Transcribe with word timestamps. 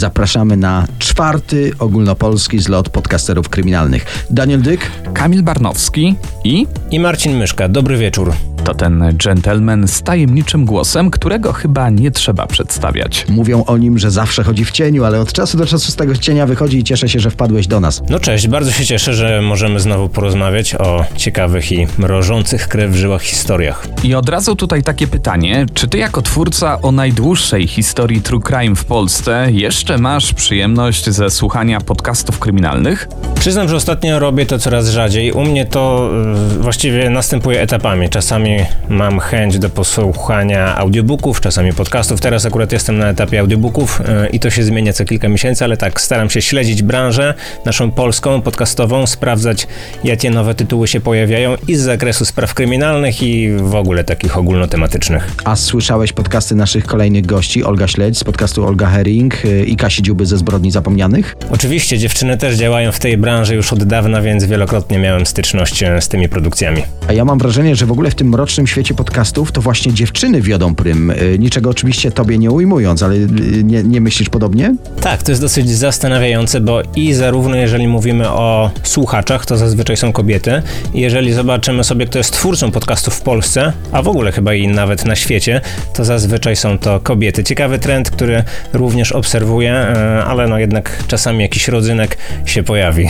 zapraszamy 0.00 0.56
na 0.56 0.86
czwarty 0.98 1.72
ogólnopolski 1.78 2.58
zlot 2.58 2.88
podcasterów 2.88 3.48
kryminalnych. 3.48 4.26
Daniel 4.30 4.62
Dyk, 4.62 4.90
Kamil 5.14 5.42
Barnowski 5.42 6.14
i 6.44 6.66
I 6.90 7.00
Marcin 7.00 7.36
Myszka, 7.36 7.68
dobry 7.68 7.98
wieczór. 7.98 8.32
To 8.70 8.74
ten 8.74 9.16
gentleman 9.24 9.88
z 9.88 10.02
tajemniczym 10.02 10.64
głosem, 10.64 11.10
którego 11.10 11.52
chyba 11.52 11.90
nie 11.90 12.10
trzeba 12.10 12.46
przedstawiać. 12.46 13.26
mówią 13.28 13.64
o 13.64 13.76
nim, 13.78 13.98
że 13.98 14.10
zawsze 14.10 14.42
chodzi 14.44 14.64
w 14.64 14.70
cieniu, 14.70 15.04
ale 15.04 15.20
od 15.20 15.32
czasu 15.32 15.58
do 15.58 15.66
czasu 15.66 15.92
z 15.92 15.96
tego 15.96 16.16
cienia 16.16 16.46
wychodzi 16.46 16.78
i 16.78 16.84
cieszę 16.84 17.08
się, 17.08 17.20
że 17.20 17.30
wpadłeś 17.30 17.66
do 17.66 17.80
nas. 17.80 18.02
No 18.10 18.20
cześć, 18.20 18.48
bardzo 18.48 18.70
się 18.70 18.86
cieszę, 18.86 19.14
że 19.14 19.42
możemy 19.42 19.80
znowu 19.80 20.08
porozmawiać 20.08 20.74
o 20.74 21.04
ciekawych 21.16 21.72
i 21.72 21.86
mrożących 21.98 22.68
krew 22.68 22.90
w 22.90 22.94
żyłach 22.94 23.22
historiach. 23.22 23.86
I 24.04 24.14
od 24.14 24.28
razu 24.28 24.56
tutaj 24.56 24.82
takie 24.82 25.06
pytanie, 25.06 25.66
czy 25.74 25.88
ty 25.88 25.98
jako 25.98 26.22
twórca 26.22 26.82
o 26.82 26.92
najdłuższej 26.92 27.66
historii 27.66 28.22
True 28.22 28.40
Crime 28.40 28.76
w 28.76 28.84
Polsce 28.84 29.46
jeszcze 29.50 29.98
masz 29.98 30.34
przyjemność 30.34 31.10
ze 31.10 31.30
słuchania 31.30 31.80
podcastów 31.80 32.38
kryminalnych? 32.38 33.08
Przyznam, 33.40 33.68
że 33.68 33.76
ostatnio 33.76 34.18
robię 34.18 34.46
to 34.46 34.58
coraz 34.58 34.88
rzadziej. 34.88 35.32
U 35.32 35.44
mnie 35.44 35.66
to 35.66 36.10
y, 36.56 36.62
właściwie 36.62 37.10
następuje 37.10 37.60
etapami. 37.60 38.08
Czasami 38.08 38.59
mam 38.88 39.20
chęć 39.20 39.58
do 39.58 39.70
posłuchania 39.70 40.76
audiobooków, 40.76 41.40
czasami 41.40 41.72
podcastów. 41.72 42.20
Teraz 42.20 42.46
akurat 42.46 42.72
jestem 42.72 42.98
na 42.98 43.08
etapie 43.08 43.40
audiobooków 43.40 44.00
y, 44.00 44.28
i 44.28 44.40
to 44.40 44.50
się 44.50 44.62
zmienia 44.62 44.92
co 44.92 45.04
kilka 45.04 45.28
miesięcy, 45.28 45.64
ale 45.64 45.76
tak, 45.76 46.00
staram 46.00 46.30
się 46.30 46.42
śledzić 46.42 46.82
branżę 46.82 47.34
naszą 47.64 47.90
polską, 47.90 48.42
podcastową, 48.42 49.06
sprawdzać 49.06 49.66
jakie 50.04 50.30
nowe 50.30 50.54
tytuły 50.54 50.88
się 50.88 51.00
pojawiają 51.00 51.56
i 51.68 51.76
z 51.76 51.80
zakresu 51.80 52.24
spraw 52.24 52.54
kryminalnych 52.54 53.22
i 53.22 53.50
w 53.56 53.74
ogóle 53.74 54.04
takich 54.04 54.38
ogólnotematycznych. 54.38 55.30
A 55.44 55.56
słyszałeś 55.56 56.12
podcasty 56.12 56.54
naszych 56.54 56.86
kolejnych 56.86 57.26
gości, 57.26 57.64
Olga 57.64 57.88
Śledź 57.88 58.18
z 58.18 58.24
podcastu 58.24 58.66
Olga 58.66 58.86
Herring 58.86 59.44
y, 59.44 59.64
i 59.64 59.76
Kasi 59.76 60.02
Dziuby 60.02 60.26
ze 60.26 60.38
Zbrodni 60.38 60.70
Zapomnianych? 60.70 61.36
Oczywiście 61.50 61.98
dziewczyny 61.98 62.38
też 62.38 62.56
działają 62.56 62.92
w 62.92 62.98
tej 62.98 63.18
branży 63.18 63.54
już 63.54 63.72
od 63.72 63.84
dawna, 63.84 64.22
więc 64.22 64.44
wielokrotnie 64.44 64.98
miałem 64.98 65.26
styczność 65.26 65.82
e, 65.82 66.00
z 66.00 66.08
tymi 66.08 66.28
produkcjami. 66.28 66.82
A 67.08 67.12
ja 67.12 67.24
mam 67.24 67.38
wrażenie, 67.38 67.76
że 67.76 67.86
w 67.86 67.92
ogóle 67.92 68.10
w 68.10 68.14
tym 68.14 68.28
mrocznym 68.28 68.49
świecie 68.50 68.94
podcastów 68.94 69.52
to 69.52 69.60
właśnie 69.60 69.92
dziewczyny 69.92 70.42
wiodą 70.42 70.74
prym. 70.74 71.10
Y, 71.10 71.36
Niczego 71.38 71.70
oczywiście 71.70 72.10
tobie 72.10 72.38
nie 72.38 72.50
ujmując, 72.50 73.02
ale 73.02 73.14
y, 73.14 73.28
nie, 73.64 73.82
nie 73.82 74.00
myślisz 74.00 74.28
podobnie? 74.28 74.74
Tak, 75.00 75.22
to 75.22 75.32
jest 75.32 75.42
dosyć 75.42 75.70
zastanawiające, 75.70 76.60
bo 76.60 76.82
i 76.96 77.12
zarówno 77.12 77.56
jeżeli 77.56 77.88
mówimy 77.88 78.28
o 78.28 78.70
słuchaczach, 78.82 79.46
to 79.46 79.56
zazwyczaj 79.56 79.96
są 79.96 80.12
kobiety. 80.12 80.62
I 80.94 81.00
jeżeli 81.00 81.32
zobaczymy 81.32 81.84
sobie, 81.84 82.06
kto 82.06 82.18
jest 82.18 82.32
twórcą 82.32 82.70
podcastów 82.70 83.14
w 83.14 83.22
Polsce, 83.22 83.72
a 83.92 84.02
w 84.02 84.08
ogóle 84.08 84.32
chyba 84.32 84.54
i 84.54 84.68
nawet 84.68 85.04
na 85.04 85.16
świecie, 85.16 85.60
to 85.94 86.04
zazwyczaj 86.04 86.56
są 86.56 86.78
to 86.78 87.00
kobiety. 87.00 87.44
Ciekawy 87.44 87.78
trend, 87.78 88.10
który 88.10 88.44
również 88.72 89.12
obserwuję, 89.12 89.72
e, 89.72 90.24
ale 90.24 90.48
no 90.48 90.58
jednak 90.58 91.04
czasami 91.08 91.42
jakiś 91.42 91.68
rodzynek 91.68 92.18
się 92.44 92.62
pojawi. 92.62 93.08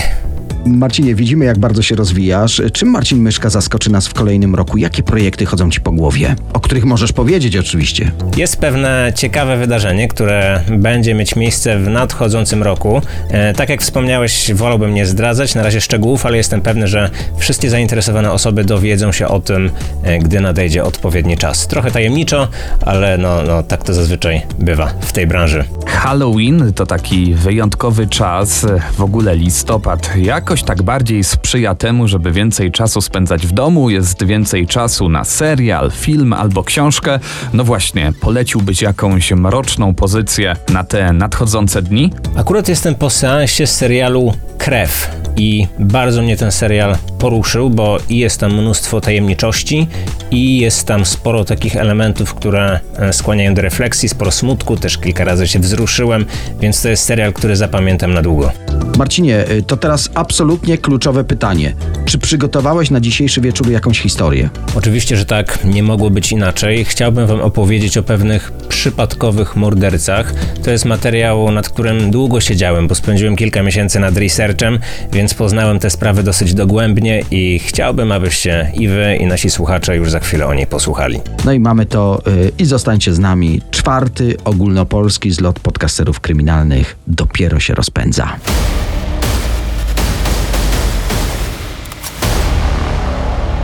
Marcinie, 0.67 1.15
widzimy 1.15 1.45
jak 1.45 1.59
bardzo 1.59 1.83
się 1.83 1.97
rozwijasz. 1.97 2.63
Czym 2.73 2.91
Marcin 2.91 3.19
Myszka 3.19 3.51
zaskoczy 3.51 3.93
nas 3.93 4.09
w 4.09 4.15
kolejnym 4.15 4.55
roku? 4.55 4.77
Jakie 4.79 5.03
projekty 5.03 5.20
chodzą 5.47 5.71
ci 5.71 5.81
po 5.81 5.93
głowie? 5.93 6.37
O 6.53 6.61
których 6.61 6.85
możesz 6.85 7.13
powiedzieć 7.13 7.57
oczywiście. 7.57 8.13
Jest 8.37 8.57
pewne 8.57 9.13
ciekawe 9.15 9.57
wydarzenie, 9.57 10.09
które 10.09 10.61
będzie 10.69 11.15
mieć 11.15 11.37
miejsce 11.37 11.79
w 11.79 11.89
nadchodzącym 11.89 12.63
roku. 12.63 13.03
E, 13.29 13.55
tak 13.55 13.69
jak 13.69 13.83
wspomniałeś, 13.83 14.53
wolałbym 14.55 14.95
nie 14.95 15.07
zdradzać 15.07 15.55
na 15.55 15.63
razie 15.63 15.81
szczegółów, 15.81 16.27
ale 16.27 16.37
jestem 16.37 16.61
pewny, 16.61 16.89
że 16.89 17.11
wszystkie 17.37 17.71
zainteresowane 17.71 18.33
osoby 18.33 18.65
dowiedzą 18.65 19.13
się 19.13 19.29
o 19.29 19.41
tym, 19.41 19.71
e, 20.03 20.19
gdy 20.19 20.41
nadejdzie 20.41 20.85
odpowiedni 20.85 21.37
czas. 21.37 21.67
Trochę 21.67 21.91
tajemniczo, 21.91 22.49
ale 22.87 23.19
no, 23.19 23.43
no 23.43 23.63
tak 23.63 23.85
to 23.85 23.95
zazwyczaj 23.95 24.43
bywa 24.59 24.87
w 25.01 25.13
tej 25.13 25.27
branży. 25.27 25.65
Halloween 25.87 26.73
to 26.73 26.87
taki 26.87 27.35
wyjątkowy 27.35 28.07
czas, 28.07 28.67
w 28.93 29.03
ogóle 29.03 29.37
listopad 29.37 30.17
jakoś 30.17 30.63
tak 30.63 30.83
bardziej 30.83 31.25
sprzyja 31.25 31.75
temu, 31.75 32.09
żeby 32.09 32.33
więcej 32.33 32.73
czasu 32.73 33.01
spędzać 33.01 33.47
w 33.47 33.53
domu, 33.53 33.91
jest 33.91 34.25
więcej 34.25 34.67
czasu 34.67 35.09
na 35.11 35.25
serial, 35.25 35.91
film 35.91 36.33
albo 36.33 36.65
książkę. 36.65 37.19
No 37.53 37.65
właśnie, 37.65 38.13
poleciłbyś 38.21 38.83
jakąś 38.83 39.33
mroczną 39.33 39.95
pozycję 39.95 40.57
na 40.73 40.85
te 40.85 41.13
nadchodzące 41.13 41.83
dni? 41.83 42.13
Akurat 42.37 42.69
jestem 42.69 42.95
po 42.95 43.11
seansie 43.11 43.67
serialu 43.67 44.33
Krew 44.59 45.11
i 45.37 45.67
bardzo 45.79 46.23
mnie 46.23 46.37
ten 46.37 46.53
serial 46.53 46.97
poruszył, 47.19 47.71
bo 47.71 47.99
i 48.09 48.19
jest 48.19 48.41
tam 48.41 48.53
mnóstwo 48.53 49.01
tajemniczości 49.01 49.87
i 50.31 50.59
jest 50.59 50.87
tam 50.87 51.07
sporo 51.07 51.45
takich 51.45 51.77
elementów, 51.77 52.35
które 52.35 52.81
e, 52.97 53.13
skłaniają 53.13 53.55
do 53.55 53.63
refleksji, 53.63 54.09
sporo 54.09 54.31
smutku, 54.31 54.77
też 54.77 54.99
kilka 54.99 55.25
razy 55.25 55.49
się 55.49 55.59
wzruszyłem, 55.59 56.27
więc 56.61 56.83
to 56.83 56.89
jest 56.89 57.05
serial, 57.05 57.33
który 57.33 57.57
zapamiętam 57.57 58.15
na 58.15 58.23
długo. 58.23 58.53
Marcinie, 58.99 59.51
y, 59.51 59.63
to 59.63 59.77
teraz 59.77 60.11
absolutnie 60.15 60.79
kluczowe 60.79 61.25
pytanie. 61.25 61.75
Czy 62.05 62.19
przygotowałeś 62.19 62.91
na 62.91 63.01
dzisiejszy 63.01 63.41
wieczór 63.41 63.71
jakąś 63.71 64.01
historię? 64.01 64.51
Oczywiście, 64.77 65.00
że 65.09 65.25
tak, 65.25 65.65
nie 65.65 65.83
mogło 65.83 66.11
być 66.11 66.33
inaczej. 66.33 66.85
Chciałbym 66.85 67.27
Wam 67.27 67.41
opowiedzieć 67.41 67.99
o 67.99 68.03
pewnych 68.03 68.53
przypadkowych 68.69 69.57
mordercach. 69.57 70.35
To 70.65 70.71
jest 70.71 70.85
materiał, 70.85 71.53
nad 71.53 71.69
którym 71.69 72.11
długo 72.11 72.41
siedziałem, 72.41 72.89
bo 72.89 72.95
spędziłem 72.95 73.37
kilka 73.37 73.63
miesięcy 73.63 74.01
nad 74.01 74.17
researchem, 74.17 74.79
więc 75.13 75.35
poznałem 75.35 75.79
te 75.79 75.91
sprawy 75.91 76.23
dosyć 76.23 76.55
dogłębnie 76.55 77.23
i 77.31 77.59
chciałbym, 77.59 78.13
abyście 78.13 78.73
i 78.75 78.89
Wy, 78.89 79.17
i 79.21 79.27
nasi 79.27 79.51
słuchacze 79.51 79.97
już 79.97 80.11
za 80.11 80.21
chwilę 80.21 80.47
o 80.47 80.55
niej 80.55 80.67
posłuchali. 80.67 81.21
No 81.45 81.53
i 81.53 81.61
mamy 81.61 81.87
to 81.87 82.23
y, 82.27 82.53
i 82.59 82.65
zostańcie 82.65 83.15
z 83.15 83.19
nami. 83.19 83.61
Czwarty 83.71 84.37
ogólnopolski 84.45 85.31
zlot 85.31 85.61
podcasterów 85.61 86.21
kryminalnych 86.21 86.97
dopiero 87.07 87.61
się 87.61 87.75
rozpędza. 87.75 88.37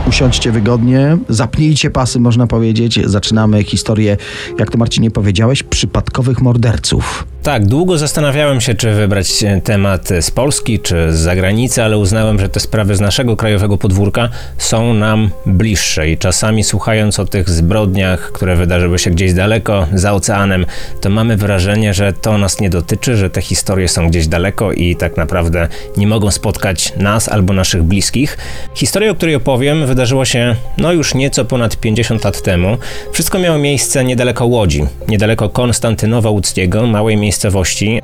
Usiądźcie 0.07 0.51
wygodnie, 0.51 1.17
zapnijcie 1.29 1.89
pasy, 1.89 2.19
można 2.19 2.47
powiedzieć. 2.47 2.99
Zaczynamy 3.05 3.63
historię, 3.63 4.17
jak 4.59 4.71
to 4.71 4.77
Marcinie 4.77 5.11
powiedziałeś, 5.11 5.63
przypadkowych 5.63 6.41
morderców. 6.41 7.27
Tak, 7.47 7.65
długo 7.65 7.97
zastanawiałem 7.97 8.61
się, 8.61 8.75
czy 8.75 8.91
wybrać 8.91 9.43
e, 9.43 9.61
temat 9.61 10.09
z 10.21 10.31
Polski, 10.31 10.79
czy 10.79 11.13
z 11.13 11.15
zagranicy, 11.15 11.83
ale 11.83 11.97
uznałem, 11.97 12.39
że 12.39 12.49
te 12.49 12.59
sprawy 12.59 12.95
z 12.95 13.01
naszego 13.01 13.35
krajowego 13.35 13.77
podwórka 13.77 14.29
są 14.57 14.93
nam 14.93 15.29
bliższe 15.45 16.09
i 16.09 16.17
czasami 16.17 16.63
słuchając 16.63 17.19
o 17.19 17.25
tych 17.25 17.49
zbrodniach, 17.49 18.31
które 18.31 18.55
wydarzyły 18.55 18.99
się 18.99 19.11
gdzieś 19.11 19.33
daleko, 19.33 19.87
za 19.93 20.13
oceanem, 20.13 20.65
to 21.01 21.09
mamy 21.09 21.37
wrażenie, 21.37 21.93
że 21.93 22.13
to 22.13 22.37
nas 22.37 22.59
nie 22.59 22.69
dotyczy, 22.69 23.17
że 23.17 23.29
te 23.29 23.41
historie 23.41 23.87
są 23.87 24.09
gdzieś 24.09 24.27
daleko 24.27 24.71
i 24.71 24.95
tak 24.95 25.17
naprawdę 25.17 25.67
nie 25.97 26.07
mogą 26.07 26.31
spotkać 26.31 26.93
nas 26.97 27.29
albo 27.29 27.53
naszych 27.53 27.83
bliskich. 27.83 28.37
Historia, 28.75 29.11
o 29.11 29.15
której 29.15 29.35
opowiem, 29.35 29.85
wydarzyła 29.85 30.25
się 30.25 30.55
no 30.77 30.91
już 30.91 31.13
nieco 31.13 31.45
ponad 31.45 31.77
50 31.77 32.23
lat 32.23 32.41
temu. 32.41 32.77
Wszystko 33.11 33.39
miało 33.39 33.57
miejsce 33.57 34.03
niedaleko 34.03 34.45
Łodzi, 34.45 34.83
niedaleko 35.07 35.49
Konstantynowa 35.49 36.29
Łódzkiego, 36.29 36.87
małej 36.87 37.17
miejscowości, 37.17 37.36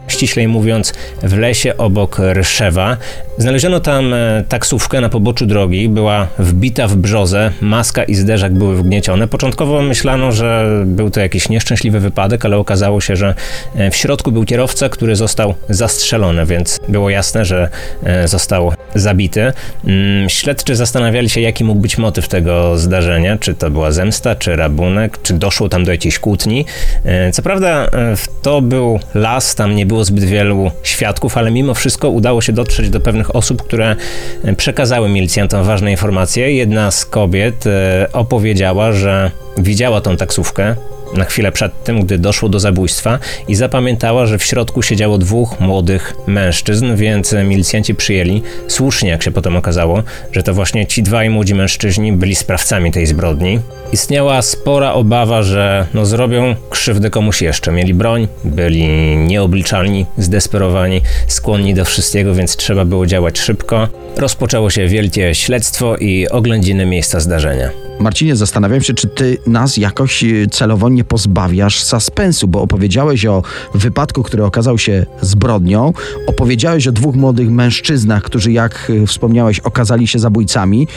ściślej 0.08 0.48
mówiąc 0.48 0.94
w 1.24 1.38
lesie 1.38 1.78
obok 1.78 2.18
Ryszewa. 2.20 2.98
Znaleziono 3.38 3.80
tam 3.80 4.14
e, 4.14 4.44
taksówkę 4.50 5.02
na 5.02 5.10
poboczu 5.10 5.46
drogi, 5.46 5.90
była 5.90 6.28
wbita 6.40 6.88
w 6.88 6.96
brzozę, 6.96 7.52
maska 7.62 8.04
i 8.04 8.16
zderzak 8.16 8.54
były 8.54 8.76
wgniecione. 8.76 9.28
Początkowo 9.28 9.82
myślano, 9.82 10.32
że 10.32 10.82
był 10.86 11.10
to 11.10 11.20
jakiś 11.20 11.50
nieszczęśliwy 11.50 12.00
wypadek, 12.00 12.46
ale 12.46 12.58
okazało 12.58 13.02
się, 13.02 13.16
że 13.16 13.36
e, 13.76 13.92
w 13.92 13.96
środku 13.96 14.32
był 14.32 14.46
kierowca, 14.46 14.90
który 14.90 15.16
został 15.16 15.54
zastrzelony, 15.70 16.46
więc 16.46 16.80
było 16.88 17.10
jasne, 17.10 17.46
że 17.46 17.70
e, 18.04 18.28
został 18.28 18.74
zabity. 18.96 19.54
Mm, 19.88 20.30
Śledczy 20.30 20.76
zastanawiali 20.76 21.30
się, 21.30 21.42
jaki 21.42 21.64
mógł 21.64 21.82
być 21.82 21.98
motyw 21.98 22.28
tego 22.28 22.78
zdarzenia, 22.78 23.38
czy 23.38 23.54
to 23.54 23.70
była 23.70 23.92
zemsta, 23.92 24.36
czy 24.36 24.56
rabunek, 24.56 25.22
czy 25.22 25.34
doszło 25.34 25.70
tam 25.70 25.84
do 25.84 25.92
jakiejś 25.92 26.20
kłótni. 26.20 26.66
Co 27.34 27.42
prawda 27.42 27.90
to 28.42 28.62
był 28.62 29.00
las, 29.24 29.56
tam 29.56 29.76
nie 29.76 29.86
było 29.86 30.04
zbyt 30.04 30.24
wielu 30.24 30.72
świadków, 30.84 31.38
ale 31.38 31.52
mimo 31.52 31.74
wszystko 31.74 32.10
udało 32.10 32.42
się 32.42 32.54
dotrzeć 32.54 32.90
do 32.90 33.00
pewnych 33.00 33.36
osób, 33.36 33.64
które 33.64 33.96
e, 34.44 34.56
przekazały 34.56 35.10
milicjantom 35.10 35.64
ważne 35.64 35.92
informacje. 35.92 36.54
Jedna 36.54 36.92
z 36.92 37.06
kobiet 37.06 37.68
e, 37.68 38.08
opowiedziała, 38.14 38.92
że 38.92 39.32
widziała 39.58 40.02
tą 40.02 40.18
taksówkę, 40.18 40.76
na 41.18 41.26
chwilę 41.26 41.52
przed 41.52 41.84
tym, 41.84 42.02
gdy 42.02 42.18
doszło 42.18 42.50
do 42.50 42.60
zabójstwa 42.60 43.20
i 43.48 43.56
zapamiętała, 43.56 44.26
że 44.26 44.38
w 44.38 44.44
środku 44.44 44.82
siedziało 44.82 45.18
dwóch 45.18 45.60
młodych 45.60 46.14
mężczyzn, 46.28 46.96
więc 46.96 47.36
milicjanci 47.46 47.96
przyjęli, 47.96 48.42
słusznie 48.68 49.10
jak 49.10 49.24
się 49.24 49.32
potem 49.32 49.56
okazało, 49.56 50.04
że 50.32 50.44
to 50.44 50.54
właśnie 50.54 50.86
ci 50.86 51.04
dwaj 51.04 51.30
młodzi 51.30 51.56
mężczyźni 51.56 52.14
byli 52.14 52.36
sprawcami 52.36 52.92
tej 52.92 53.06
zbrodni. 53.06 53.60
Istniała 53.92 54.42
spora 54.42 54.94
obawa, 54.94 55.44
że 55.44 55.88
no 55.94 56.06
zrobią 56.06 56.56
krzywdę 56.70 57.10
komuś 57.10 57.42
jeszcze. 57.42 57.72
Mieli 57.72 57.94
broń, 57.94 58.28
byli 58.44 58.88
nieobliczalni, 59.18 60.06
zdesperowani, 60.18 61.02
skłonni 61.28 61.74
do 61.74 61.86
wszystkiego, 61.86 62.34
więc 62.34 62.56
trzeba 62.56 62.86
było 62.86 63.06
działać 63.06 63.40
szybko. 63.40 63.88
Rozpoczęło 64.18 64.70
się 64.70 64.88
wielkie 64.88 65.36
śledztwo 65.36 65.98
i 65.98 66.28
oględziny 66.30 66.86
miejsca 66.86 67.20
zdarzenia. 67.20 67.70
Marcinie, 68.00 68.36
zastanawiam 68.36 68.82
się, 68.82 68.94
czy 68.94 69.08
ty 69.08 69.38
nas 69.48 69.78
jakoś 69.78 70.24
y, 70.24 70.48
celowo 70.52 70.90
nie 70.90 71.04
pozbawiasz 71.04 71.84
suspensu, 71.84 72.48
bo 72.48 72.62
opowiedziałeś 72.62 73.26
o 73.26 73.44
wypadku, 73.74 74.24
który 74.24 74.46
okazał 74.46 74.78
się 74.78 75.06
zbrodnią, 75.22 75.94
opowiedziałeś 76.28 76.88
o 76.88 76.92
dwóch 76.92 77.16
młodych 77.16 77.50
mężczyznach, 77.50 78.24
którzy, 78.24 78.52
jak 78.52 78.90
y, 78.90 79.08
wspomniałeś, 79.08 79.60
okazali 79.60 80.08
się 80.08 80.20
zabójcami. 80.20 80.88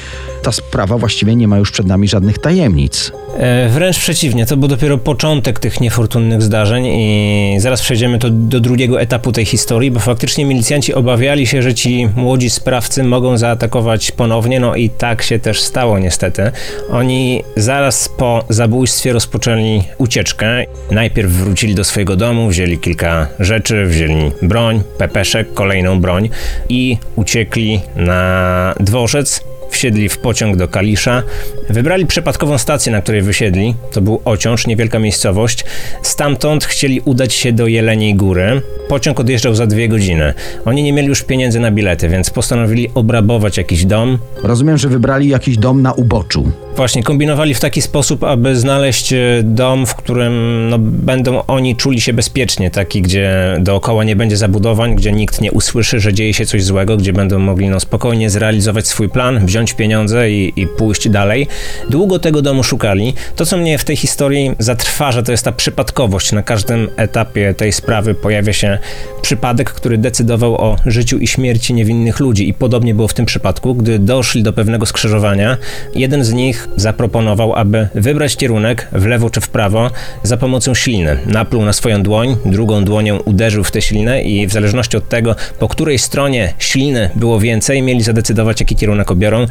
Ta 0.43 0.52
sprawa 0.52 0.98
właściwie 0.98 1.37
nie 1.37 1.48
ma 1.48 1.58
już 1.58 1.70
przed 1.70 1.87
nami 1.87 2.08
żadnych 2.08 2.38
tajemnic. 2.38 3.12
E, 3.38 3.69
wręcz 3.69 3.98
przeciwnie, 3.98 4.46
to 4.46 4.56
był 4.56 4.69
dopiero 4.69 4.98
początek 4.98 5.58
tych 5.58 5.81
niefortunnych 5.81 6.43
zdarzeń 6.43 6.87
i 6.87 7.56
zaraz 7.60 7.82
przejdziemy 7.82 8.19
to 8.19 8.31
do 8.31 8.60
drugiego 8.60 9.00
etapu 9.00 9.32
tej 9.32 9.44
historii, 9.44 9.90
bo 9.90 10.00
faktycznie 10.00 10.44
milicjanci 10.44 10.94
obawiali 10.94 11.46
się, 11.46 11.62
że 11.62 11.75
ci 11.75 12.08
młodzi 12.16 12.50
sprawcy 12.50 13.04
mogą 13.04 13.38
zaatakować 13.38 14.10
ponownie, 14.10 14.60
no 14.60 14.76
i 14.76 14.90
tak 14.90 15.22
się 15.22 15.38
też 15.38 15.62
stało 15.62 15.98
niestety. 15.98 16.50
Oni 16.90 17.44
zaraz 17.56 18.08
po 18.08 18.44
zabójstwie 18.48 19.12
rozpoczęli 19.12 19.82
ucieczkę. 19.98 20.46
Najpierw 20.90 21.30
wrócili 21.30 21.74
do 21.74 21.84
swojego 21.84 22.16
domu, 22.16 22.48
wzięli 22.48 22.78
kilka 22.78 23.28
rzeczy, 23.38 23.86
wzięli 23.86 24.32
broń, 24.42 24.82
pepeszek, 24.98 25.54
kolejną 25.54 26.00
broń 26.00 26.28
i 26.68 26.98
uciekli 27.16 27.80
na 27.96 28.74
dworzec 28.80 29.44
wsiedli 29.70 30.08
w 30.08 30.18
pociąg 30.18 30.56
do 30.56 30.68
Kalisza. 30.68 31.22
Wybrali 31.70 32.06
przypadkową 32.06 32.58
stację, 32.58 32.92
na 32.92 33.02
której 33.02 33.22
wysiedli. 33.22 33.74
To 33.92 34.00
był 34.00 34.20
Ociąż, 34.24 34.66
niewielka 34.66 34.98
miejscowość. 34.98 35.64
Stamtąd 36.02 36.64
chcieli 36.64 37.00
udać 37.00 37.34
się 37.34 37.52
do 37.52 37.66
Jeleniej 37.66 38.14
Góry. 38.14 38.62
Pociąg 38.88 39.20
odjeżdżał 39.20 39.54
za 39.54 39.66
dwie 39.66 39.88
godziny. 39.88 40.34
Oni 40.64 40.82
nie 40.82 40.92
mieli 40.92 41.08
już 41.08 41.22
pieniędzy 41.22 41.60
na 41.60 41.70
bilety, 41.70 42.08
więc 42.08 42.30
postanowili 42.30 42.90
obrabować 42.94 43.56
jakiś 43.56 43.84
dom. 43.84 44.18
Rozumiem, 44.42 44.78
że 44.78 44.88
wybrali 44.88 45.28
jakiś 45.28 45.58
dom 45.58 45.82
na 45.82 45.92
uboczu. 45.92 46.52
Właśnie, 46.76 47.02
kombinowali 47.02 47.54
w 47.54 47.60
taki 47.60 47.82
sposób, 47.82 48.24
aby 48.24 48.56
znaleźć 48.56 49.12
e, 49.12 49.19
dom, 49.44 49.86
w 49.86 49.94
którym 49.94 50.69
no, 50.69 50.78
będą 50.78 51.46
oni 51.46 51.76
czuli 51.76 52.00
się 52.00 52.12
bezpiecznie, 52.12 52.70
taki, 52.70 53.02
gdzie 53.02 53.56
dookoła 53.60 54.04
nie 54.04 54.16
będzie 54.16 54.36
zabudowań, 54.36 54.96
gdzie 54.96 55.12
nikt 55.12 55.40
nie 55.40 55.52
usłyszy, 55.52 56.00
że 56.00 56.12
dzieje 56.12 56.34
się 56.34 56.46
coś 56.46 56.64
złego, 56.64 56.96
gdzie 56.96 57.12
będą 57.12 57.38
mogli 57.38 57.69
no, 57.69 57.80
spokojnie 57.80 58.30
zrealizować 58.30 58.88
swój 58.88 59.08
plan, 59.08 59.46
wziąć 59.56 59.73
pieniądze 59.73 60.31
i, 60.31 60.53
i 60.56 60.67
pójść 60.67 61.08
dalej. 61.08 61.47
Długo 61.91 62.19
tego 62.19 62.43
domu 62.43 62.62
szukali. 62.62 63.14
To, 63.37 63.47
co 63.47 63.56
mnie 63.56 63.79
w 63.79 63.85
tej 63.85 63.97
historii 63.97 64.53
zatrważa, 64.58 65.23
to 65.23 65.32
jest 65.32 65.44
ta 65.44 65.53
przypadkowość. 65.53 66.32
Na 66.32 66.43
każdym 66.43 66.88
etapie 66.97 67.55
tej 67.55 67.73
sprawy 67.73 68.14
pojawia 68.14 68.53
się 68.53 68.79
przypadek, 69.23 69.70
który 69.70 69.99
decydował 69.99 70.55
o 70.55 70.76
życiu 70.87 71.19
i 71.19 71.26
śmierci 71.26 71.75
niewinnych 71.75 72.20
ludzi. 72.20 72.49
I 72.49 72.55
podobnie 72.55 72.94
było 72.94 73.08
w 73.08 73.14
tym 73.14 73.26
przypadku, 73.26 73.75
gdy 73.75 73.99
doszli 73.99 74.43
do 74.43 74.53
pewnego 74.53 74.87
skrzyżowania. 74.87 75.56
Jeden 75.94 76.25
z 76.25 76.32
nich 76.32 76.69
zaproponował, 76.76 77.55
aby 77.55 77.88
wybrać 77.94 78.37
kierunek 78.37 78.88
w 78.93 79.06
lewo 79.06 79.31
czy 79.31 79.41
w 79.41 79.49
prawo 79.49 79.91
za 80.23 80.37
pomocą 80.37 80.75
śliny. 80.75 81.19
Napluł 81.26 81.64
na 81.64 81.73
swoją 81.73 82.03
dłoń, 82.03 82.37
drugą 82.44 82.85
dłonią 82.85 83.19
uderzył 83.19 83.64
w 83.64 83.70
tę 83.70 83.82
ślinę 83.82 84.23
i 84.23 84.47
w 84.47 84.53
zależności 84.53 84.97
od 84.97 85.08
tego, 85.08 85.35
po 85.58 85.69
której 85.69 85.99
stronie 85.99 86.55
śliny 86.58 87.11
było 87.14 87.41
więcej, 87.41 87.82
mieli 87.82 88.03
zadecydować, 88.03 88.61
jaki 88.61 88.76
kierunek 88.76 89.11
obiorą. 89.11 89.45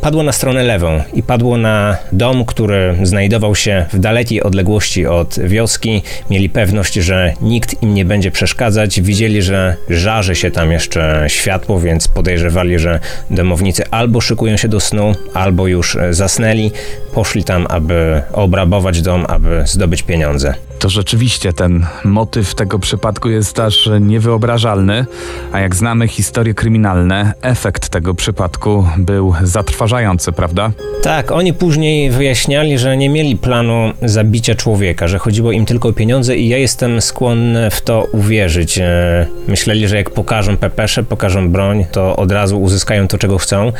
Padło 0.00 0.22
na 0.22 0.32
stronę 0.32 0.62
lewą 0.62 1.02
i 1.12 1.22
padło 1.22 1.56
na 1.56 1.96
dom, 2.12 2.44
który 2.44 2.96
znajdował 3.02 3.54
się 3.54 3.86
w 3.92 3.98
dalekiej 3.98 4.42
odległości 4.42 5.06
od 5.06 5.38
wioski. 5.38 6.02
Mieli 6.30 6.48
pewność, 6.48 6.94
że 6.94 7.32
nikt 7.40 7.82
im 7.82 7.94
nie 7.94 8.04
będzie 8.04 8.30
przeszkadzać. 8.30 9.00
Widzieli, 9.00 9.42
że 9.42 9.76
żarzy 9.88 10.34
się 10.34 10.50
tam 10.50 10.72
jeszcze 10.72 11.24
światło, 11.28 11.80
więc 11.80 12.08
podejrzewali, 12.08 12.78
że 12.78 13.00
domownicy 13.30 13.84
albo 13.90 14.20
szykują 14.20 14.56
się 14.56 14.68
do 14.68 14.80
snu, 14.80 15.14
albo 15.34 15.66
już 15.66 15.98
zasnęli. 16.10 16.70
Poszli 17.14 17.44
tam, 17.44 17.66
aby 17.70 18.22
obrabować 18.32 19.02
dom, 19.02 19.26
aby 19.28 19.62
zdobyć 19.66 20.02
pieniądze. 20.02 20.54
To 20.84 20.90
rzeczywiście 20.90 21.52
ten 21.52 21.86
motyw 22.04 22.54
tego 22.54 22.78
przypadku 22.78 23.28
jest 23.28 23.58
aż 23.58 23.90
niewyobrażalny, 24.00 25.06
a 25.52 25.60
jak 25.60 25.74
znamy 25.76 26.08
historie 26.08 26.54
kryminalne, 26.54 27.32
efekt 27.42 27.88
tego 27.88 28.14
przypadku 28.14 28.86
był 28.96 29.34
zatrważający, 29.42 30.32
prawda? 30.32 30.70
Tak, 31.02 31.32
oni 31.32 31.52
później 31.52 32.10
wyjaśniali, 32.10 32.78
że 32.78 32.96
nie 32.96 33.08
mieli 33.08 33.36
planu 33.36 33.92
zabicia 34.02 34.54
człowieka, 34.54 35.08
że 35.08 35.18
chodziło 35.18 35.52
im 35.52 35.66
tylko 35.66 35.88
o 35.88 35.92
pieniądze 35.92 36.36
i 36.36 36.48
ja 36.48 36.58
jestem 36.58 37.00
skłonny 37.00 37.70
w 37.70 37.80
to 37.80 38.06
uwierzyć. 38.12 38.78
E, 38.78 39.26
myśleli, 39.48 39.88
że 39.88 39.96
jak 39.96 40.10
pokażą 40.10 40.56
pepesze, 40.56 41.02
pokażą 41.02 41.50
broń, 41.50 41.84
to 41.92 42.16
od 42.16 42.32
razu 42.32 42.62
uzyskają 42.62 43.08
to, 43.08 43.18
czego 43.18 43.38
chcą. 43.38 43.72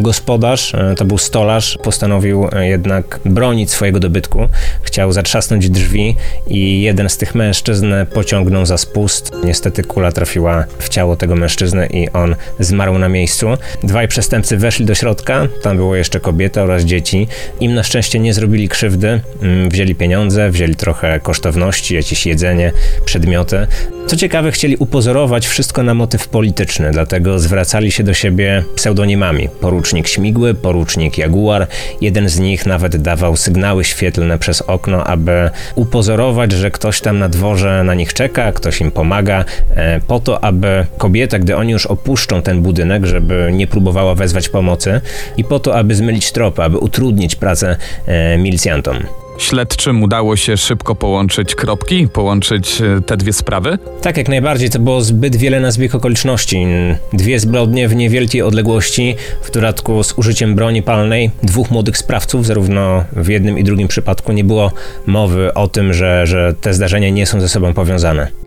Gospodarz, 0.00 0.74
e, 0.74 0.94
to 0.94 1.04
był 1.04 1.18
stolarz, 1.18 1.78
postanowił 1.82 2.48
e, 2.52 2.68
jednak 2.68 3.20
bronić 3.24 3.70
swojego 3.70 4.00
dobytku. 4.00 4.48
Chciał 4.82 5.12
zatrzasnąć 5.12 5.70
drzwi 5.70 6.16
i 6.46 6.82
jeden 6.82 7.08
z 7.08 7.16
tych 7.16 7.34
mężczyzn 7.34 7.94
pociągnął 8.14 8.66
za 8.66 8.78
spust. 8.78 9.32
Niestety 9.44 9.82
kula 9.82 10.12
trafiła 10.12 10.64
w 10.78 10.88
ciało 10.88 11.16
tego 11.16 11.36
mężczyzny 11.36 11.86
i 11.86 12.08
on 12.08 12.36
zmarł 12.58 12.98
na 12.98 13.08
miejscu. 13.08 13.46
Dwaj 13.82 14.08
przestępcy 14.08 14.56
weszli 14.56 14.84
do 14.84 14.94
środka, 14.94 15.48
tam 15.62 15.76
było 15.76 15.96
jeszcze 15.96 16.20
kobieta 16.20 16.62
oraz 16.62 16.82
dzieci. 16.82 17.28
Im 17.60 17.74
na 17.74 17.82
szczęście 17.82 18.18
nie 18.18 18.34
zrobili 18.34 18.68
krzywdy, 18.68 19.20
mm, 19.42 19.68
wzięli 19.68 19.94
pieniądze, 19.94 20.50
wzięli 20.50 20.74
trochę 20.74 21.20
kosztowności, 21.20 21.94
jakieś 21.94 22.26
jedzenie, 22.26 22.72
przedmioty. 23.04 23.66
Co 24.06 24.16
ciekawe, 24.16 24.52
chcieli 24.52 24.76
upozorować 24.76 25.46
wszystko 25.46 25.82
na 25.82 25.94
motyw 25.94 26.28
polityczny, 26.28 26.90
dlatego 26.90 27.38
zwracali 27.38 27.92
się 27.92 28.02
do 28.02 28.14
siebie 28.14 28.64
pseudonimami. 28.74 29.48
Porucznik 29.60 30.08
Śmigły, 30.08 30.54
porucznik 30.54 31.18
Jaguar. 31.18 31.66
Jeden 32.00 32.28
z 32.28 32.38
nich 32.38 32.66
nawet 32.66 32.96
dawał 32.96 33.36
sygnały 33.36 33.84
świetlne 33.84 34.38
przez 34.38 34.62
okno, 34.62 35.04
aby 35.04 35.50
upozorować, 35.74 36.29
że 36.52 36.70
ktoś 36.70 37.00
tam 37.00 37.18
na 37.18 37.28
dworze 37.28 37.84
na 37.84 37.94
nich 37.94 38.14
czeka, 38.14 38.52
ktoś 38.52 38.80
im 38.80 38.90
pomaga, 38.90 39.44
e, 39.70 40.00
po 40.00 40.20
to, 40.20 40.44
aby 40.44 40.86
kobieta, 40.98 41.38
gdy 41.38 41.56
oni 41.56 41.72
już 41.72 41.86
opuszczą 41.86 42.42
ten 42.42 42.62
budynek, 42.62 43.06
żeby 43.06 43.50
nie 43.52 43.66
próbowała 43.66 44.14
wezwać 44.14 44.48
pomocy 44.48 45.00
i 45.36 45.44
po 45.44 45.60
to, 45.60 45.76
aby 45.76 45.94
zmylić 45.94 46.32
tropy, 46.32 46.62
aby 46.62 46.78
utrudnić 46.78 47.36
pracę 47.36 47.76
e, 48.06 48.38
milicjantom. 48.38 49.19
Śledczym 49.40 50.02
udało 50.02 50.36
się 50.36 50.56
szybko 50.56 50.94
połączyć 50.94 51.54
kropki, 51.54 52.08
połączyć 52.08 52.80
e, 52.80 53.00
te 53.00 53.16
dwie 53.16 53.32
sprawy? 53.32 53.78
Tak, 54.02 54.16
jak 54.16 54.28
najbardziej. 54.28 54.70
To 54.70 54.78
było 54.78 55.00
zbyt 55.00 55.36
wiele 55.36 55.60
na 55.60 55.70
zbieg 55.70 55.94
okoliczności. 55.94 56.66
Dwie 57.12 57.40
zbrodnie 57.40 57.88
w 57.88 57.96
niewielkiej 57.96 58.42
odległości, 58.42 59.16
w 59.42 59.50
dodatku 59.50 60.02
z 60.04 60.18
użyciem 60.18 60.54
broni 60.54 60.82
palnej. 60.82 61.30
Dwóch 61.42 61.70
młodych 61.70 61.98
sprawców, 61.98 62.46
zarówno 62.46 63.04
w 63.12 63.28
jednym 63.28 63.58
i 63.58 63.64
drugim 63.64 63.88
przypadku 63.88 64.32
nie 64.32 64.44
było 64.44 64.72
mowy 65.06 65.54
o 65.54 65.68
tym, 65.68 65.92
że, 65.92 66.26
że 66.26 66.54
te 66.60 66.74
zdarzenia 66.74 67.10
nie 67.10 67.26
są 67.26 67.40
ze 67.40 67.48
sobą 67.48 67.74
powiązane. 67.74 68.39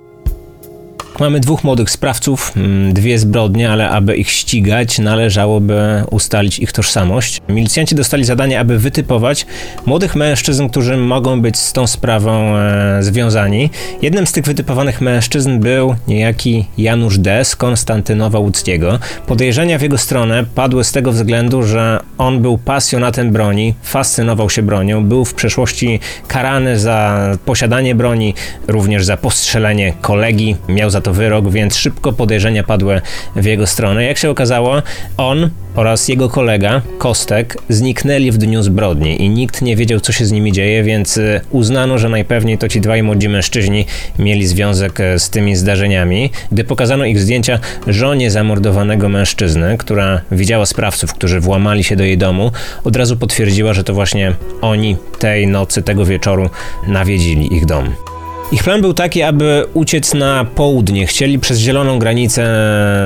Mamy 1.24 1.40
dwóch 1.40 1.64
młodych 1.64 1.90
sprawców, 1.90 2.52
mm, 2.56 2.94
dwie 2.94 3.20
zbrodnie, 3.20 3.72
ale 3.72 3.90
aby 3.90 4.16
ich 4.16 4.30
ścigać, 4.30 5.00
należałoby 5.00 6.04
ustalić 6.12 6.60
ich 6.60 6.72
tożsamość. 6.72 7.42
Milicjanci 7.50 7.96
dostali 7.96 8.24
zadanie, 8.24 8.60
aby 8.60 8.80
wytypować 8.80 9.46
młodych 9.86 10.16
mężczyzn, 10.16 10.70
którzy 10.70 10.98
mogą 10.98 11.42
być 11.42 11.58
z 11.58 11.74
tą 11.74 11.88
sprawą 11.88 12.58
e, 12.58 13.04
związani. 13.04 13.70
Jednym 14.02 14.28
z 14.28 14.32
tych 14.32 14.46
wytypowanych 14.46 15.02
mężczyzn 15.02 15.60
był 15.60 15.96
niejaki 16.08 16.66
Janusz 16.78 17.18
D. 17.18 17.46
z 17.46 17.56
Konstantynowa 17.56 18.40
Łódzkiego. 18.40 19.00
Podejrzenia 19.28 19.78
w 19.78 19.82
jego 19.82 19.98
stronę 19.98 20.46
padły 20.56 20.84
z 20.84 20.92
tego 20.92 21.12
względu, 21.12 21.64
że 21.64 22.00
on 22.18 22.42
był 22.42 22.58
pasjonatem 22.58 23.32
broni, 23.32 23.74
fascynował 23.84 24.50
się 24.50 24.62
bronią, 24.62 25.06
był 25.06 25.26
w 25.26 25.34
przeszłości 25.34 26.00
karany 26.28 26.80
za 26.80 27.20
posiadanie 27.46 27.96
broni, 27.96 28.34
również 28.68 29.06
za 29.06 29.18
postrzelenie 29.18 29.94
kolegi, 30.02 30.56
miał 30.68 30.90
za 30.90 31.02
to 31.02 31.13
wyrok, 31.14 31.50
więc 31.50 31.78
szybko 31.78 32.14
podejrzenia 32.14 32.64
padły 32.64 33.02
w 33.36 33.46
jego 33.46 33.68
stronę. 33.68 34.04
Jak 34.04 34.18
się 34.18 34.30
okazało, 34.30 34.82
on 35.18 35.50
oraz 35.76 36.08
jego 36.08 36.30
kolega, 36.30 36.82
Kostek, 36.98 37.58
zniknęli 37.70 38.32
w 38.32 38.38
dniu 38.38 38.64
zbrodni 38.64 39.22
i 39.22 39.30
nikt 39.30 39.62
nie 39.62 39.76
wiedział, 39.76 40.00
co 40.00 40.12
się 40.12 40.26
z 40.26 40.32
nimi 40.32 40.52
dzieje, 40.52 40.84
więc 40.84 41.18
y, 41.18 41.42
uznano, 41.52 41.98
że 41.98 42.10
najpewniej 42.10 42.58
to 42.58 42.70
ci 42.70 42.82
dwaj 42.82 43.04
młodzi 43.04 43.30
mężczyźni 43.30 43.86
mieli 44.20 44.48
związek 44.48 45.00
e, 45.00 45.20
z 45.20 45.30
tymi 45.30 45.56
zdarzeniami. 45.56 46.30
Gdy 46.52 46.64
pokazano 46.64 47.06
ich 47.06 47.20
zdjęcia 47.20 47.60
żonie 47.88 48.32
zamordowanego 48.32 49.10
mężczyzny, 49.10 49.78
która 49.78 50.22
widziała 50.32 50.66
sprawców, 50.66 51.14
którzy 51.14 51.40
włamali 51.40 51.84
się 51.84 51.96
do 51.96 52.04
jej 52.04 52.18
domu, 52.18 52.52
od 52.84 52.96
razu 52.96 53.18
potwierdziła, 53.18 53.74
że 53.74 53.84
to 53.84 53.94
właśnie 53.94 54.34
oni 54.62 54.98
tej 55.20 55.48
nocy, 55.48 55.82
tego 55.82 56.06
wieczoru 56.06 56.50
nawiedzili 56.88 57.56
ich 57.56 57.66
dom. 57.66 58.13
Ich 58.54 58.64
plan 58.64 58.82
był 58.82 58.94
taki, 58.94 59.22
aby 59.22 59.66
uciec 59.74 60.14
na 60.14 60.46
południe. 60.46 61.08
Chcieli 61.08 61.40
przez 61.40 61.60
zieloną 61.60 62.00
granicę 62.00 62.42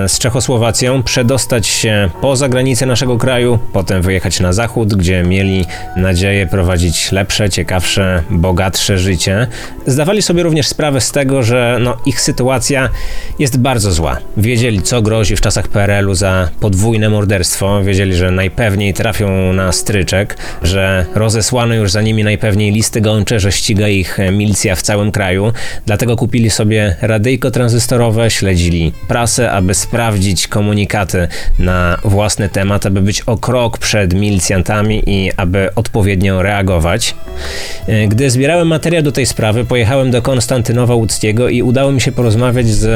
z 0.07 0.19
Czechosłowacją 0.19 1.03
przedostać 1.03 1.67
się 1.67 2.09
poza 2.21 2.49
granicę 2.49 2.85
naszego 2.85 3.17
kraju, 3.17 3.59
potem 3.73 4.01
wyjechać 4.01 4.39
na 4.39 4.53
zachód, 4.53 4.93
gdzie 4.93 5.23
mieli 5.23 5.65
nadzieję 5.95 6.47
prowadzić 6.47 7.11
lepsze, 7.11 7.49
ciekawsze, 7.49 8.23
bogatsze 8.29 8.97
życie. 8.97 9.47
Zdawali 9.85 10.21
sobie 10.21 10.43
również 10.43 10.67
sprawę 10.67 11.01
z 11.01 11.11
tego, 11.11 11.43
że 11.43 11.77
no, 11.81 11.97
ich 12.05 12.21
sytuacja 12.21 12.89
jest 13.39 13.59
bardzo 13.59 13.91
zła. 13.91 14.17
Wiedzieli, 14.37 14.81
co 14.81 15.01
grozi 15.01 15.35
w 15.35 15.41
czasach 15.41 15.67
PRL-u 15.67 16.15
za 16.15 16.49
podwójne 16.59 17.09
morderstwo, 17.09 17.83
wiedzieli, 17.83 18.13
że 18.13 18.31
najpewniej 18.31 18.93
trafią 18.93 19.53
na 19.53 19.71
stryczek, 19.71 20.37
że 20.63 21.05
rozesłano 21.15 21.73
już 21.73 21.91
za 21.91 22.01
nimi 22.01 22.23
najpewniej 22.23 22.71
listy 22.71 23.01
gończe, 23.01 23.39
że 23.39 23.51
ściga 23.51 23.87
ich 23.87 24.17
milicja 24.31 24.75
w 24.75 24.81
całym 24.81 25.11
kraju. 25.11 25.36
Dlatego 25.85 26.15
kupili 26.15 26.49
sobie 26.49 26.95
radyjko 27.01 27.51
tranzystorowe, 27.51 28.31
śledzili 28.31 28.93
prasę, 29.07 29.51
aby 29.51 29.73
sprawdzić 29.73 30.47
komunikaty 30.47 31.27
na 31.59 31.97
własny 32.03 32.49
temat, 32.49 32.85
aby 32.85 33.01
być 33.01 33.21
o 33.21 33.37
krok 33.37 33.77
przed 33.77 34.13
milicjantami 34.13 35.03
i 35.05 35.31
aby 35.37 35.69
odpowiednio 35.75 36.41
reagować. 36.43 37.15
Gdy 38.07 38.29
zbierałem 38.29 38.67
materiał 38.67 39.03
do 39.03 39.11
tej 39.11 39.25
sprawy, 39.25 39.65
pojechałem 39.65 40.11
do 40.11 40.21
Konstantynowa 40.21 40.95
Łódzkiego 40.95 41.49
i 41.49 41.61
udało 41.61 41.91
mi 41.91 42.01
się 42.01 42.11
porozmawiać 42.11 42.67
z 42.67 42.87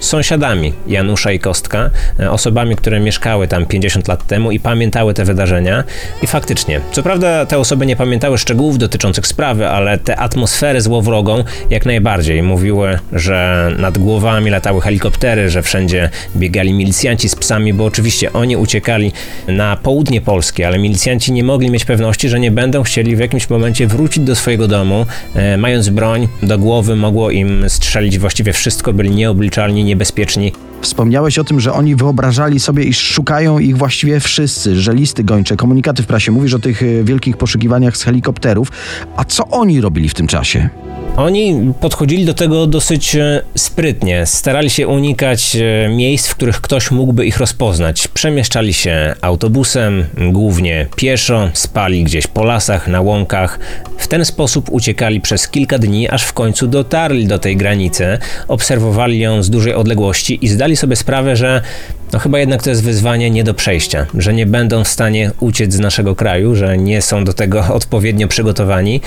sąsiadami 0.00 0.72
Janusza 0.86 1.32
i 1.32 1.38
Kostka, 1.38 1.90
osobami, 2.30 2.76
które 2.76 3.00
mieszkały 3.00 3.48
tam 3.48 3.66
50 3.66 4.08
lat 4.08 4.26
temu 4.26 4.50
i 4.50 4.60
pamiętały 4.60 5.14
te 5.14 5.24
wydarzenia. 5.24 5.84
I 6.22 6.26
faktycznie, 6.26 6.80
co 6.92 7.02
prawda 7.02 7.46
te 7.46 7.58
osoby 7.58 7.86
nie 7.86 7.96
pamiętały 7.96 8.38
szczegółów 8.38 8.78
dotyczących 8.78 9.26
sprawy, 9.26 9.68
ale 9.68 9.98
tę 9.98 10.16
atmosferę 10.16 10.80
złowrogą 10.80 11.44
jak 11.70 11.77
najbardziej. 11.86 12.42
Mówiły, 12.42 12.98
że 13.12 13.70
nad 13.78 13.98
głowami 13.98 14.50
latały 14.50 14.80
helikoptery, 14.80 15.50
że 15.50 15.62
wszędzie 15.62 16.10
biegali 16.36 16.72
milicjanci 16.72 17.28
z 17.28 17.36
psami, 17.36 17.74
bo 17.74 17.84
oczywiście 17.84 18.32
oni 18.32 18.56
uciekali 18.56 19.12
na 19.48 19.76
południe 19.76 20.20
Polski, 20.20 20.64
ale 20.64 20.78
milicjanci 20.78 21.32
nie 21.32 21.44
mogli 21.44 21.70
mieć 21.70 21.84
pewności, 21.84 22.28
że 22.28 22.40
nie 22.40 22.50
będą 22.50 22.82
chcieli 22.82 23.16
w 23.16 23.18
jakimś 23.18 23.50
momencie 23.50 23.86
wrócić 23.86 24.24
do 24.24 24.36
swojego 24.36 24.68
domu, 24.68 25.06
e, 25.34 25.56
mając 25.56 25.88
broń 25.88 26.28
do 26.42 26.58
głowy, 26.58 26.96
mogło 26.96 27.30
im 27.30 27.64
strzelić 27.68 28.18
właściwie 28.18 28.52
wszystko, 28.52 28.92
byli 28.92 29.10
nieobliczalni, 29.10 29.84
niebezpieczni. 29.84 30.52
Wspomniałeś 30.80 31.38
o 31.38 31.44
tym, 31.44 31.60
że 31.60 31.72
oni 31.72 31.96
wyobrażali 31.96 32.60
sobie, 32.60 32.84
iż 32.84 32.98
szukają 32.98 33.58
ich 33.58 33.76
właściwie 33.76 34.20
wszyscy, 34.20 34.80
że 34.80 34.94
listy 34.94 35.24
gończe, 35.24 35.56
komunikaty 35.56 36.02
w 36.02 36.06
prasie. 36.06 36.32
Mówisz 36.32 36.54
o 36.54 36.58
tych 36.58 36.82
e, 36.82 37.04
wielkich 37.04 37.36
poszukiwaniach 37.36 37.96
z 37.96 38.02
helikopterów. 38.02 38.68
A 39.16 39.24
co 39.24 39.48
oni 39.48 39.80
robili 39.80 40.08
w 40.08 40.14
tym 40.14 40.26
czasie? 40.26 40.68
Oni 41.18 41.72
podchodzili 41.80 42.24
do 42.24 42.34
tego 42.34 42.66
dosyć 42.66 43.16
e, 43.16 43.42
sprytnie. 43.54 44.26
Starali 44.26 44.70
się 44.70 44.88
unikać 44.88 45.56
e, 45.56 45.88
miejsc, 45.88 46.28
w 46.28 46.34
których 46.34 46.60
ktoś 46.60 46.90
mógłby 46.90 47.26
ich 47.26 47.38
rozpoznać. 47.38 48.08
Przemieszczali 48.08 48.74
się 48.74 49.14
autobusem, 49.20 50.04
głównie 50.32 50.86
pieszo, 50.96 51.50
spali 51.52 52.04
gdzieś 52.04 52.26
po 52.26 52.44
lasach, 52.44 52.88
na 52.88 53.00
łąkach. 53.00 53.58
W 53.98 54.08
ten 54.08 54.24
sposób 54.24 54.68
uciekali 54.70 55.20
przez 55.20 55.48
kilka 55.48 55.78
dni, 55.78 56.08
aż 56.08 56.24
w 56.24 56.32
końcu 56.32 56.66
dotarli 56.66 57.26
do 57.26 57.38
tej 57.38 57.56
granicy, 57.56 58.18
obserwowali 58.48 59.18
ją 59.18 59.42
z 59.42 59.50
dużej 59.50 59.74
odległości 59.74 60.38
i 60.42 60.48
zdali 60.48 60.76
sobie 60.76 60.96
sprawę, 60.96 61.36
że 61.36 61.62
no 62.12 62.18
chyba 62.18 62.38
jednak 62.38 62.62
to 62.62 62.70
jest 62.70 62.84
wyzwanie 62.84 63.30
nie 63.30 63.44
do 63.44 63.54
przejścia, 63.54 64.06
że 64.14 64.34
nie 64.34 64.46
będą 64.46 64.84
w 64.84 64.88
stanie 64.88 65.30
uciec 65.40 65.72
z 65.72 65.78
naszego 65.78 66.14
kraju, 66.14 66.54
że 66.54 66.78
nie 66.78 67.02
są 67.02 67.24
do 67.24 67.32
tego 67.32 67.64
odpowiednio 67.74 68.28
przygotowani 68.28 69.00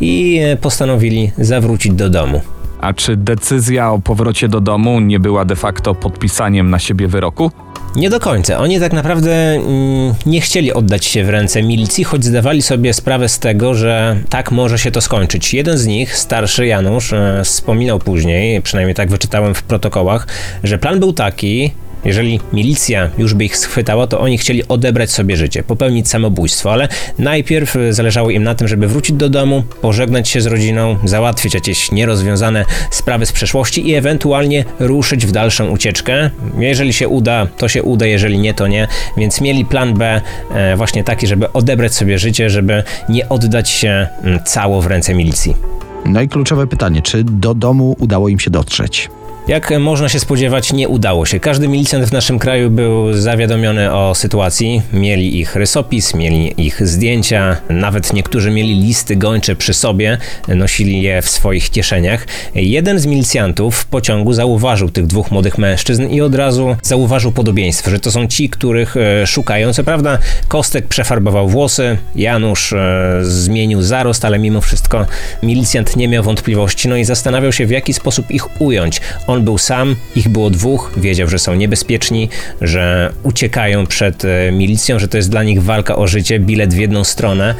i 0.00 0.40
postanowili 0.60 1.32
zawrócić 1.38 1.92
do 1.92 2.10
domu. 2.10 2.40
A 2.80 2.92
czy 2.92 3.16
decyzja 3.16 3.90
o 3.90 3.98
powrocie 3.98 4.48
do 4.48 4.60
domu 4.60 5.00
nie 5.00 5.20
była 5.20 5.44
de 5.44 5.56
facto 5.56 5.94
podpisaniem 5.94 6.70
na 6.70 6.78
siebie 6.78 7.08
wyroku? 7.08 7.50
Nie 7.96 8.10
do 8.10 8.20
końca. 8.20 8.58
Oni 8.58 8.80
tak 8.80 8.92
naprawdę 8.92 9.32
mm, 9.32 10.14
nie 10.26 10.40
chcieli 10.40 10.72
oddać 10.72 11.04
się 11.04 11.24
w 11.24 11.28
ręce 11.28 11.62
milicji, 11.62 12.04
choć 12.04 12.24
zdawali 12.24 12.62
sobie 12.62 12.94
sprawę 12.94 13.28
z 13.28 13.38
tego, 13.38 13.74
że 13.74 14.16
tak 14.28 14.50
może 14.50 14.78
się 14.78 14.90
to 14.90 15.00
skończyć. 15.00 15.54
Jeden 15.54 15.78
z 15.78 15.86
nich, 15.86 16.16
starszy 16.16 16.66
Janusz, 16.66 17.12
e, 17.12 17.40
wspominał 17.44 17.98
później, 17.98 18.62
przynajmniej 18.62 18.94
tak 18.94 19.10
wyczytałem 19.10 19.54
w 19.54 19.62
protokołach, 19.62 20.26
że 20.64 20.78
plan 20.78 21.00
był 21.00 21.12
taki, 21.12 21.72
jeżeli 22.04 22.40
milicja 22.52 23.10
już 23.18 23.34
by 23.34 23.44
ich 23.44 23.56
schwytała, 23.56 24.06
to 24.06 24.20
oni 24.20 24.38
chcieli 24.38 24.68
odebrać 24.68 25.10
sobie 25.10 25.36
życie, 25.36 25.62
popełnić 25.62 26.08
samobójstwo, 26.08 26.72
ale 26.72 26.88
najpierw 27.18 27.74
zależało 27.90 28.30
im 28.30 28.42
na 28.42 28.54
tym, 28.54 28.68
żeby 28.68 28.88
wrócić 28.88 29.16
do 29.16 29.28
domu, 29.28 29.62
pożegnać 29.80 30.28
się 30.28 30.40
z 30.40 30.46
rodziną, 30.46 30.96
załatwić 31.04 31.54
jakieś 31.54 31.92
nierozwiązane 31.92 32.64
sprawy 32.90 33.26
z 33.26 33.32
przeszłości 33.32 33.88
i 33.88 33.94
ewentualnie 33.94 34.64
ruszyć 34.78 35.26
w 35.26 35.32
dalszą 35.32 35.68
ucieczkę. 35.68 36.30
Jeżeli 36.58 36.92
się 36.92 37.08
uda, 37.08 37.46
to 37.58 37.68
się 37.68 37.82
uda, 37.82 38.06
jeżeli 38.06 38.38
nie, 38.38 38.54
to 38.54 38.66
nie. 38.66 38.88
Więc 39.16 39.40
mieli 39.40 39.64
plan 39.64 39.94
B 39.94 40.20
e, 40.54 40.76
właśnie 40.76 41.04
taki, 41.04 41.26
żeby 41.26 41.52
odebrać 41.52 41.94
sobie 41.94 42.18
życie, 42.18 42.50
żeby 42.50 42.82
nie 43.08 43.28
oddać 43.28 43.68
się 43.68 44.08
cało 44.44 44.82
w 44.82 44.86
ręce 44.86 45.14
milicji. 45.14 45.54
No 46.04 46.22
i 46.22 46.28
kluczowe 46.28 46.66
pytanie, 46.66 47.02
czy 47.02 47.24
do 47.24 47.54
domu 47.54 47.96
udało 47.98 48.28
im 48.28 48.38
się 48.38 48.50
dotrzeć? 48.50 49.08
Jak 49.48 49.78
można 49.80 50.08
się 50.08 50.20
spodziewać, 50.20 50.72
nie 50.72 50.88
udało 50.88 51.26
się. 51.26 51.40
Każdy 51.40 51.68
milicjant 51.68 52.04
w 52.04 52.12
naszym 52.12 52.38
kraju 52.38 52.70
był 52.70 53.12
zawiadomiony 53.12 53.94
o 53.94 54.14
sytuacji. 54.14 54.82
Mieli 54.92 55.40
ich 55.40 55.56
rysopis, 55.56 56.14
mieli 56.14 56.66
ich 56.66 56.88
zdjęcia, 56.88 57.56
nawet 57.70 58.12
niektórzy 58.12 58.50
mieli 58.50 58.74
listy 58.74 59.16
gończe 59.16 59.56
przy 59.56 59.74
sobie, 59.74 60.18
nosili 60.48 61.02
je 61.02 61.22
w 61.22 61.28
swoich 61.28 61.70
kieszeniach. 61.70 62.26
Jeden 62.54 62.98
z 62.98 63.06
milicjantów 63.06 63.76
w 63.76 63.86
pociągu 63.86 64.32
zauważył 64.32 64.90
tych 64.90 65.06
dwóch 65.06 65.30
młodych 65.30 65.58
mężczyzn 65.58 66.06
i 66.08 66.20
od 66.20 66.34
razu 66.34 66.76
zauważył 66.82 67.32
podobieństwo, 67.32 67.90
że 67.90 68.00
to 68.00 68.10
są 68.10 68.26
ci, 68.26 68.48
których 68.48 68.96
e, 68.96 69.26
szukają. 69.26 69.72
Co 69.72 69.84
prawda, 69.84 70.18
Kostek 70.48 70.86
przefarbował 70.86 71.48
włosy, 71.48 71.98
Janusz 72.16 72.72
e, 72.72 73.18
zmienił 73.22 73.82
zarost, 73.82 74.24
ale 74.24 74.38
mimo 74.38 74.60
wszystko 74.60 75.06
milicjant 75.42 75.96
nie 75.96 76.08
miał 76.08 76.22
wątpliwości, 76.22 76.88
no 76.88 76.96
i 76.96 77.04
zastanawiał 77.04 77.52
się, 77.52 77.66
w 77.66 77.70
jaki 77.70 77.94
sposób 77.94 78.30
ich 78.30 78.60
ująć. 78.60 79.00
On 79.26 79.37
on 79.38 79.44
był 79.44 79.58
sam, 79.58 79.96
ich 80.16 80.28
było 80.28 80.50
dwóch, 80.50 80.92
wiedział, 80.96 81.28
że 81.28 81.38
są 81.38 81.54
niebezpieczni, 81.54 82.28
że 82.60 83.12
uciekają 83.22 83.86
przed 83.86 84.24
e, 84.24 84.52
milicją, 84.52 84.98
że 84.98 85.08
to 85.08 85.16
jest 85.16 85.30
dla 85.30 85.42
nich 85.42 85.62
walka 85.62 85.96
o 85.96 86.06
życie, 86.06 86.40
bilet 86.40 86.74
w 86.74 86.76
jedną 86.76 87.04
stronę, 87.04 87.54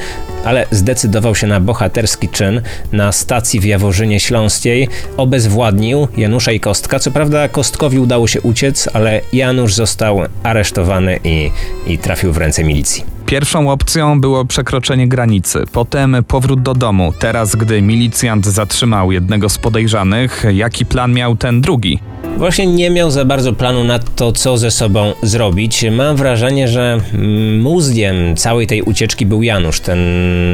ale 0.44 0.66
zdecydował 0.70 1.34
się 1.34 1.46
na 1.46 1.60
bohaterski 1.60 2.28
czyn. 2.28 2.62
Na 2.92 3.12
stacji 3.12 3.60
w 3.60 3.64
Jaworzynie 3.64 4.20
Śląskiej 4.20 4.88
obezwładnił 5.16 6.08
Janusza 6.16 6.52
i 6.52 6.60
Kostka. 6.60 6.98
Co 6.98 7.10
prawda 7.10 7.48
Kostkowi 7.48 7.98
udało 7.98 8.28
się 8.28 8.40
uciec, 8.40 8.88
ale 8.92 9.20
Janusz 9.32 9.74
został 9.74 10.20
aresztowany 10.42 11.18
i, 11.24 11.50
i 11.86 11.98
trafił 11.98 12.32
w 12.32 12.36
ręce 12.36 12.64
milicji. 12.64 13.17
Pierwszą 13.28 13.70
opcją 13.70 14.20
było 14.20 14.44
przekroczenie 14.44 15.08
granicy, 15.08 15.64
potem 15.72 16.16
powrót 16.28 16.62
do 16.62 16.74
domu. 16.74 17.12
Teraz, 17.18 17.56
gdy 17.56 17.82
milicjant 17.82 18.46
zatrzymał 18.46 19.12
jednego 19.12 19.48
z 19.48 19.58
podejrzanych, 19.58 20.44
jaki 20.52 20.86
plan 20.86 21.12
miał 21.12 21.36
ten 21.36 21.60
drugi? 21.60 21.98
Właśnie 22.36 22.66
nie 22.66 22.90
miał 22.90 23.10
za 23.10 23.24
bardzo 23.24 23.52
planu 23.52 23.84
na 23.84 23.98
to, 23.98 24.32
co 24.32 24.58
ze 24.58 24.70
sobą 24.70 25.12
zrobić. 25.22 25.84
Mam 25.90 26.16
wrażenie, 26.16 26.68
że 26.68 27.00
mózgiem 27.58 28.36
całej 28.36 28.66
tej 28.66 28.82
ucieczki 28.82 29.26
był 29.26 29.42
Janusz, 29.42 29.80
ten 29.80 29.98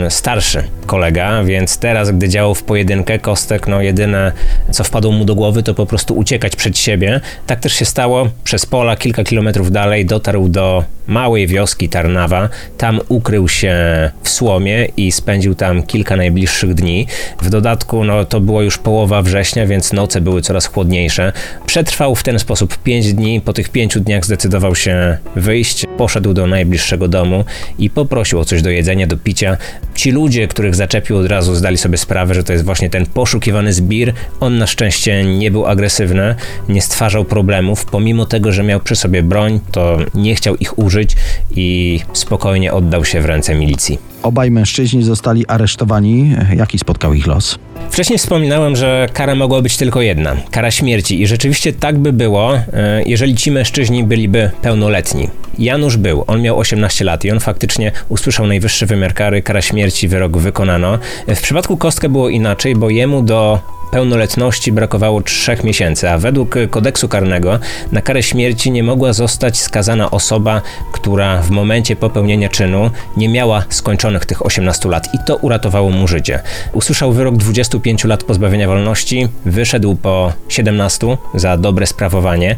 starszy 0.09 0.65
kolega, 0.87 1.45
więc 1.45 1.79
teraz, 1.79 2.11
gdy 2.11 2.29
działał 2.29 2.55
w 2.55 2.63
pojedynkę, 2.63 3.19
Kostek, 3.19 3.69
no 3.69 3.83
jedyne, 3.83 4.33
co 4.71 4.85
wpadło 4.85 5.13
mu 5.13 5.25
do 5.25 5.35
głowy, 5.35 5.63
to 5.63 5.75
po 5.75 5.87
prostu 5.87 6.15
uciekać 6.15 6.57
przed 6.57 6.79
siebie. 6.79 7.21
Tak 7.47 7.61
też 7.61 7.73
się 7.73 7.85
stało. 7.85 8.29
Przez 8.45 8.67
pola, 8.67 8.97
kilka 8.97 9.25
kilometrów 9.25 9.71
dalej, 9.71 10.07
dotarł 10.07 10.49
do 10.49 10.85
małej 11.07 11.47
wioski 11.47 11.89
Tarnawa. 11.89 12.49
Tam 12.79 13.01
ukrył 13.09 13.49
się 13.49 13.75
w 14.23 14.29
słomie 14.29 14.89
i 14.97 15.13
spędził 15.13 15.55
tam 15.55 15.83
kilka 15.83 16.17
najbliższych 16.17 16.75
dni. 16.75 17.07
W 17.43 17.51
dodatku, 17.51 18.05
no 18.05 18.25
to 18.25 18.41
było 18.41 18.63
już 18.63 18.79
połowa 18.79 19.23
września, 19.23 19.67
więc 19.67 19.93
noce 19.93 20.21
były 20.21 20.43
coraz 20.43 20.67
chłodniejsze. 20.67 21.33
Przetrwał 21.67 22.15
w 22.15 22.23
ten 22.23 22.39
sposób 22.39 22.79
5 22.79 23.15
dni. 23.15 23.41
Po 23.41 23.53
tych 23.53 23.69
5 23.69 23.99
dniach 23.99 24.25
zdecydował 24.25 24.75
się 24.75 25.19
wyjść, 25.37 25.85
poszedł 25.97 26.35
do 26.35 26.47
najbliższego 26.47 27.09
domu 27.09 27.45
i 27.79 27.91
poprosił 27.91 28.41
o 28.41 28.45
coś 28.45 28.63
do 28.63 28.71
jedzenia, 28.71 29.07
do 29.07 29.17
picia. 29.17 29.57
Ci 29.95 30.11
ludzie, 30.11 30.49
których 30.49 30.75
zaczepił 30.75 31.17
od 31.17 31.27
razu, 31.27 31.55
zdali 31.55 31.79
sobie 31.79 31.99
sprawę, 31.99 32.35
że 32.35 32.45
to 32.45 32.53
jest 32.53 32.65
właśnie 32.65 32.91
ten 32.91 33.07
poszukiwany 33.07 33.73
zbir. 33.73 34.13
On 34.41 34.59
na 34.59 34.67
szczęście 34.67 35.25
nie 35.25 35.51
był 35.51 35.67
agresywny, 35.67 36.35
nie 36.69 36.83
stwarzał 36.83 37.25
problemów. 37.25 37.85
Pomimo 37.85 38.27
tego, 38.27 38.53
że 38.53 38.63
miał 38.63 38.81
przy 38.81 38.97
sobie 38.97 39.23
broń, 39.23 39.61
to 39.73 39.99
nie 40.15 40.35
chciał 40.35 40.57
ich 40.57 40.79
użyć 40.79 41.17
i 41.57 42.01
spokojnie 42.13 42.73
oddał 42.73 43.05
się 43.05 43.21
w 43.21 43.25
ręce 43.25 43.55
milicji. 43.55 44.14
Obaj 44.25 44.51
mężczyźni 44.51 45.03
zostali 45.03 45.47
aresztowani. 45.47 46.37
Jaki 46.57 46.79
spotkał 46.79 47.15
ich 47.15 47.27
los? 47.27 47.59
Wcześniej 47.91 48.19
wspominałem, 48.19 48.77
że 48.77 49.09
kara 49.13 49.35
mogła 49.35 49.63
być 49.63 49.77
tylko 49.77 50.03
jedna 50.03 50.37
kara 50.51 50.71
śmierci, 50.71 51.23
i 51.23 51.27
rzeczywiście 51.27 51.73
tak 51.73 51.99
by 51.99 52.13
było, 52.13 52.57
e, 52.57 53.03
jeżeli 53.07 53.35
ci 53.35 53.51
mężczyźni 53.51 54.05
byliby 54.05 54.51
pełnoletni. 54.63 55.29
Janusz 55.59 55.97
był, 55.97 56.25
on 56.27 56.43
miał 56.43 56.59
18 56.59 57.05
lat 57.05 57.25
i 57.25 57.31
on 57.31 57.41
faktycznie 57.41 57.93
usłyszał 58.09 58.47
najwyższy 58.47 58.87
wymiar 58.87 59.15
kary, 59.15 59.43
kara 59.43 59.63
śmierci, 59.63 60.09
wyrok 60.09 60.37
wykonano. 60.37 60.99
W 61.29 61.41
przypadku 61.41 61.77
Kostka 61.77 62.09
było 62.09 62.29
inaczej, 62.29 62.77
bo 62.77 62.91
jemu 62.91 63.23
do 63.23 63.61
pełnoletności 63.91 64.73
brakowało 64.73 65.23
trzech 65.23 65.65
miesięcy, 65.65 66.11
a 66.11 66.19
według 66.19 66.55
kodeksu 66.71 67.09
karnego 67.09 67.59
na 67.93 68.03
karę 68.03 68.23
śmierci 68.23 68.71
nie 68.71 68.83
mogła 68.83 69.13
zostać 69.13 69.59
skazana 69.59 70.11
osoba, 70.11 70.63
która 70.93 71.43
w 71.43 71.51
momencie 71.51 71.97
popełnienia 71.97 72.49
czynu 72.49 72.91
nie 73.17 73.29
miała 73.29 73.65
skończonych 73.69 74.27
tych 74.27 74.47
18 74.47 74.89
lat 74.89 75.15
i 75.15 75.19
to 75.27 75.37
uratowało 75.37 75.91
mu 75.91 76.09
życie. 76.09 76.43
Usłyszał 76.73 77.13
wyrok 77.13 77.37
25 77.37 78.05
lat 78.05 78.25
pozbawienia 78.25 78.69
wolności, 78.69 79.29
wyszedł 79.45 79.95
po 79.97 80.33
17 80.49 81.17
za 81.35 81.57
dobre 81.57 81.87
sprawowanie 81.87 82.57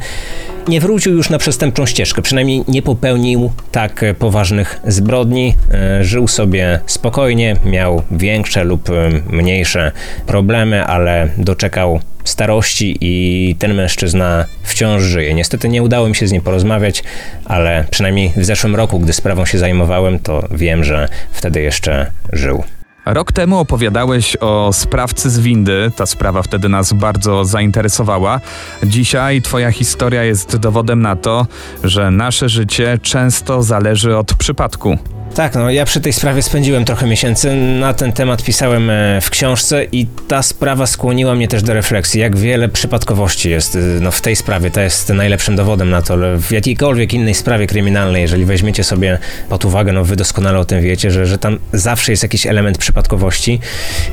nie 0.68 0.80
wrócił 0.80 1.14
już 1.14 1.30
na 1.30 1.38
przestępczą 1.38 1.86
ścieżkę, 1.86 2.22
przynajmniej 2.22 2.64
nie 2.68 2.82
popełnił 2.82 3.52
tak 3.72 4.04
poważnych 4.18 4.80
zbrodni. 4.86 5.54
E, 5.72 6.04
żył 6.04 6.28
sobie 6.28 6.80
spokojnie, 6.86 7.56
miał 7.64 8.02
większe 8.10 8.64
lub 8.64 8.90
e, 8.90 8.92
mniejsze 9.30 9.92
problemy, 10.26 10.84
ale 10.84 11.15
doczekał 11.38 12.00
starości 12.24 12.96
i 13.00 13.56
ten 13.58 13.74
mężczyzna 13.74 14.44
wciąż 14.62 15.02
żyje. 15.02 15.34
Niestety 15.34 15.68
nie 15.68 15.82
udało 15.82 16.08
mi 16.08 16.14
się 16.14 16.26
z 16.26 16.32
nim 16.32 16.42
porozmawiać, 16.42 17.02
ale 17.44 17.84
przynajmniej 17.90 18.32
w 18.36 18.44
zeszłym 18.44 18.76
roku, 18.76 19.00
gdy 19.00 19.12
sprawą 19.12 19.44
się 19.44 19.58
zajmowałem, 19.58 20.18
to 20.18 20.48
wiem, 20.50 20.84
że 20.84 21.08
wtedy 21.32 21.60
jeszcze 21.62 22.10
żył. 22.32 22.64
Rok 23.06 23.32
temu 23.32 23.58
opowiadałeś 23.58 24.36
o 24.40 24.72
sprawcy 24.72 25.30
z 25.30 25.40
windy. 25.40 25.90
Ta 25.96 26.06
sprawa 26.06 26.42
wtedy 26.42 26.68
nas 26.68 26.92
bardzo 26.92 27.44
zainteresowała. 27.44 28.40
Dzisiaj 28.82 29.42
Twoja 29.42 29.72
historia 29.72 30.24
jest 30.24 30.56
dowodem 30.56 31.02
na 31.02 31.16
to, 31.16 31.46
że 31.84 32.10
nasze 32.10 32.48
życie 32.48 32.98
często 33.02 33.62
zależy 33.62 34.16
od 34.16 34.34
przypadku. 34.34 34.98
Tak, 35.34 35.54
no 35.54 35.70
ja 35.70 35.84
przy 35.84 36.00
tej 36.00 36.12
sprawie 36.12 36.42
spędziłem 36.42 36.84
trochę 36.84 37.06
miesięcy. 37.06 37.54
Na 37.54 37.94
ten 37.94 38.12
temat 38.12 38.42
pisałem 38.42 38.90
e, 38.90 39.20
w 39.20 39.30
książce 39.30 39.84
i 39.92 40.06
ta 40.28 40.42
sprawa 40.42 40.86
skłoniła 40.86 41.34
mnie 41.34 41.48
też 41.48 41.62
do 41.62 41.74
refleksji, 41.74 42.20
jak 42.20 42.36
wiele 42.36 42.68
przypadkowości 42.68 43.50
jest 43.50 43.76
e, 43.76 43.78
no, 43.78 44.10
w 44.10 44.20
tej 44.20 44.36
sprawie. 44.36 44.70
To 44.70 44.80
jest 44.80 45.08
najlepszym 45.08 45.56
dowodem 45.56 45.90
na 45.90 46.02
to, 46.02 46.14
ale 46.14 46.38
w 46.38 46.50
jakiejkolwiek 46.52 47.14
innej 47.14 47.34
sprawie 47.34 47.66
kryminalnej, 47.66 48.22
jeżeli 48.22 48.44
weźmiecie 48.44 48.84
sobie 48.84 49.18
pod 49.48 49.64
uwagę, 49.64 49.92
no 49.92 50.04
wy 50.04 50.16
doskonale 50.16 50.58
o 50.58 50.64
tym 50.64 50.82
wiecie, 50.82 51.10
że, 51.10 51.26
że 51.26 51.38
tam 51.38 51.58
zawsze 51.72 52.12
jest 52.12 52.22
jakiś 52.22 52.46
element 52.46 52.78
przypadkowości 52.78 53.60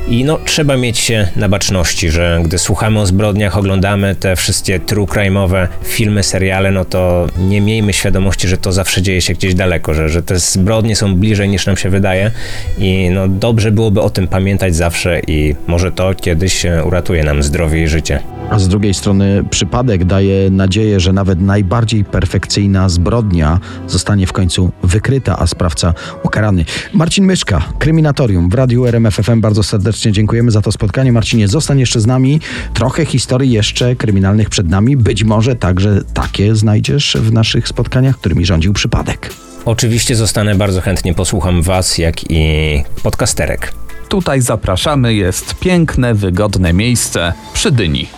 i 0.08 0.24
no 0.24 0.38
trzeba 0.44 0.76
mieć 0.76 0.98
się 0.98 1.28
na 1.36 1.48
baczności, 1.48 2.10
że 2.10 2.40
gdy 2.44 2.58
słuchamy 2.58 3.00
o 3.00 3.06
zbrodniach, 3.06 3.56
oglądamy 3.56 4.14
te 4.14 4.36
wszystkie 4.36 4.80
true 4.80 5.06
crime'owe 5.06 5.68
filmy, 5.84 6.22
seriale, 6.22 6.70
no 6.70 6.84
to 6.84 7.26
nie 7.38 7.60
miejmy 7.60 7.92
świadomości, 7.92 8.48
że 8.48 8.56
to 8.56 8.72
zawsze 8.72 9.02
dzieje 9.02 9.20
się 9.20 9.34
gdzieś 9.34 9.54
daleko, 9.54 9.94
że, 9.94 10.08
że 10.08 10.22
te 10.22 10.38
zbrodnie 10.38 10.96
są 10.96 11.03
bliżej 11.08 11.48
niż 11.48 11.66
nam 11.66 11.76
się 11.76 11.90
wydaje 11.90 12.30
i 12.78 13.10
no 13.12 13.28
dobrze 13.28 13.72
byłoby 13.72 14.00
o 14.00 14.10
tym 14.10 14.28
pamiętać 14.28 14.76
zawsze 14.76 15.20
i 15.26 15.54
może 15.66 15.92
to 15.92 16.14
kiedyś 16.14 16.66
uratuje 16.84 17.24
nam 17.24 17.42
zdrowie 17.42 17.82
i 17.82 17.88
życie. 17.88 18.20
A 18.50 18.58
z 18.58 18.68
drugiej 18.68 18.94
strony 18.94 19.44
przypadek 19.50 20.04
daje 20.04 20.50
nadzieję, 20.50 21.00
że 21.00 21.12
nawet 21.12 21.40
najbardziej 21.40 22.04
perfekcyjna 22.04 22.88
zbrodnia 22.88 23.60
zostanie 23.88 24.26
w 24.26 24.32
końcu 24.32 24.72
wykryta, 24.82 25.38
a 25.38 25.46
sprawca 25.46 25.94
ukarany. 26.22 26.64
Marcin 26.92 27.24
Myszka, 27.24 27.62
Kryminatorium 27.78 28.50
w 28.50 28.54
Radiu 28.54 28.86
RMFFM. 28.86 29.40
Bardzo 29.40 29.62
serdecznie 29.62 30.12
dziękujemy 30.12 30.50
za 30.50 30.62
to 30.62 30.72
spotkanie. 30.72 31.12
Marcinie, 31.12 31.48
zostań 31.48 31.80
jeszcze 31.80 32.00
z 32.00 32.06
nami. 32.06 32.40
Trochę 32.74 33.04
historii 33.04 33.52
jeszcze 33.52 33.96
kryminalnych 33.96 34.50
przed 34.50 34.68
nami. 34.68 34.96
Być 34.96 35.24
może 35.24 35.56
także 35.56 36.00
takie 36.14 36.56
znajdziesz 36.56 37.16
w 37.20 37.32
naszych 37.32 37.68
spotkaniach, 37.68 38.18
którymi 38.18 38.46
rządził 38.46 38.72
przypadek. 38.72 39.30
Oczywiście 39.64 40.16
zostanę 40.16 40.54
bardzo 40.54 40.80
chętnie, 40.80 41.14
posłucham 41.14 41.62
Was, 41.62 41.98
jak 41.98 42.30
i 42.30 42.84
podcasterek. 43.02 43.72
Tutaj 44.08 44.40
zapraszamy, 44.40 45.14
jest 45.14 45.54
piękne, 45.54 46.14
wygodne 46.14 46.72
miejsce 46.72 47.32
przy 47.52 47.70
Dyni. 47.70 48.08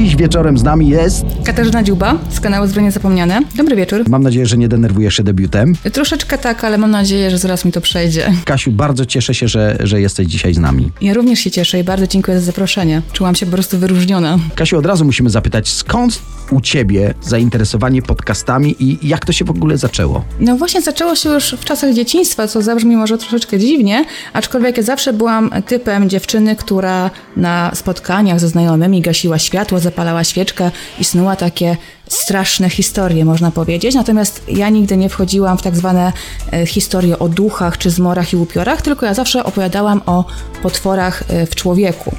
Dziś 0.00 0.16
wieczorem 0.16 0.58
z 0.58 0.62
nami 0.62 0.88
jest. 0.88 1.24
Katarzyna 1.44 1.82
Dziuba 1.82 2.18
z 2.30 2.40
kanału 2.40 2.66
Zbrodnie 2.66 2.90
Zapomniane. 2.90 3.40
Dobry 3.54 3.76
wieczór. 3.76 4.04
Mam 4.08 4.22
nadzieję, 4.22 4.46
że 4.46 4.56
nie 4.56 4.68
denerwujesz 4.68 5.16
się 5.16 5.22
debiutem. 5.22 5.74
Troszeczkę 5.92 6.38
tak, 6.38 6.64
ale 6.64 6.78
mam 6.78 6.90
nadzieję, 6.90 7.30
że 7.30 7.38
zaraz 7.38 7.64
mi 7.64 7.72
to 7.72 7.80
przejdzie. 7.80 8.32
Kasiu, 8.44 8.72
bardzo 8.72 9.06
cieszę 9.06 9.34
się, 9.34 9.48
że, 9.48 9.76
że 9.80 10.00
jesteś 10.00 10.26
dzisiaj 10.26 10.54
z 10.54 10.58
nami. 10.58 10.92
Ja 11.00 11.14
również 11.14 11.38
się 11.38 11.50
cieszę 11.50 11.78
i 11.80 11.84
bardzo 11.84 12.06
dziękuję 12.06 12.40
za 12.40 12.46
zaproszenie. 12.46 13.02
Czułam 13.12 13.34
się 13.34 13.46
po 13.46 13.52
prostu 13.52 13.78
wyróżniona. 13.78 14.38
Kasiu, 14.54 14.78
od 14.78 14.86
razu 14.86 15.04
musimy 15.04 15.30
zapytać, 15.30 15.68
skąd 15.68 16.22
u 16.50 16.60
ciebie 16.60 17.14
zainteresowanie 17.22 18.02
podcastami 18.02 18.76
i 18.78 19.08
jak 19.08 19.24
to 19.24 19.32
się 19.32 19.44
w 19.44 19.50
ogóle 19.50 19.78
zaczęło? 19.78 20.24
No 20.40 20.56
właśnie 20.56 20.82
zaczęło 20.82 21.14
się 21.14 21.28
już 21.28 21.54
w 21.60 21.64
czasach 21.64 21.94
dzieciństwa, 21.94 22.48
co 22.48 22.62
zabrzmi 22.62 22.96
może 22.96 23.18
troszeczkę 23.18 23.58
dziwnie, 23.58 24.04
aczkolwiek 24.32 24.76
ja 24.76 24.82
zawsze 24.82 25.12
byłam 25.12 25.50
typem 25.66 26.08
dziewczyny, 26.10 26.56
która 26.56 27.10
na 27.36 27.70
spotkaniach 27.74 28.40
ze 28.40 28.48
znajomymi 28.48 29.00
gasiła 29.00 29.38
światło, 29.38 29.78
zapalała 29.90 30.24
świeczkę 30.24 30.70
i 30.98 31.04
snuła 31.04 31.36
takie 31.36 31.76
straszne 32.08 32.70
historie, 32.70 33.24
można 33.24 33.50
powiedzieć. 33.50 33.94
Natomiast 33.94 34.42
ja 34.48 34.68
nigdy 34.68 34.96
nie 34.96 35.08
wchodziłam 35.08 35.58
w 35.58 35.62
tak 35.62 35.76
zwane 35.76 36.12
e, 36.52 36.66
historie 36.66 37.18
o 37.18 37.28
duchach 37.28 37.78
czy 37.78 37.90
zmorach 37.90 38.32
i 38.32 38.36
upiorach, 38.36 38.82
tylko 38.82 39.06
ja 39.06 39.14
zawsze 39.14 39.44
opowiadałam 39.44 40.02
o 40.06 40.24
potworach 40.62 41.22
e, 41.28 41.46
w 41.46 41.54
człowieku. 41.54 42.12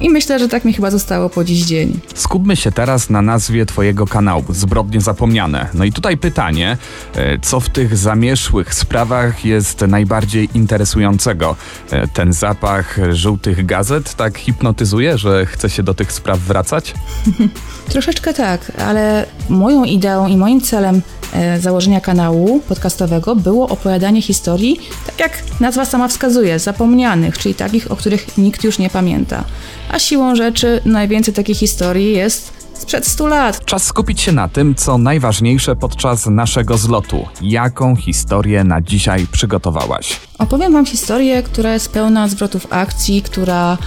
I 0.00 0.10
myślę, 0.10 0.38
że 0.38 0.48
tak 0.48 0.64
mi 0.64 0.72
chyba 0.72 0.90
zostało 0.90 1.30
po 1.30 1.44
dziś 1.44 1.64
dzień. 1.64 2.00
Skupmy 2.14 2.56
się 2.56 2.72
teraz 2.72 3.10
na 3.10 3.22
nazwie 3.22 3.66
Twojego 3.66 4.06
kanału, 4.06 4.44
Zbrodnie 4.48 5.00
Zapomniane. 5.00 5.68
No 5.74 5.84
i 5.84 5.92
tutaj 5.92 6.16
pytanie, 6.16 6.76
e, 7.14 7.38
co 7.38 7.60
w 7.60 7.68
tych 7.68 7.96
zamieszłych 7.96 8.74
sprawach 8.74 9.44
jest 9.44 9.80
najbardziej 9.80 10.48
interesującego? 10.54 11.56
E, 11.90 12.08
ten 12.08 12.32
zapach 12.32 12.98
żółtych 13.10 13.66
gazet 13.66 14.14
tak 14.14 14.38
hipnotyzuje, 14.38 15.18
że 15.18 15.46
chce 15.46 15.70
się 15.70 15.82
do 15.82 15.94
tych 15.94 16.12
spraw 16.12 16.38
wracać? 16.38 16.94
Troszeczkę 17.92 18.34
tak, 18.34 18.72
ale 18.78 19.26
moją 19.48 19.84
ideą 19.84 20.26
i 20.26 20.36
moim 20.36 20.60
celem 20.60 21.02
e, 21.32 21.60
założenia 21.60 22.00
kanału 22.00 22.60
podcastowego 22.60 23.36
było 23.36 23.68
opowiadanie 23.68 24.22
historii, 24.22 24.80
tak 25.06 25.20
jak 25.20 25.42
nazwa 25.60 25.84
sama 25.84 26.08
wskazuje, 26.08 26.58
zapomnianych, 26.58 27.38
czyli 27.38 27.54
takich, 27.54 27.90
o 27.92 27.96
których 27.96 28.38
nikt 28.38 28.64
już 28.64 28.78
nie 28.78 28.90
pamięta. 28.90 29.44
A 29.88 29.98
siłą 29.98 30.36
rzeczy 30.36 30.80
najwięcej 30.84 31.34
takich 31.34 31.58
historii 31.58 32.12
jest 32.12 32.52
sprzed 32.74 33.06
100 33.06 33.26
lat. 33.26 33.64
Czas 33.64 33.84
skupić 33.84 34.20
się 34.20 34.32
na 34.32 34.48
tym, 34.48 34.74
co 34.74 34.98
najważniejsze 34.98 35.76
podczas 35.76 36.26
naszego 36.26 36.76
zlotu. 36.76 37.26
Jaką 37.42 37.96
historię 37.96 38.64
na 38.64 38.80
dzisiaj 38.80 39.26
przygotowałaś? 39.32 40.20
Opowiem 40.38 40.72
Wam 40.72 40.86
historię, 40.86 41.42
która 41.42 41.72
jest 41.72 41.92
pełna 41.92 42.28
zwrotów 42.28 42.66
akcji, 42.70 43.22
która 43.22 43.78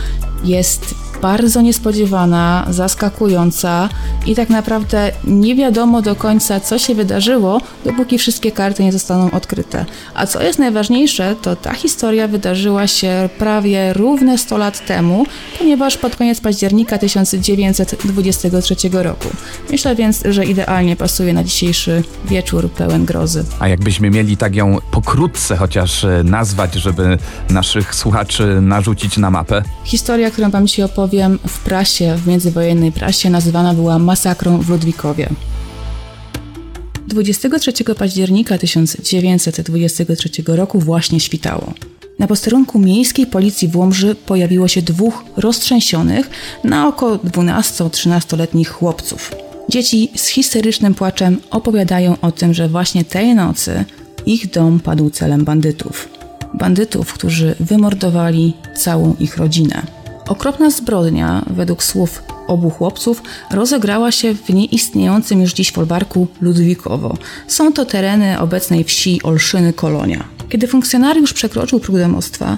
jest 0.43 0.95
bardzo 1.21 1.61
niespodziewana, 1.61 2.65
zaskakująca 2.69 3.89
i 4.25 4.35
tak 4.35 4.49
naprawdę 4.49 5.11
nie 5.23 5.55
wiadomo 5.55 6.01
do 6.01 6.15
końca, 6.15 6.59
co 6.59 6.79
się 6.79 6.95
wydarzyło, 6.95 7.61
dopóki 7.85 8.17
wszystkie 8.17 8.51
karty 8.51 8.83
nie 8.83 8.91
zostaną 8.91 9.31
odkryte. 9.31 9.85
A 10.13 10.27
co 10.27 10.43
jest 10.43 10.59
najważniejsze, 10.59 11.35
to 11.41 11.55
ta 11.55 11.73
historia 11.73 12.27
wydarzyła 12.27 12.87
się 12.87 13.29
prawie 13.37 13.93
równe 13.93 14.37
100 14.37 14.57
lat 14.57 14.85
temu, 14.85 15.25
ponieważ 15.57 15.97
pod 15.97 16.15
koniec 16.15 16.41
października 16.41 16.97
1923 16.97 18.75
roku. 18.91 19.27
Myślę 19.71 19.95
więc, 19.95 20.23
że 20.29 20.45
idealnie 20.45 20.95
pasuje 20.95 21.33
na 21.33 21.43
dzisiejszy 21.43 22.03
wieczór 22.25 22.69
pełen 22.71 23.05
grozy. 23.05 23.45
A 23.59 23.67
jakbyśmy 23.67 24.09
mieli 24.09 24.37
tak 24.37 24.55
ją 24.55 24.77
pokrótce 24.91 25.55
chociaż 25.57 26.03
e, 26.03 26.23
nazwać, 26.39 26.73
żeby 26.73 27.17
naszych 27.49 27.95
słuchaczy 27.95 28.61
narzucić 28.61 29.17
na 29.17 29.31
mapę? 29.31 29.63
Historia, 29.83 30.31
którą 30.31 30.49
Wam 30.49 30.67
dzisiaj 30.67 30.85
opowiem, 30.85 31.39
w 31.47 31.59
prasie, 31.59 32.15
w 32.15 32.27
międzywojennej 32.27 32.91
prasie 32.91 33.29
nazywana 33.29 33.73
była 33.73 33.99
masakrą 33.99 34.57
w 34.57 34.69
Ludwikowie. 34.69 35.29
23 37.07 37.71
października 37.95 38.57
1923 38.57 40.29
roku 40.47 40.79
właśnie 40.79 41.19
świtało. 41.19 41.73
Na 42.19 42.27
posterunku 42.27 42.79
miejskiej 42.79 43.27
policji 43.27 43.67
w 43.67 43.77
Łomży 43.77 44.15
pojawiło 44.15 44.67
się 44.67 44.81
dwóch 44.81 45.23
roztrzęsionych 45.37 46.29
na 46.63 46.87
oko 46.87 47.15
12-13-letnich 47.17 48.69
chłopców. 48.69 49.31
Dzieci 49.69 50.09
z 50.15 50.27
histerycznym 50.27 50.93
płaczem 50.93 51.37
opowiadają 51.49 52.15
o 52.21 52.31
tym, 52.31 52.53
że 52.53 52.67
właśnie 52.67 53.05
tej 53.05 53.35
nocy 53.35 53.85
ich 54.25 54.51
dom 54.51 54.79
padł 54.79 55.09
celem 55.09 55.45
bandytów. 55.45 56.18
Bandytów, 56.59 57.13
którzy 57.13 57.55
wymordowali 57.59 58.53
całą 58.75 59.15
ich 59.19 59.37
rodzinę. 59.37 59.81
Okropna 60.27 60.69
zbrodnia, 60.69 61.45
według 61.49 61.83
słów 61.83 62.23
obu 62.47 62.69
chłopców, 62.69 63.23
rozegrała 63.51 64.11
się 64.11 64.33
w 64.33 64.49
nieistniejącym 64.49 65.41
już 65.41 65.53
dziś 65.53 65.71
folwarku 65.71 66.27
Ludwikowo. 66.41 67.17
Są 67.47 67.73
to 67.73 67.85
tereny 67.85 68.39
obecnej 68.39 68.83
wsi 68.83 69.23
Olszyny 69.23 69.73
Kolonia. 69.73 70.23
Kiedy 70.49 70.67
funkcjonariusz 70.67 71.33
przekroczył 71.33 71.79
próg 71.79 71.97
domostwa, 71.97 72.57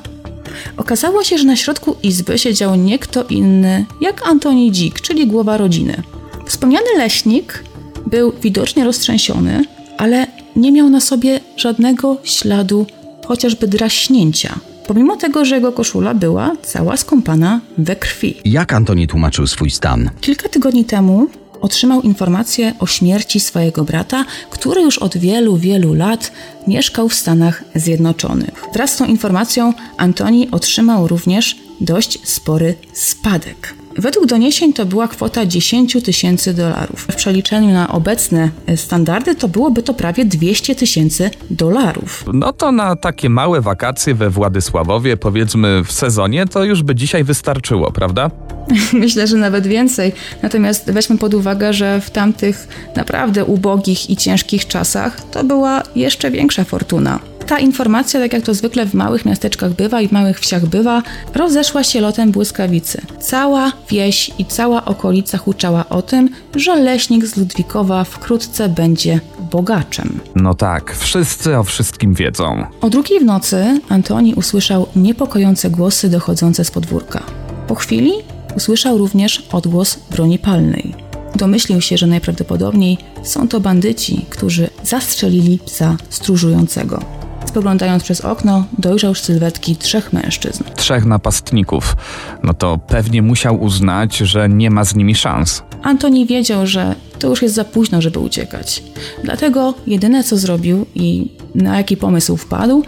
okazało 0.78 1.24
się, 1.24 1.38
że 1.38 1.44
na 1.44 1.56
środku 1.56 1.96
izby 2.04 2.38
siedział 2.38 2.76
nie 2.76 3.00
kto 3.00 3.24
inny 3.24 3.86
jak 4.02 4.28
Antoni 4.28 4.72
Dzik, 4.72 5.02
czyli 5.02 5.28
głowa 5.28 5.58
rodziny. 5.58 6.04
Wspomniany 6.46 6.88
leśnik 6.98 7.64
Był 8.08 8.34
widocznie 8.42 8.84
roztrzęsiony, 8.84 9.66
ale 9.98 10.28
nie 10.56 10.72
miał 10.72 10.90
na 10.90 11.00
sobie 11.00 11.40
żadnego 11.58 12.18
śladu, 12.24 12.86
chociażby 13.26 13.68
draśnięcia. 13.68 14.60
Pomimo 14.88 15.18
tego, 15.18 15.46
że 15.46 15.56
jego 15.56 15.72
koszula 15.72 16.14
była 16.14 16.56
cała 16.64 16.98
skąpana 16.98 17.62
we 17.78 17.96
krwi. 17.96 18.36
Jak 18.46 18.74
Antoni 18.74 19.08
tłumaczył 19.08 19.48
swój 19.48 19.72
stan? 19.72 20.10
Kilka 20.22 20.50
tygodni 20.50 20.86
temu 20.86 21.28
otrzymał 21.62 22.02
informację 22.02 22.74
o 22.80 22.88
śmierci 22.88 23.40
swojego 23.40 23.84
brata, 23.84 24.26
który 24.50 24.82
już 24.82 24.98
od 24.98 25.18
wielu, 25.18 25.58
wielu 25.58 25.94
lat 25.94 26.32
mieszkał 26.68 27.10
w 27.10 27.14
Stanach 27.14 27.64
Zjednoczonych. 27.76 28.64
Wraz 28.74 28.94
z 28.94 28.98
tą 28.98 29.06
informacją 29.06 29.74
Antoni 29.98 30.52
otrzymał 30.52 31.08
również 31.08 31.58
dość 31.82 32.20
spory 32.30 32.76
spadek. 32.94 33.81
Według 33.98 34.26
doniesień 34.26 34.74
to 34.74 34.86
była 34.86 35.08
kwota 35.08 35.46
10 35.46 35.98
tysięcy 36.04 36.54
dolarów. 36.54 37.08
W 37.12 37.16
przeliczeniu 37.16 37.74
na 37.74 37.92
obecne 37.92 38.50
standardy 38.76 39.36
to 39.36 39.48
byłoby 39.48 39.84
to 39.84 39.94
prawie 39.94 40.26
200 40.26 40.76
tysięcy 40.76 41.30
dolarów. 41.50 42.24
No 42.34 42.54
to 42.54 42.72
na 42.72 42.96
takie 42.96 43.30
małe 43.30 43.62
wakacje 43.62 44.16
we 44.16 44.30
Władysławowie, 44.30 45.18
powiedzmy 45.18 45.84
w 45.84 45.92
sezonie, 45.92 46.46
to 46.46 46.64
już 46.64 46.84
by 46.84 46.96
dzisiaj 46.96 47.24
wystarczyło, 47.24 47.92
prawda? 47.92 48.32
Myślę, 48.94 49.28
że 49.28 49.38
nawet 49.38 49.68
więcej. 49.68 50.12
Natomiast 50.44 50.92
weźmy 50.92 51.18
pod 51.18 51.34
uwagę, 51.34 51.74
że 51.74 52.02
w 52.02 52.10
tamtych 52.10 52.68
naprawdę 52.96 53.46
ubogich 53.46 54.10
i 54.10 54.18
ciężkich 54.18 54.68
czasach 54.68 55.22
to 55.32 55.44
była 55.44 55.84
jeszcze 55.96 56.32
większa 56.32 56.64
fortuna. 56.64 57.31
Ta 57.48 57.60
informacja, 57.60 58.20
tak 58.20 58.34
jak 58.34 58.44
to 58.44 58.54
zwykle 58.54 58.86
w 58.86 58.94
małych 58.94 59.26
miasteczkach 59.26 59.74
bywa 59.74 60.02
i 60.02 60.08
w 60.08 60.12
małych 60.12 60.40
wsiach 60.40 60.66
bywa, 60.66 61.04
rozeszła 61.36 61.84
się 61.84 62.02
lotem 62.02 62.32
błyskawicy. 62.32 63.02
Cała 63.20 63.72
wieś 63.90 64.32
i 64.38 64.46
cała 64.46 64.86
okolica 64.86 65.38
huczała 65.38 65.90
o 65.90 66.02
tym, 66.02 66.30
że 66.56 66.76
leśnik 66.76 67.26
z 67.26 67.38
Ludwikowa 67.38 68.04
wkrótce 68.04 68.70
będzie 68.70 69.20
bogaczem. 69.52 70.20
No 70.36 70.54
tak, 70.54 70.96
wszyscy 70.96 71.58
o 71.58 71.64
wszystkim 71.64 72.14
wiedzą. 72.14 72.66
O 72.82 72.90
drugiej 72.90 73.20
w 73.20 73.26
nocy 73.26 73.82
Antoni 73.90 74.34
usłyszał 74.34 74.88
niepokojące 74.96 75.70
głosy 75.70 76.10
dochodzące 76.10 76.66
z 76.66 76.72
podwórka. 76.72 77.24
Po 77.68 77.76
chwili 77.76 78.12
usłyszał 78.56 78.98
również 78.98 79.44
odgłos 79.52 80.00
broni 80.12 80.40
palnej. 80.40 80.96
Domyślił 81.36 81.82
się, 81.82 81.98
że 81.98 82.08
najprawdopodobniej 82.08 82.98
są 83.24 83.48
to 83.48 83.60
bandyci, 83.60 84.26
którzy 84.30 84.70
zastrzelili 84.84 85.60
psa 85.66 85.98
stróżującego. 86.10 87.21
Spoglądając 87.52 88.04
przez 88.04 88.22
okno, 88.22 88.66
dojrzał 88.78 89.16
sylwetki 89.16 89.76
trzech 89.76 90.14
mężczyzn. 90.14 90.64
Trzech 90.76 91.06
napastników. 91.06 91.96
No 92.44 92.54
to 92.54 92.78
pewnie 92.78 93.22
musiał 93.22 93.64
uznać, 93.64 94.18
że 94.18 94.50
nie 94.50 94.70
ma 94.70 94.84
z 94.84 94.96
nimi 94.96 95.16
szans. 95.16 95.64
Antoni 95.84 96.26
wiedział, 96.26 96.68
że 96.68 96.96
to 97.20 97.28
już 97.28 97.42
jest 97.42 97.56
za 97.56 97.66
późno, 97.66 98.02
żeby 98.02 98.20
uciekać. 98.20 98.84
Dlatego 99.24 99.74
jedyne 99.88 100.24
co 100.24 100.38
zrobił 100.38 100.86
i 100.96 101.32
na 101.56 101.78
jaki 101.78 101.98
pomysł 101.98 102.38
wpadł, 102.38 102.84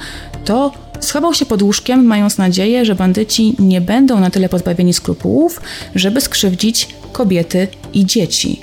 to 0.45 0.71
schował 0.99 1.33
się 1.33 1.45
pod 1.45 1.61
łóżkiem, 1.61 2.05
mając 2.05 2.37
nadzieję, 2.37 2.85
że 2.85 2.95
bandyci 2.95 3.55
nie 3.59 3.81
będą 3.81 4.19
na 4.19 4.29
tyle 4.29 4.49
pozbawieni 4.49 4.93
skrupułów, 4.93 5.61
żeby 5.95 6.21
skrzywdzić 6.21 6.87
kobiety 7.11 7.67
i 7.93 8.05
dzieci. 8.05 8.61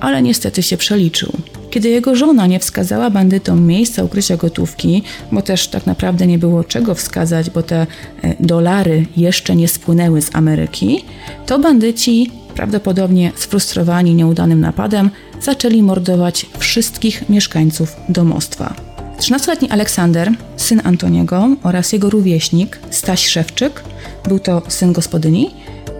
Ale 0.00 0.22
niestety 0.22 0.62
się 0.62 0.76
przeliczył. 0.76 1.32
Kiedy 1.70 1.88
jego 1.88 2.16
żona 2.16 2.46
nie 2.46 2.58
wskazała 2.58 3.10
bandytom 3.10 3.66
miejsca 3.66 4.04
ukrycia 4.04 4.36
gotówki, 4.36 5.02
bo 5.32 5.42
też 5.42 5.68
tak 5.68 5.86
naprawdę 5.86 6.26
nie 6.26 6.38
było 6.38 6.64
czego 6.64 6.94
wskazać, 6.94 7.50
bo 7.50 7.62
te 7.62 7.86
e, 8.22 8.34
dolary 8.40 9.06
jeszcze 9.16 9.56
nie 9.56 9.68
spłynęły 9.68 10.22
z 10.22 10.34
Ameryki, 10.34 11.04
to 11.46 11.58
bandyci, 11.58 12.30
prawdopodobnie 12.54 13.32
sfrustrowani 13.36 14.14
nieudanym 14.14 14.60
napadem, 14.60 15.10
zaczęli 15.42 15.82
mordować 15.82 16.46
wszystkich 16.58 17.28
mieszkańców 17.28 17.96
domostwa. 18.08 18.74
13-letni 19.18 19.70
Aleksander, 19.70 20.32
syn 20.56 20.80
Antoniego 20.84 21.48
oraz 21.62 21.92
jego 21.92 22.10
rówieśnik 22.10 22.78
Staś 22.90 23.26
Szewczyk, 23.26 23.82
był 24.28 24.38
to 24.38 24.62
syn 24.68 24.92
gospodyni, 24.92 25.50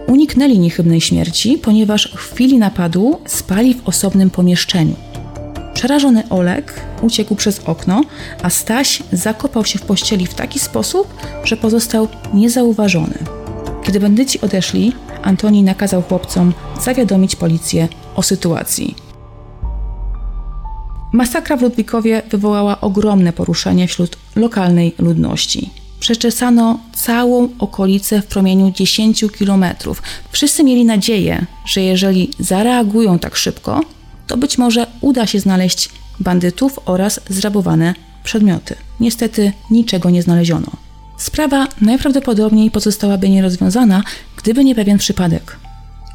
uniknęli 0.07 0.59
niechybnej 0.59 1.01
śmierci, 1.01 1.57
ponieważ 1.57 2.13
w 2.15 2.33
chwili 2.33 2.57
napadu 2.57 3.19
spali 3.25 3.73
w 3.73 3.87
osobnym 3.87 4.29
pomieszczeniu. 4.29 5.10
Przerażony 5.81 6.23
Olek 6.29 6.73
uciekł 7.01 7.35
przez 7.35 7.59
okno, 7.59 8.03
a 8.43 8.49
Staś 8.49 9.03
zakopał 9.11 9.65
się 9.65 9.79
w 9.79 9.81
pościeli 9.81 10.27
w 10.27 10.33
taki 10.33 10.59
sposób, 10.59 11.13
że 11.43 11.57
pozostał 11.57 12.07
niezauważony. 12.33 13.17
Kiedy 13.83 13.99
bandyci 13.99 14.41
odeszli, 14.41 14.93
Antoni 15.23 15.63
nakazał 15.63 16.01
chłopcom 16.01 16.53
zawiadomić 16.81 17.35
policję 17.35 17.87
o 18.15 18.23
sytuacji. 18.23 18.95
Masakra 21.13 21.57
w 21.57 21.61
Ludwikowie 21.61 22.21
wywołała 22.29 22.81
ogromne 22.81 23.33
poruszenie 23.33 23.87
wśród 23.87 24.17
lokalnej 24.35 24.95
ludności. 24.99 25.69
Przeczesano 25.99 26.79
całą 26.95 27.49
okolicę 27.59 28.21
w 28.21 28.25
promieniu 28.25 28.71
10 28.71 29.25
kilometrów. 29.37 30.01
Wszyscy 30.31 30.63
mieli 30.63 30.85
nadzieję, 30.85 31.45
że 31.65 31.81
jeżeli 31.81 32.29
zareagują 32.39 33.19
tak 33.19 33.35
szybko, 33.35 33.81
to 34.27 34.37
być 34.37 34.57
może 34.57 34.87
uda 35.01 35.27
się 35.27 35.39
znaleźć 35.39 35.89
bandytów 36.19 36.79
oraz 36.85 37.19
zrabowane 37.29 37.93
przedmioty. 38.23 38.75
Niestety 38.99 39.51
niczego 39.71 40.09
nie 40.09 40.23
znaleziono. 40.23 40.71
Sprawa 41.17 41.67
najprawdopodobniej 41.81 42.71
pozostałaby 42.71 43.29
nierozwiązana, 43.29 44.03
gdyby 44.37 44.63
nie 44.63 44.75
pewien 44.75 44.97
przypadek. 44.97 45.57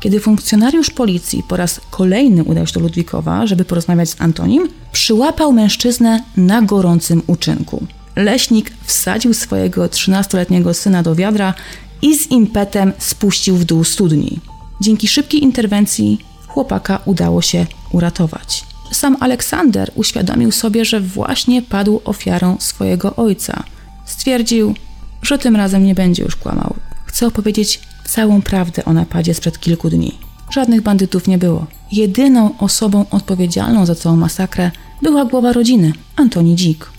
Kiedy 0.00 0.20
funkcjonariusz 0.20 0.90
policji 0.90 1.42
po 1.48 1.56
raz 1.56 1.80
kolejny 1.90 2.44
udał 2.44 2.66
się 2.66 2.72
do 2.72 2.80
Ludwikowa, 2.80 3.46
żeby 3.46 3.64
porozmawiać 3.64 4.10
z 4.10 4.20
Antonim, 4.20 4.68
przyłapał 4.92 5.52
mężczyznę 5.52 6.22
na 6.36 6.62
gorącym 6.62 7.22
uczynku. 7.26 7.86
Leśnik 8.16 8.72
wsadził 8.84 9.34
swojego 9.34 9.86
13-letniego 9.86 10.74
syna 10.74 11.02
do 11.02 11.14
wiadra 11.14 11.54
i 12.02 12.18
z 12.18 12.30
impetem 12.30 12.92
spuścił 12.98 13.56
w 13.56 13.64
dół 13.64 13.84
studni. 13.84 14.40
Dzięki 14.80 15.08
szybkiej 15.08 15.42
interwencji 15.42 16.18
chłopaka 16.46 17.00
udało 17.04 17.42
się 17.42 17.66
uratować. 17.92 18.64
Sam 18.92 19.16
Aleksander 19.20 19.92
uświadomił 19.94 20.52
sobie, 20.52 20.84
że 20.84 21.00
właśnie 21.00 21.62
padł 21.62 22.00
ofiarą 22.04 22.56
swojego 22.60 23.16
ojca. 23.16 23.62
Stwierdził, 24.04 24.74
że 25.22 25.38
tym 25.38 25.56
razem 25.56 25.84
nie 25.84 25.94
będzie 25.94 26.22
już 26.22 26.36
kłamał. 26.36 26.74
Chce 27.06 27.26
opowiedzieć 27.26 27.80
całą 28.08 28.42
prawdę 28.42 28.84
o 28.84 28.92
napadzie 28.92 29.34
sprzed 29.34 29.60
kilku 29.60 29.90
dni. 29.90 30.18
Żadnych 30.50 30.82
bandytów 30.82 31.28
nie 31.28 31.38
było. 31.38 31.66
Jedyną 31.92 32.58
osobą 32.58 33.04
odpowiedzialną 33.10 33.86
za 33.86 33.94
całą 33.94 34.16
masakrę 34.16 34.70
była 35.02 35.24
głowa 35.24 35.52
rodziny, 35.52 35.92
Antoni 36.16 36.56
Dzik. 36.56 36.90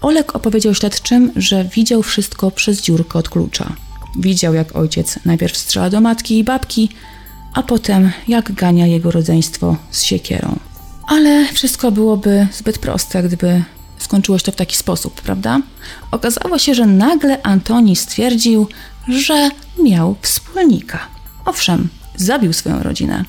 Olek 0.00 0.36
opowiedział 0.36 0.74
śledczym, 0.74 1.32
że 1.36 1.64
widział 1.64 2.02
wszystko 2.02 2.50
przez 2.50 2.82
dziurkę 2.82 3.18
od 3.18 3.28
klucza. 3.28 3.72
Widział, 4.18 4.54
jak 4.54 4.76
ojciec 4.76 5.18
najpierw 5.24 5.56
strzela 5.56 5.90
do 5.90 6.00
matki 6.00 6.38
i 6.38 6.44
babki, 6.44 6.88
a 7.54 7.62
potem 7.62 8.12
jak 8.28 8.52
gania 8.52 8.86
jego 8.86 9.10
rodzeństwo 9.10 9.76
z 9.90 10.02
siekierą. 10.02 10.58
Ale 11.06 11.46
wszystko 11.52 11.92
byłoby 11.92 12.46
zbyt 12.52 12.78
proste, 12.78 13.22
gdyby 13.22 13.62
skończyło 13.98 14.38
się 14.38 14.44
to 14.44 14.52
w 14.52 14.56
taki 14.56 14.76
sposób, 14.76 15.20
prawda? 15.20 15.60
Okazało 16.10 16.58
się, 16.58 16.74
że 16.74 16.86
nagle 16.86 17.42
Antoni 17.42 17.96
stwierdził, 17.96 18.68
że 19.08 19.50
miał 19.82 20.16
wspólnika. 20.22 20.98
Owszem, 21.44 21.88
zabił 22.16 22.52
swoją 22.52 22.82
rodzinę, 22.82 23.24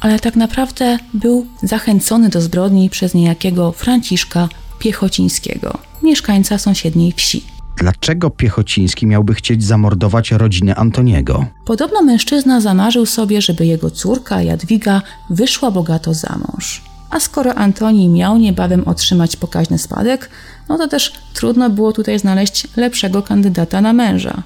ale 0.00 0.20
tak 0.20 0.36
naprawdę 0.36 0.98
był 1.14 1.46
zachęcony 1.62 2.28
do 2.28 2.40
zbrodni 2.40 2.90
przez 2.90 3.14
niejakiego 3.14 3.72
Franciszka 3.72 4.48
Piechocińskiego, 4.78 5.78
mieszkańca 6.02 6.58
sąsiedniej 6.58 7.12
wsi. 7.12 7.57
Dlaczego 7.78 8.30
Piechociński 8.30 9.06
miałby 9.06 9.34
chcieć 9.34 9.64
zamordować 9.64 10.30
rodzinę 10.30 10.74
Antoniego? 10.74 11.46
Podobno 11.64 12.02
mężczyzna 12.02 12.60
zamarzył 12.60 13.06
sobie, 13.06 13.42
żeby 13.42 13.66
jego 13.66 13.90
córka 13.90 14.42
Jadwiga 14.42 15.02
wyszła 15.30 15.70
bogato 15.70 16.14
za 16.14 16.38
mąż. 16.38 16.82
A 17.10 17.20
skoro 17.20 17.54
Antoni 17.54 18.08
miał 18.08 18.38
niebawem 18.38 18.88
otrzymać 18.88 19.36
pokaźny 19.36 19.78
spadek, 19.78 20.30
no 20.68 20.78
to 20.78 20.88
też 20.88 21.12
trudno 21.34 21.70
było 21.70 21.92
tutaj 21.92 22.18
znaleźć 22.18 22.66
lepszego 22.76 23.22
kandydata 23.22 23.80
na 23.80 23.92
męża. 23.92 24.42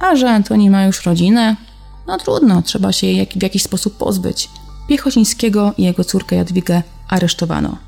A 0.00 0.16
że 0.16 0.30
Antoni 0.30 0.70
ma 0.70 0.84
już 0.84 1.06
rodzinę, 1.06 1.56
no 2.06 2.18
trudno, 2.18 2.62
trzeba 2.62 2.92
się 2.92 3.06
jej 3.06 3.26
w 3.36 3.42
jakiś 3.42 3.62
sposób 3.62 3.96
pozbyć. 3.96 4.48
Piechocińskiego 4.88 5.74
i 5.78 5.82
jego 5.82 6.04
córkę 6.04 6.36
Jadwigę 6.36 6.82
aresztowano. 7.08 7.85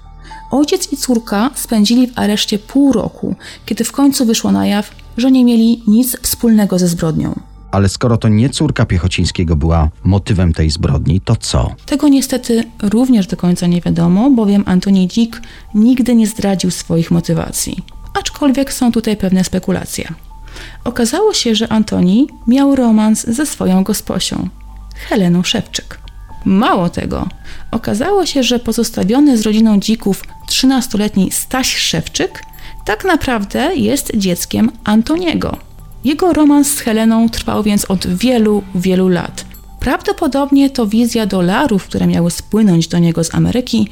Ojciec 0.51 0.93
i 0.93 0.97
córka 0.97 1.51
spędzili 1.55 2.07
w 2.07 2.19
areszcie 2.19 2.59
pół 2.59 2.93
roku, 2.93 3.37
kiedy 3.67 3.85
w 3.85 3.93
końcu 3.93 4.27
wyszło 4.27 4.53
na 4.53 4.67
jaw, 4.67 4.91
że 5.17 5.31
nie 5.31 5.45
mieli 5.45 5.83
nic 5.87 6.17
wspólnego 6.23 6.79
ze 6.79 6.89
zbrodnią. 6.89 7.41
Ale 7.71 7.89
skoro 7.89 8.17
to 8.17 8.29
nie 8.29 8.51
córka 8.51 8.87
Piechocińskiego 8.87 9.57
była 9.57 9.89
motywem 10.05 10.53
tej 10.53 10.71
zbrodni, 10.71 11.21
to 11.21 11.37
co? 11.37 11.75
Tego 11.87 12.09
niestety 12.09 12.65
również 12.83 13.27
do 13.27 13.37
końca 13.37 13.67
nie 13.67 13.81
wiadomo, 13.81 14.31
bowiem 14.31 14.65
Antoni 14.67 15.09
Dzik 15.09 15.43
nigdy 15.75 16.15
nie 16.15 16.27
zdradził 16.27 16.71
swoich 16.71 17.11
motywacji. 17.11 17.83
Aczkolwiek 18.19 18.73
są 18.73 18.93
tutaj 18.93 19.17
pewne 19.17 19.45
spekulacje. 19.45 20.15
Okazało 20.85 21.35
się, 21.35 21.55
że 21.55 21.73
Antoni 21.73 22.29
miał 22.47 22.77
romans 22.77 23.27
ze 23.27 23.47
swoją 23.47 23.85
gosposią, 23.85 24.49
Heleną 25.09 25.43
Szewczyk. 25.43 25.99
Mało 26.45 26.89
tego, 26.89 27.29
okazało 27.71 28.27
się, 28.27 28.43
że 28.43 28.59
pozostawiony 28.59 29.39
z 29.39 29.43
rodziną 29.43 29.81
dzików 29.81 30.23
13-letni 30.49 31.33
Staś 31.33 31.77
Szewczyk 31.77 32.43
tak 32.85 33.05
naprawdę 33.05 33.77
jest 33.77 34.17
dzieckiem 34.17 34.71
Antoniego. 34.85 35.57
Jego 36.05 36.33
romans 36.33 36.75
z 36.75 36.81
Heleną 36.81 37.29
trwał 37.29 37.63
więc 37.63 37.85
od 37.85 38.07
wielu, 38.07 38.63
wielu 38.75 39.09
lat. 39.09 39.45
Prawdopodobnie 39.81 40.71
to 40.71 40.87
wizja 40.87 41.27
dolarów, 41.27 41.85
które 41.85 42.07
miały 42.07 42.31
spłynąć 42.31 42.89
do 42.89 42.99
niego 42.99 43.25
z 43.25 43.35
Ameryki, 43.35 43.89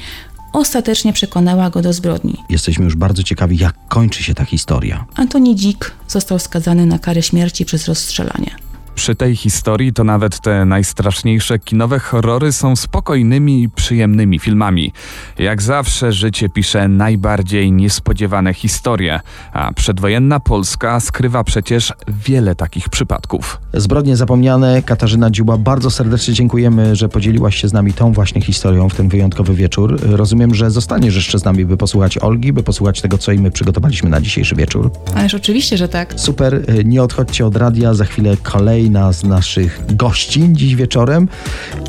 ostatecznie 0.53 1.13
przekonała 1.13 1.71
go 1.71 1.83
do 1.83 1.93
zbrodni. 1.93 2.37
Jesteśmy 2.49 2.85
już 2.85 2.97
bardzo 2.97 3.23
ciekawi, 3.23 3.59
jak 3.59 3.75
kończy 3.89 4.23
się 4.23 4.35
ta 4.35 4.45
historia. 4.45 5.05
Antoni 5.15 5.57
Dzik 5.57 5.93
został 6.09 6.39
skazany 6.39 6.87
na 6.87 6.99
karę 6.99 7.23
śmierci 7.23 7.65
przez 7.65 7.89
rozstrzelanie. 7.89 8.51
Przy 8.97 9.15
tej 9.15 9.37
historii 9.37 9.93
to 9.93 10.05
nawet 10.05 10.41
te 10.41 10.65
najstraszniejsze 10.65 11.59
kinowe 11.59 11.99
horrory 11.99 12.53
są 12.53 12.77
spokojnymi 12.77 13.63
i 13.63 13.69
przyjemnymi 13.69 14.39
filmami. 14.39 14.93
Jak 15.39 15.63
zawsze 15.63 16.13
życie 16.13 16.49
pisze 16.49 16.89
najbardziej 16.89 17.73
niespodziewane 17.73 18.55
historie, 18.55 19.21
a 19.53 19.73
przedwojenna 19.73 20.41
Polska 20.41 21.01
skrywa 21.01 21.45
przecież 21.45 21.93
wiele 22.09 22.55
takich 22.55 22.89
przypadków. 22.89 23.61
Zbrodnie 23.75 24.17
zapomniane, 24.17 24.83
Katarzyna 24.83 25.31
Dziuba, 25.31 25.57
bardzo 25.57 25.91
serdecznie 25.91 26.35
dziękujemy, 26.35 26.97
że 26.97 27.09
podzieliłaś 27.09 27.57
się 27.57 27.69
z 27.69 27.73
nami 27.73 27.93
tą 27.93 28.13
właśnie 28.13 28.41
historią 28.41 28.89
w 28.89 28.95
ten 28.95 29.09
wyjątkowy 29.09 29.55
wieczór. 29.55 30.01
Rozumiem, 30.03 30.55
że 30.55 30.71
zostaniesz 30.71 31.15
jeszcze 31.15 31.39
z 31.39 31.45
nami, 31.45 31.65
by 31.65 31.77
posłuchać 31.77 32.19
Olgi, 32.19 32.53
by 32.53 32.63
posłuchać 32.63 33.01
tego, 33.01 33.19
co 33.19 33.33
i 33.33 33.39
my 33.39 33.51
przygotowaliśmy 33.51 34.11
na 34.11 34.21
dzisiejszy 34.21 34.55
wieczór. 34.55 34.91
Ależ 35.15 35.35
oczywiście, 35.35 35.77
że 35.77 35.89
tak. 35.89 36.15
Super, 36.17 36.63
nie 36.85 37.03
odchodźcie 37.03 37.47
od 37.47 37.57
radia, 37.57 37.95
za 37.95 38.05
chwilę 38.05 38.37
kolejna 38.87 39.13
z 39.13 39.25
naszych 39.25 39.97
gościń 39.97 40.57
dziś 40.57 40.77
wieczorem 40.77 41.29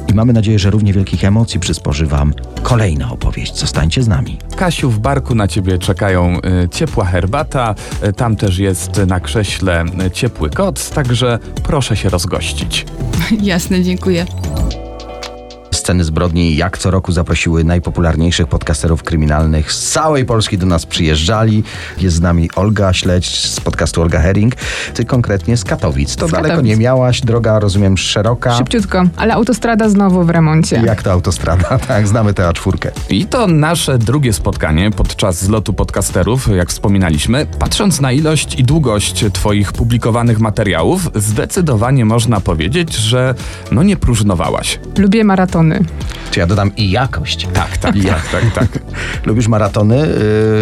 i 0.08 0.14
mamy 0.14 0.34
nadzieję, 0.34 0.60
że 0.60 0.70
równie 0.70 0.94
wielkich 0.94 1.26
emocji 1.26 1.60
przysporzy 1.60 2.06
Wam 2.06 2.34
kolejna 2.64 3.12
opowieść. 3.12 3.60
Zostańcie 3.60 4.04
z 4.04 4.08
nami. 4.08 4.38
Kasiu, 4.56 4.92
w 4.92 5.00
barku 5.00 5.36
na 5.36 5.48
ciebie 5.48 5.78
czekają 5.78 6.38
y, 6.64 6.70
ciepła 6.70 7.06
herbata, 7.06 7.76
y, 8.08 8.14
tam 8.14 8.36
też 8.36 8.58
jest 8.58 9.02
na 9.08 9.20
krześle 9.20 9.86
y, 10.08 10.12
ciepły 10.12 10.50
koc, 10.50 10.90
także 10.90 11.40
proszę 11.64 11.96
się 11.96 12.10
rozgościć. 12.10 12.86
Jasne, 13.42 13.84
dziękuję. 13.84 14.26
Sceny 15.72 16.04
zbrodni 16.04 16.56
jak 16.56 16.78
co 16.78 16.92
roku 16.92 17.12
zaprosiły 17.12 17.64
najpopularniejszych 17.64 18.48
podcasterów 18.48 19.04
kryminalnych 19.04 19.72
z 19.72 19.92
całej 19.92 20.26
Polski 20.26 20.58
do 20.58 20.66
nas 20.66 20.86
przyjeżdżali. 20.86 21.64
Jest 21.98 22.16
z 22.16 22.22
nami 22.22 22.50
Olga 22.56 22.94
Śledź 22.94 23.46
z 23.46 23.60
podcastu 23.60 24.02
Olga 24.02 24.20
Herring. 24.20 24.56
Ty 24.94 25.06
konkretnie 25.06 25.58
z 25.58 25.64
Katowic. 25.64 26.16
To 26.16 26.28
Z 26.28 26.32
daleko 26.32 26.50
Katowic. 26.50 26.70
nie 26.70 26.78
miałaś, 26.78 27.22
droga 27.22 27.60
rozumiem 27.60 27.98
szeroka. 27.98 28.58
Szybciutko, 28.58 29.04
ale 29.18 29.34
autostrada 29.34 29.90
znowu 29.90 30.24
w 30.24 30.30
remoncie. 30.30 30.82
Jak 30.86 31.04
to 31.04 31.12
autostrada? 31.12 31.80
Tak, 31.88 32.08
znamy 32.08 32.34
tę 32.34 32.44
A4. 32.50 32.90
I 33.10 33.26
to 33.26 33.48
nasze 33.48 33.98
drugie 33.98 34.34
spotkanie 34.34 34.92
podczas 34.92 35.44
zlotu 35.44 35.74
podcasterów, 35.74 36.48
jak 36.56 36.70
wspominaliśmy. 36.70 37.46
Patrząc 37.60 38.02
na 38.02 38.12
ilość 38.12 38.60
i 38.60 38.64
długość 38.64 39.26
Twoich 39.34 39.74
publikowanych 39.74 40.40
materiałów, 40.40 41.10
zdecydowanie 41.16 42.06
można 42.06 42.40
powiedzieć, 42.40 42.94
że 42.96 43.36
no 43.72 43.84
nie 43.84 43.98
próżnowałaś. 43.98 44.80
Lubię 44.98 45.24
maratony. 45.64 45.86
Czy 46.32 46.40
ja 46.40 46.48
dodam 46.48 46.76
i 46.76 46.92
jakość. 46.92 47.48
Tak, 47.54 47.78
tak, 47.78 47.96
Ja. 47.96 48.14
tak, 48.14 48.30
tak, 48.32 48.54
tak. 48.54 48.80
Lubisz 49.26 49.48
maratony? 49.48 50.08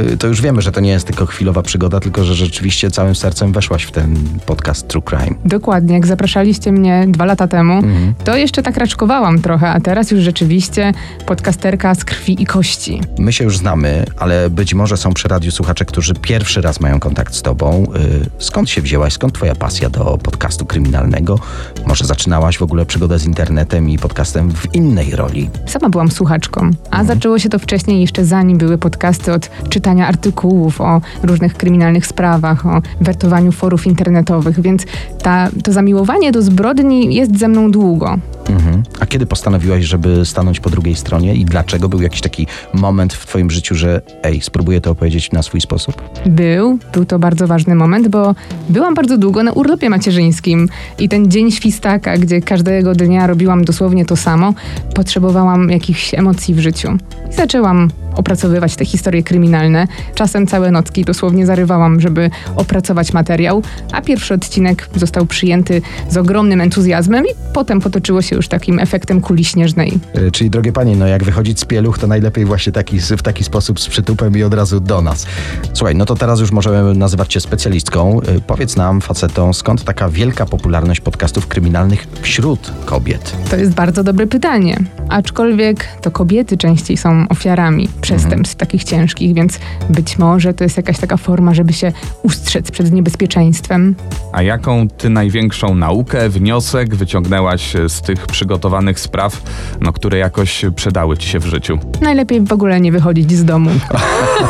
Yy, 0.10 0.18
to 0.18 0.28
już 0.28 0.42
wiemy, 0.42 0.62
że 0.62 0.72
to 0.72 0.80
nie 0.80 0.90
jest 0.90 1.08
tylko 1.08 1.26
chwilowa 1.26 1.62
przygoda, 1.62 2.00
tylko 2.00 2.24
że 2.24 2.36
rzeczywiście 2.36 2.92
całym 2.92 3.16
sercem 3.16 3.54
weszłaś 3.54 3.84
w 3.84 3.92
ten 3.92 4.16
podcast 4.46 4.88
True 4.88 5.02
Crime. 5.02 5.36
Dokładnie, 5.46 5.94
jak 5.94 6.08
zapraszaliście 6.08 6.72
mnie 6.72 7.06
dwa 7.08 7.26
lata 7.26 7.48
temu, 7.48 7.82
to 8.24 8.36
jeszcze 8.38 8.64
tak 8.64 8.78
raczkowałam 8.78 9.42
trochę, 9.42 9.70
a 9.70 9.80
teraz 9.80 10.12
już 10.12 10.22
rzeczywiście 10.22 10.94
podcasterka 11.26 11.96
z 11.96 12.06
krwi 12.06 12.42
i 12.42 12.46
kości. 12.46 13.02
My 13.20 13.34
się 13.34 13.44
już 13.44 13.58
znamy, 13.58 14.06
ale 14.18 14.50
być 14.50 14.74
może 14.74 14.98
są 14.98 15.14
przy 15.14 15.28
radiu 15.28 15.52
słuchacze, 15.52 15.86
którzy 15.86 16.14
pierwszy 16.14 16.62
raz 16.62 16.80
mają 16.80 17.00
kontakt 17.00 17.36
z 17.36 17.42
tobą. 17.42 17.86
Yy, 17.94 18.30
skąd 18.40 18.70
się 18.70 18.82
wzięłaś? 18.82 19.14
Skąd 19.14 19.34
twoja 19.34 19.56
pasja 19.56 19.90
do 19.90 20.18
podcastu 20.24 20.66
kryminalnego? 20.66 21.40
Może 21.86 22.06
zaczynałaś 22.06 22.58
w 22.58 22.64
ogóle 22.64 22.86
przygodę 22.86 23.20
z 23.20 23.26
internetem 23.26 23.90
i 23.90 23.98
podcastem 23.98 24.52
w 24.52 24.76
innej 24.86 25.12
roli? 25.12 25.50
Sama 25.66 25.90
byłam 25.90 26.12
słuchaczką, 26.12 26.72
a 26.92 27.04
zaczęło 27.04 27.40
się 27.40 27.50
to 27.50 27.60
wcześniej, 27.60 28.02
jeszcze 28.02 28.26
zanim 28.26 28.58
były 28.58 28.78
podcasty 28.78 29.34
od 29.34 29.50
czytania 29.70 30.08
artykułów 30.08 30.82
o 30.82 31.02
różnych 31.24 31.54
kryminalnych 31.54 32.08
sprawach, 32.08 32.66
o 32.66 32.82
wertowaniu 33.02 33.52
forów 33.52 33.88
internetowych, 33.88 34.62
więc 34.62 34.86
ta, 35.24 35.50
to 35.64 35.72
zamiłowanie 35.72 36.32
do 36.32 36.42
zbrodni 36.42 37.16
jest 37.16 37.40
ze 37.40 37.48
mną 37.48 37.72
długo. 37.72 38.18
Mhm. 38.50 38.84
A 39.00 39.06
kiedy 39.06 39.26
postanowiłaś, 39.26 39.84
żeby 39.84 40.26
stanąć 40.26 40.60
po 40.60 40.70
drugiej 40.70 40.96
stronie 40.96 41.36
i 41.36 41.46
dlaczego? 41.46 41.90
Był 41.90 42.02
jakiś 42.02 42.22
taki 42.22 42.48
moment 42.74 43.14
w 43.14 43.26
twoim 43.26 43.52
życiu, 43.52 43.76
że 43.76 44.02
ej, 44.24 44.42
spróbuję 44.42 44.82
to 44.82 44.92
opowiedzieć 44.92 45.32
na 45.32 45.44
swój 45.44 45.62
sposób? 45.62 46.02
Był, 46.26 46.80
był 46.94 47.06
to 47.06 47.20
bardzo 47.20 47.48
ważny 47.48 47.76
moment, 47.76 48.08
bo 48.08 48.36
byłam 48.70 48.94
bardzo 48.94 49.18
długo 49.18 49.44
na 49.44 49.52
urlopie 49.52 49.90
macierzyńskim 49.90 50.70
i 51.00 51.10
ten 51.10 51.32
dzień 51.32 51.52
świstaka, 51.52 52.18
gdzie 52.18 52.42
każdego 52.42 52.94
dnia 52.94 53.28
robiłam 53.28 53.66
dosłownie 53.66 54.06
to 54.06 54.16
samo, 54.16 54.54
potrzebowałam 54.96 55.70
jakichś 55.70 56.14
emocji 56.14 56.54
w 56.54 56.60
życiu. 56.60 56.98
I 57.32 57.34
zaczęłam 57.34 57.90
opracowywać 58.16 58.76
te 58.76 58.86
historie 58.86 59.24
kryminalne. 59.24 59.88
Czasem 60.16 60.48
całe 60.48 60.72
nocki 60.72 61.06
dosłownie 61.06 61.46
zarywałam, 61.46 62.02
żeby 62.02 62.30
opracować 62.56 63.14
materiał, 63.14 63.62
a 63.92 64.02
pierwszy 64.02 64.34
odcinek 64.34 64.90
został 64.96 65.26
przyjęty 65.26 65.82
z 66.10 66.18
ogromnym 66.18 66.62
entuzjazmem 66.62 67.26
i 67.26 67.30
potem 67.54 67.82
potoczyło 67.82 68.22
się 68.22 68.36
już 68.36 68.48
takim 68.48 68.80
efektem 68.80 69.22
kuli 69.22 69.46
śnieżnej. 69.46 70.00
E, 70.14 70.32
Czyli 70.32 70.50
drogie 70.50 70.74
panie, 70.74 70.96
no 70.96 71.08
jak 71.08 71.24
wychodzić 71.24 71.60
z 71.60 71.66
pieluch, 71.66 72.00
to 72.00 72.08
najlepiej 72.08 72.46
właśnie 72.46 72.72
taki, 72.72 73.00
w 73.00 73.22
taki 73.24 73.44
sposób 73.44 73.80
z 73.80 73.88
przytupem 73.88 74.38
i 74.38 74.44
od 74.44 74.54
razu 74.54 74.80
do 74.80 75.02
nas. 75.02 75.26
Słuchaj, 75.74 75.96
no 75.96 76.06
to 76.06 76.16
teraz 76.16 76.40
już 76.40 76.52
możemy 76.52 76.94
nazywać 76.94 77.34
cię 77.34 77.40
specjalistką. 77.40 78.22
E, 78.22 78.42
Powiedz 78.48 78.76
nam, 78.76 79.02
facetom, 79.02 79.54
skąd 79.54 79.84
taka 79.84 80.10
wielka 80.10 80.46
popularność 80.46 81.00
podcastów 81.02 81.48
kryminalnych 81.48 82.08
wśród 82.22 82.72
kobiet? 82.86 83.36
To 83.50 83.56
jest 83.58 83.74
bardzo 83.74 84.04
dobre 84.04 84.28
pytanie. 84.28 84.78
Aczkolwiek 85.10 85.88
to 86.02 86.12
kobiety 86.12 86.58
częściej 86.58 86.98
są 86.98 87.26
ofiarami 87.30 87.90
przestępstw 88.06 88.56
takich 88.56 88.84
ciężkich, 88.84 89.34
więc 89.34 89.60
być 89.90 90.18
może 90.18 90.54
to 90.54 90.64
jest 90.64 90.78
jakaś 90.78 91.00
taka 91.00 91.18
forma, 91.18 91.54
żeby 91.54 91.74
się 91.74 91.92
ustrzec 92.24 92.72
przed 92.72 92.92
niebezpieczeństwem. 92.92 93.96
A 94.32 94.42
jaką 94.42 94.88
ty 94.88 95.10
największą 95.10 95.76
naukę, 95.76 96.30
wniosek 96.30 96.96
wyciągnęłaś 96.96 97.74
z 97.88 98.02
tych 98.02 98.28
przygotowanych 98.28 99.00
spraw, 99.00 99.42
no, 99.82 99.94
które 99.94 100.18
jakoś 100.18 100.66
przydały 100.76 101.18
ci 101.18 101.30
się 101.30 101.40
w 101.40 101.46
życiu? 101.46 101.80
Najlepiej 102.02 102.42
w 102.42 102.54
ogóle 102.54 102.82
nie 102.82 102.92
wychodzić 102.92 103.32
z 103.32 103.46
domu. 103.46 103.72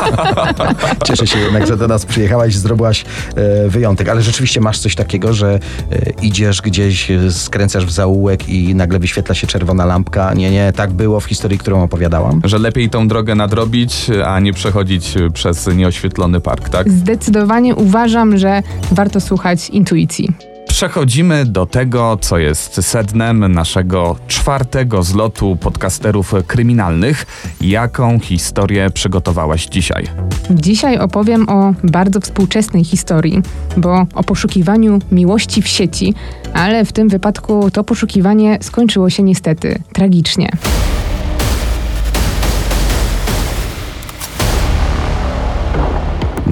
Cieszę 1.07 1.27
się 1.27 1.39
jednak, 1.39 1.67
że 1.67 1.77
do 1.77 1.87
nas 1.87 2.05
przyjechałaś 2.05 2.55
i 2.55 2.57
zrobiłaś 2.57 3.05
e, 3.35 3.69
wyjątek, 3.69 4.09
ale 4.09 4.21
rzeczywiście 4.21 4.61
masz 4.61 4.79
coś 4.79 4.95
takiego, 4.95 5.33
że 5.33 5.59
e, 5.91 6.11
idziesz 6.21 6.61
gdzieś, 6.61 7.11
e, 7.11 7.31
skręcasz 7.31 7.85
w 7.85 7.91
zaułek 7.91 8.49
i 8.49 8.75
nagle 8.75 8.99
wyświetla 8.99 9.35
się 9.35 9.47
czerwona 9.47 9.85
lampka. 9.85 10.33
Nie, 10.33 10.51
nie, 10.51 10.73
tak 10.75 10.93
było 10.93 11.19
w 11.19 11.25
historii, 11.25 11.57
którą 11.57 11.83
opowiadałam. 11.83 12.41
Że 12.43 12.59
lepiej 12.59 12.89
tą 12.89 13.07
drogę 13.07 13.35
nadrobić, 13.45 14.08
a 14.25 14.39
nie 14.39 14.53
przechodzić 14.53 15.13
przez 15.34 15.67
nieoświetlony 15.67 16.39
park, 16.41 16.69
tak? 16.69 16.91
Zdecydowanie 16.91 17.75
uważam, 17.75 18.38
że 18.38 18.63
warto 18.91 19.21
słuchać 19.21 19.69
intuicji. 19.69 20.29
Przechodzimy 20.67 21.45
do 21.45 21.65
tego, 21.65 22.17
co 22.21 22.38
jest 22.38 22.86
sednem 22.86 23.53
naszego 23.53 24.15
czwartego 24.27 25.03
zlotu 25.03 25.55
podcasterów 25.55 26.34
kryminalnych. 26.47 27.25
Jaką 27.62 28.19
historię 28.19 28.89
przygotowałaś 28.89 29.65
dzisiaj? 29.65 30.08
Dzisiaj 30.51 30.97
opowiem 30.97 31.49
o 31.49 31.73
bardzo 31.84 32.21
współczesnej 32.21 32.84
historii, 32.84 33.41
bo 33.77 34.05
o 34.13 34.23
poszukiwaniu 34.23 34.99
miłości 35.12 35.62
w 35.62 35.67
sieci, 35.67 36.13
ale 36.53 36.86
w 36.86 36.93
tym 36.93 37.10
wypadku 37.10 37.71
to 37.71 37.84
poszukiwanie 37.84 38.58
skończyło 38.62 39.10
się 39.10 39.23
niestety 39.23 39.79
tragicznie. 39.93 40.49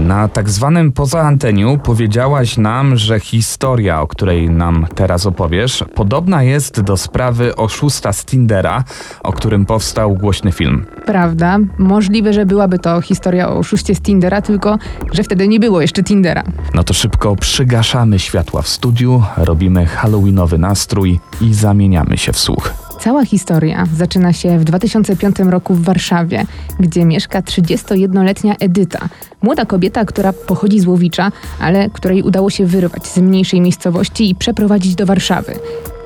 Na 0.04 0.28
tak 0.28 0.50
zwanym 0.50 0.92
poza 0.92 1.22
anteniu 1.22 1.78
powiedziałaś 1.78 2.58
nam, 2.58 2.98
że 2.98 3.20
historia, 3.20 4.02
o 4.02 4.08
której 4.08 4.50
nam 4.50 4.88
teraz 4.96 5.26
opowiesz, 5.26 5.84
podobna 5.96 6.44
jest 6.44 6.82
do 6.82 6.98
sprawy 6.98 7.56
oszusta 7.56 8.14
z 8.14 8.26
Tindera, 8.26 8.84
o 9.24 9.34
którym 9.34 9.66
powstał 9.66 10.16
głośny 10.16 10.52
film. 10.52 10.86
Prawda? 11.06 11.60
Możliwe, 11.78 12.34
że 12.34 12.46
byłaby 12.46 12.80
to 12.80 13.02
historia 13.02 13.50
o 13.50 13.58
oszuście 13.58 13.96
z 13.96 14.02
Tindera, 14.02 14.42
tylko 14.42 14.78
że 15.12 15.24
wtedy 15.24 15.48
nie 15.48 15.60
było 15.60 15.82
jeszcze 15.82 16.04
Tindera. 16.04 16.44
No 16.74 16.84
to 16.84 16.94
szybko 16.94 17.36
przygaszamy 17.36 18.20
światła 18.20 18.62
w 18.62 18.68
studiu, 18.68 19.24
robimy 19.38 19.86
halloweenowy 19.86 20.58
nastrój 20.58 21.20
i 21.42 21.54
zamieniamy 21.54 22.18
się 22.18 22.34
w 22.34 22.40
słuch. 22.40 22.93
Cała 23.04 23.26
historia 23.26 23.86
zaczyna 23.98 24.34
się 24.34 24.60
w 24.60 24.64
2005 24.64 25.40
roku 25.40 25.74
w 25.74 25.84
Warszawie, 25.84 26.46
gdzie 26.80 27.06
mieszka 27.06 27.42
31-letnia 27.42 28.56
Edyta. 28.56 29.10
Młoda 29.42 29.66
kobieta, 29.66 30.06
która 30.06 30.34
pochodzi 30.34 30.80
z 30.80 30.88
Łowicza, 30.88 31.32
ale 31.60 31.90
której 31.90 32.24
udało 32.24 32.50
się 32.50 32.66
wyrwać 32.66 33.08
z 33.08 33.18
mniejszej 33.18 33.62
miejscowości 33.62 34.30
i 34.30 34.36
przeprowadzić 34.36 34.96
do 34.96 35.06
Warszawy. 35.06 35.54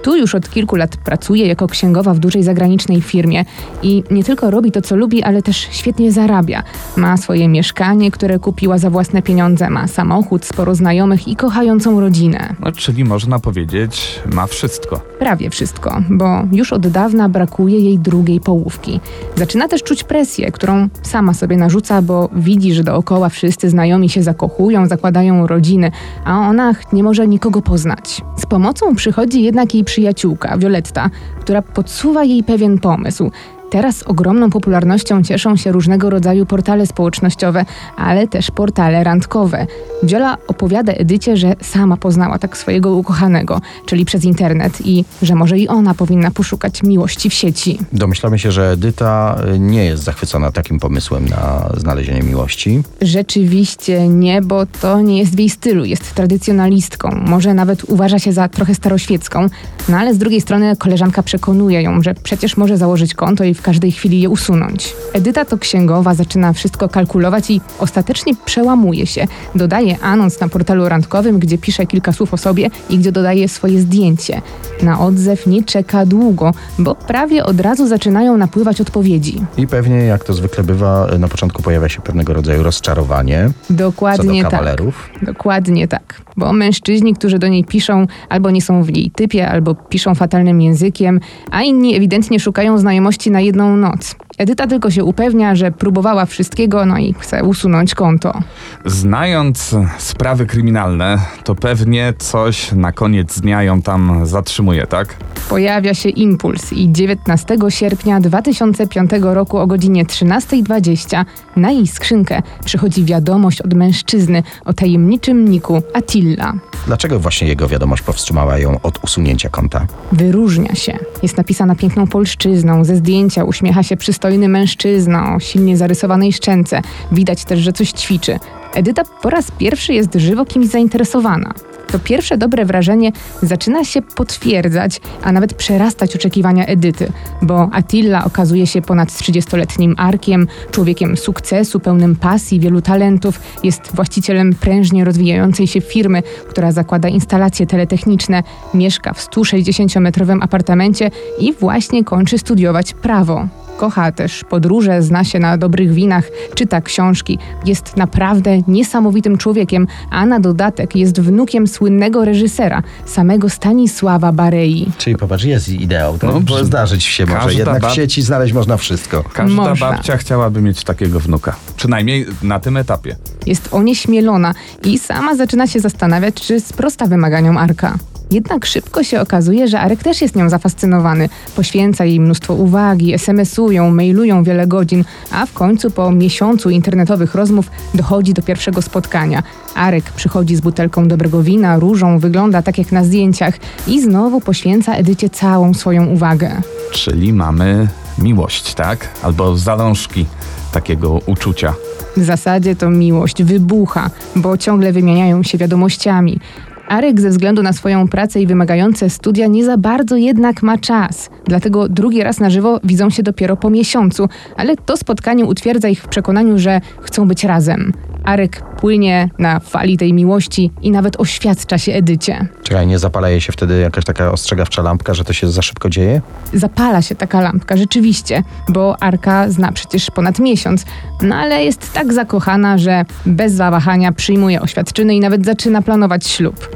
Tu 0.08 0.16
już 0.16 0.36
od 0.36 0.50
kilku 0.50 0.76
lat 0.76 0.98
pracuje 0.98 1.48
jako 1.48 1.68
księgowa 1.68 2.14
w 2.14 2.20
dużej 2.20 2.44
zagranicznej 2.44 3.02
firmie 3.02 3.46
i 3.84 4.04
nie 4.12 4.24
tylko 4.24 4.52
robi 4.52 4.72
to, 4.72 4.82
co 4.82 4.96
lubi, 4.96 5.24
ale 5.24 5.42
też 5.42 5.68
świetnie 5.72 6.12
zarabia. 6.12 6.64
Ma 6.98 7.18
swoje 7.18 7.48
mieszkanie, 7.48 8.12
które 8.12 8.40
kupiła 8.40 8.78
za 8.78 8.90
własne 8.90 9.22
pieniądze, 9.22 9.70
ma 9.70 9.88
samochód, 9.88 10.46
sporo 10.46 10.76
znajomych 10.76 11.28
i 11.28 11.36
kochającą 11.36 12.00
rodzinę. 12.00 12.56
No, 12.60 12.72
czyli 12.72 13.04
można 13.04 13.40
powiedzieć, 13.40 14.20
ma 14.34 14.48
wszystko. 14.48 15.02
Prawie 15.20 15.50
wszystko, 15.50 16.02
bo 16.10 16.44
już 16.52 16.74
od 16.74 16.88
dawna 16.88 17.30
brakuje 17.30 17.80
jej 17.80 18.00
drugiej 18.00 18.40
połówki. 18.40 19.00
Zaczyna 19.36 19.68
też 19.68 19.84
czuć 19.84 20.04
presję, 20.04 20.52
którą 20.52 20.88
sama 21.02 21.34
sobie 21.34 21.58
narzuca, 21.58 22.02
bo 22.02 22.30
widzi, 22.36 22.74
że 22.74 22.84
dookoła 22.84 23.30
wszyscy 23.30 23.70
znajomi 23.70 24.10
się 24.10 24.24
zakochują, 24.24 24.86
zakładają 24.86 25.48
rodziny, 25.48 25.92
a 26.26 26.40
ona 26.40 26.74
nie 26.94 27.04
może 27.04 27.28
nikogo 27.28 27.62
poznać. 27.62 28.22
Z 28.38 28.46
pomocą 28.46 28.96
przychodzi 28.96 29.44
jednak 29.44 29.74
jej 29.74 29.84
przyjaciółka, 29.98 30.58
Violetta, 30.58 31.10
która 31.42 31.62
podsuwa 31.62 32.24
jej 32.24 32.44
pewien 32.44 32.80
pomysł. 32.80 33.32
Teraz 33.70 34.04
ogromną 34.04 34.50
popularnością 34.50 35.24
cieszą 35.24 35.56
się 35.56 35.72
różnego 35.72 36.10
rodzaju 36.10 36.46
portale 36.46 36.88
społecznościowe, 36.88 37.66
ale 37.98 38.28
też 38.28 38.52
portale 38.52 39.04
randkowe. 39.04 39.68
Wiola 40.04 40.38
opowiada 40.48 40.94
Edycie, 40.94 41.38
że 41.38 41.56
sama 41.62 41.98
poznała 41.98 42.40
tak 42.40 42.58
swojego 42.58 42.96
ukochanego, 42.96 43.62
czyli 43.86 44.06
przez 44.06 44.24
internet 44.24 44.86
i 44.86 45.06
że 45.22 45.36
może 45.36 45.58
i 45.60 45.68
ona 45.68 45.94
powinna 45.94 46.32
poszukać 46.32 46.84
miłości 46.84 47.30
w 47.30 47.34
sieci. 47.34 47.80
Domyślamy 47.94 48.40
się, 48.40 48.52
że 48.52 48.72
Edyta 48.72 49.42
y, 49.56 49.60
nie 49.60 49.86
jest 49.86 50.04
zachwycona 50.04 50.52
takim 50.52 50.80
pomysłem 50.80 51.26
na 51.26 51.70
znalezienie 51.78 52.24
miłości. 52.24 52.84
Rzeczywiście 53.02 54.08
nie, 54.08 54.42
bo 54.42 54.66
to 54.66 55.02
nie 55.02 55.18
jest 55.18 55.36
w 55.36 55.40
jej 55.40 55.50
stylu. 55.50 55.86
Jest 55.86 56.14
tradycjonalistką, 56.14 57.10
może 57.28 57.54
nawet 57.54 57.84
uważa 57.84 58.20
się 58.20 58.32
za 58.34 58.48
trochę 58.48 58.76
staroświecką, 58.76 59.48
no 59.90 59.98
ale 59.98 60.14
z 60.14 60.18
drugiej 60.18 60.42
strony 60.42 60.76
koleżanka 60.76 61.24
przekonuje 61.24 61.82
ją, 61.82 62.02
że 62.02 62.14
przecież 62.14 62.58
może 62.58 62.78
założyć 62.78 63.14
konto 63.14 63.44
i 63.44 63.57
w 63.58 63.62
każdej 63.62 63.92
chwili 63.92 64.22
je 64.22 64.30
usunąć. 64.30 64.96
Edyta 65.14 65.46
to 65.46 65.58
księgowa, 65.58 66.14
zaczyna 66.14 66.54
wszystko 66.54 66.90
kalkulować 66.90 67.52
i 67.52 67.62
ostatecznie 67.80 68.34
przełamuje 68.46 69.06
się. 69.08 69.28
Dodaje 69.56 70.00
anons 70.00 70.40
na 70.40 70.50
portalu 70.50 70.90
randkowym, 70.90 71.40
gdzie 71.40 71.58
pisze 71.58 71.86
kilka 71.86 72.14
słów 72.14 72.34
o 72.34 72.38
sobie 72.38 72.70
i 72.90 72.98
gdzie 72.98 73.12
dodaje 73.12 73.50
swoje 73.50 73.82
zdjęcie. 73.82 74.42
Na 74.82 75.00
odzew 75.00 75.48
nie 75.48 75.64
czeka 75.64 76.06
długo, 76.06 76.54
bo 76.80 76.96
prawie 76.96 77.46
od 77.46 77.60
razu 77.62 77.88
zaczynają 77.88 78.38
napływać 78.38 78.82
odpowiedzi. 78.82 79.42
I 79.58 79.68
pewnie, 79.68 79.96
jak 79.98 80.24
to 80.24 80.34
zwykle 80.34 80.64
bywa, 80.64 81.08
na 81.20 81.28
początku 81.28 81.64
pojawia 81.64 81.90
się 81.90 82.02
pewnego 82.02 82.34
rodzaju 82.34 82.64
rozczarowanie 82.64 83.50
Dokładnie 83.70 84.44
do 84.44 84.50
tak. 84.50 84.60
kawalerów. 84.60 85.10
Dokładnie 85.22 85.88
tak. 85.88 86.27
Bo 86.38 86.54
mężczyźni, 86.54 87.14
którzy 87.14 87.40
do 87.40 87.48
niej 87.48 87.64
piszą, 87.64 88.08
albo 88.30 88.52
nie 88.52 88.62
są 88.62 88.84
w 88.84 88.90
jej 88.90 89.12
typie, 89.12 89.50
albo 89.50 89.76
piszą 89.76 90.16
fatalnym 90.16 90.62
językiem, 90.62 91.20
a 91.52 91.64
inni 91.64 91.96
ewidentnie 91.96 92.40
szukają 92.40 92.78
znajomości 92.78 93.32
na 93.32 93.42
jedną 93.42 93.78
noc. 93.78 94.16
Edyta 94.38 94.68
tylko 94.68 94.92
się 94.92 95.04
upewnia, 95.04 95.56
że 95.56 95.72
próbowała 95.72 96.26
wszystkiego, 96.26 96.86
no 96.86 96.98
i 96.98 97.14
chce 97.20 97.44
usunąć 97.44 97.96
konto. 97.96 98.42
Znając 98.86 99.76
sprawy 99.98 100.46
kryminalne, 100.46 101.18
to 101.44 101.56
pewnie 101.56 102.14
coś 102.18 102.72
na 102.72 102.92
koniec 102.92 103.40
dnia 103.40 103.64
ją 103.64 103.82
tam 103.82 104.26
zatrzymuje, 104.26 104.88
tak? 104.88 105.16
Pojawia 105.50 105.94
się 105.94 106.10
impuls 106.10 106.74
i 106.74 106.92
19 106.92 107.58
sierpnia 107.70 108.20
2005 108.20 109.12
roku 109.22 109.58
o 109.58 109.68
godzinie 109.68 110.06
13.20 110.06 111.26
na 111.56 111.72
jej 111.72 111.88
skrzynkę 111.88 112.42
przychodzi 112.66 113.06
wiadomość 113.06 113.62
od 113.62 113.74
mężczyzny 113.74 114.44
o 114.66 114.74
tajemniczym 114.74 115.48
niku 115.48 115.82
Attila. 115.94 116.54
Dlaczego 116.88 117.20
właśnie 117.20 117.48
jego 117.48 117.68
wiadomość 117.68 118.04
powstrzymała 118.04 118.58
ją 118.58 118.82
od 118.84 119.04
usunięcia 119.04 119.50
konta? 119.50 119.86
Wyróżnia 120.12 120.76
się. 120.76 121.00
Jest 121.24 121.38
napisana 121.38 121.76
piękną 121.76 122.08
polszczyzną, 122.08 122.84
ze 122.84 122.96
zdjęcia 122.96 123.44
uśmiecha 123.44 123.84
się 123.84 123.98
przystojny 124.28 124.50
mężczyzna 124.50 125.36
o 125.36 125.40
silnie 125.40 125.78
zarysowanej 125.78 126.34
szczęce. 126.34 126.82
Widać 127.12 127.46
też, 127.46 127.60
że 127.60 127.74
coś 127.74 127.92
ćwiczy. 127.92 128.40
Edyta 128.74 129.04
po 129.22 129.30
raz 129.30 129.52
pierwszy 129.52 129.94
jest 129.94 130.16
żywo 130.16 130.46
kimś 130.46 130.68
zainteresowana. 130.68 131.54
To 131.92 132.00
pierwsze 132.00 132.38
dobre 132.38 132.66
wrażenie 132.66 133.12
zaczyna 133.42 133.84
się 133.84 134.02
potwierdzać, 134.02 135.02
a 135.24 135.32
nawet 135.32 135.54
przerastać 135.54 136.16
oczekiwania 136.16 136.66
Edyty, 136.66 137.12
bo 137.42 137.70
Attila 137.72 138.26
okazuje 138.26 138.68
się 138.68 138.82
ponad 138.82 139.10
30-letnim 139.10 139.94
arkiem, 139.98 140.48
człowiekiem 140.72 141.18
sukcesu, 141.18 141.80
pełnym 141.80 142.16
pasji, 142.16 142.60
wielu 142.60 142.82
talentów, 142.82 143.40
jest 143.64 143.96
właścicielem 143.96 144.54
prężnie 144.54 145.06
rozwijającej 145.06 145.68
się 145.68 145.82
firmy, 145.82 146.24
która 146.50 146.72
zakłada 146.72 147.10
instalacje 147.10 147.68
teletechniczne, 147.68 148.44
mieszka 148.74 149.14
w 149.14 149.30
160-metrowym 149.30 150.38
apartamencie 150.42 151.12
i 151.40 151.54
właśnie 151.54 152.04
kończy 152.04 152.38
studiować 152.38 152.94
prawo. 152.94 153.48
Kocha 153.78 154.12
też 154.12 154.44
podróże, 154.50 155.02
zna 155.02 155.24
się 155.24 155.40
na 155.40 155.58
dobrych 155.58 155.94
winach, 155.94 156.24
czyta 156.56 156.82
książki. 156.82 157.40
Jest 157.66 157.98
naprawdę 157.98 158.62
niesamowitym 158.68 159.38
człowiekiem, 159.38 159.88
a 160.12 160.26
na 160.26 160.40
dodatek 160.40 160.96
jest 160.96 161.22
wnukiem 161.22 161.68
słynnego 161.68 162.26
reżysera, 162.26 162.84
samego 163.06 163.50
Stanisława 163.50 164.32
Barei. 164.32 164.92
Czyli 164.98 165.16
popatrz, 165.16 165.44
jest 165.44 165.70
ideał. 165.70 166.18
To 166.18 166.28
No, 166.28 166.40
brzmi- 166.40 166.66
zdarzyć 166.66 167.04
się 167.04 167.26
może. 167.26 167.38
każda 167.38 167.52
Jednak 167.60 167.84
bab- 167.84 167.92
w 167.92 167.96
sieci 167.96 168.22
znaleźć 168.22 168.54
można 168.54 168.78
wszystko. 168.78 169.24
Każda 169.34 169.56
Można. 169.56 169.92
babcia 169.92 170.18
chciałaby 170.18 170.62
mieć 170.62 170.84
takiego 170.84 171.20
wnuka. 171.20 171.56
Przynajmniej 171.76 172.26
na 172.44 172.60
tym 172.60 172.78
etapie. 172.78 173.16
Jest 173.46 173.70
onieśmielona 173.72 174.54
i 174.84 175.00
sama 175.00 175.36
zaczyna 175.36 175.68
się 175.68 175.80
zastanawiać, 175.80 176.36
czy 176.36 176.60
sprosta 176.60 177.06
wymaganiom 177.06 177.58
Arka. 177.58 177.96
Jednak 178.32 178.66
szybko 178.66 179.04
się 179.04 179.22
okazuje, 179.22 179.68
że 179.68 179.80
Arek 179.80 180.04
też 180.04 180.22
jest 180.22 180.36
nią 180.36 180.50
zafascynowany. 180.50 181.30
Poświęca 181.56 182.06
jej 182.06 182.20
mnóstwo 182.20 182.54
uwagi, 182.54 183.14
SMS-ują, 183.14 183.92
mailują 183.92 184.44
wiele 184.44 184.68
godzin, 184.68 185.04
a 185.32 185.46
w 185.46 185.54
końcu 185.54 185.92
po 185.92 186.12
miesiącu 186.12 186.70
internetowych 186.70 187.36
rozmów 187.36 187.72
dochodzi 187.94 188.34
do 188.34 188.42
pierwszego 188.42 188.82
spotkania. 188.82 189.44
Arek 189.76 190.12
przychodzi 190.12 190.56
z 190.56 190.62
butelką 190.62 191.08
dobrego 191.08 191.44
wina, 191.44 191.80
różą, 191.80 192.20
wygląda 192.20 192.62
tak 192.62 192.78
jak 192.78 192.92
na 192.92 193.04
zdjęciach 193.04 193.58
i 193.88 194.02
znowu 194.02 194.42
poświęca 194.42 194.96
Edycie 194.96 195.30
całą 195.30 195.74
swoją 195.74 196.06
uwagę. 196.06 196.62
Czyli 196.92 197.34
mamy 197.34 197.88
miłość, 198.20 198.74
tak? 198.74 199.10
Albo 199.24 199.58
zalążki 199.58 200.26
takiego 200.72 201.20
uczucia. 201.26 201.74
W 202.18 202.24
zasadzie 202.24 202.76
to 202.76 202.90
miłość 202.90 203.44
wybucha, 203.44 204.10
bo 204.36 204.58
ciągle 204.58 204.92
wymieniają 204.92 205.44
się 205.44 205.58
wiadomościami. 205.58 206.40
Arek 206.88 207.22
ze 207.22 207.30
względu 207.30 207.64
na 207.64 207.74
swoją 207.74 208.08
pracę 208.08 208.42
i 208.42 208.48
wymagające 208.48 209.10
studia 209.10 209.48
nie 209.48 209.66
za 209.66 209.78
bardzo 209.78 210.16
jednak 210.16 210.64
ma 210.64 210.78
czas. 210.78 211.30
Dlatego 211.46 211.90
drugi 211.90 212.24
raz 212.24 212.40
na 212.40 212.50
żywo 212.50 212.80
widzą 212.84 213.10
się 213.10 213.24
dopiero 213.24 213.58
po 213.58 213.70
miesiącu, 213.70 214.30
ale 214.58 214.76
to 214.78 214.98
spotkanie 214.98 215.46
utwierdza 215.46 215.88
ich 215.88 216.04
w 216.04 216.08
przekonaniu, 216.08 216.58
że 216.58 216.82
chcą 217.02 217.28
być 217.28 217.44
razem. 217.44 217.94
Arek 218.28 218.62
płynie 218.80 219.30
na 219.40 219.60
fali 219.60 219.98
tej 219.98 220.14
miłości 220.14 220.72
i 220.82 220.92
nawet 220.92 221.20
oświadcza 221.20 221.78
się 221.78 221.94
Edycie. 221.94 222.48
Czekaj, 222.64 222.88
nie 222.88 223.00
zapala 223.00 223.30
jej 223.30 223.42
się 223.42 223.54
wtedy 223.54 223.80
jakaś 223.80 224.06
taka 224.06 224.32
ostrzegawcza 224.32 224.82
lampka, 224.82 225.14
że 225.14 225.24
to 225.24 225.34
się 225.34 225.50
za 225.50 225.62
szybko 225.62 225.90
dzieje? 225.90 226.22
Zapala 226.54 227.02
się 227.02 227.16
taka 227.16 227.42
lampka, 227.42 227.78
rzeczywiście, 227.78 228.44
bo 228.70 229.04
Arka 229.04 229.50
zna 229.50 229.72
przecież 229.72 230.12
ponad 230.12 230.40
miesiąc, 230.40 230.86
no 231.22 231.36
ale 231.36 231.64
jest 231.64 231.94
tak 231.94 232.14
zakochana, 232.14 232.78
że 232.78 233.06
bez 233.26 233.54
zawahania 233.54 234.12
przyjmuje 234.12 234.62
oświadczyny 234.62 235.16
i 235.16 235.20
nawet 235.20 235.46
zaczyna 235.46 235.82
planować 235.82 236.28
ślub. 236.28 236.70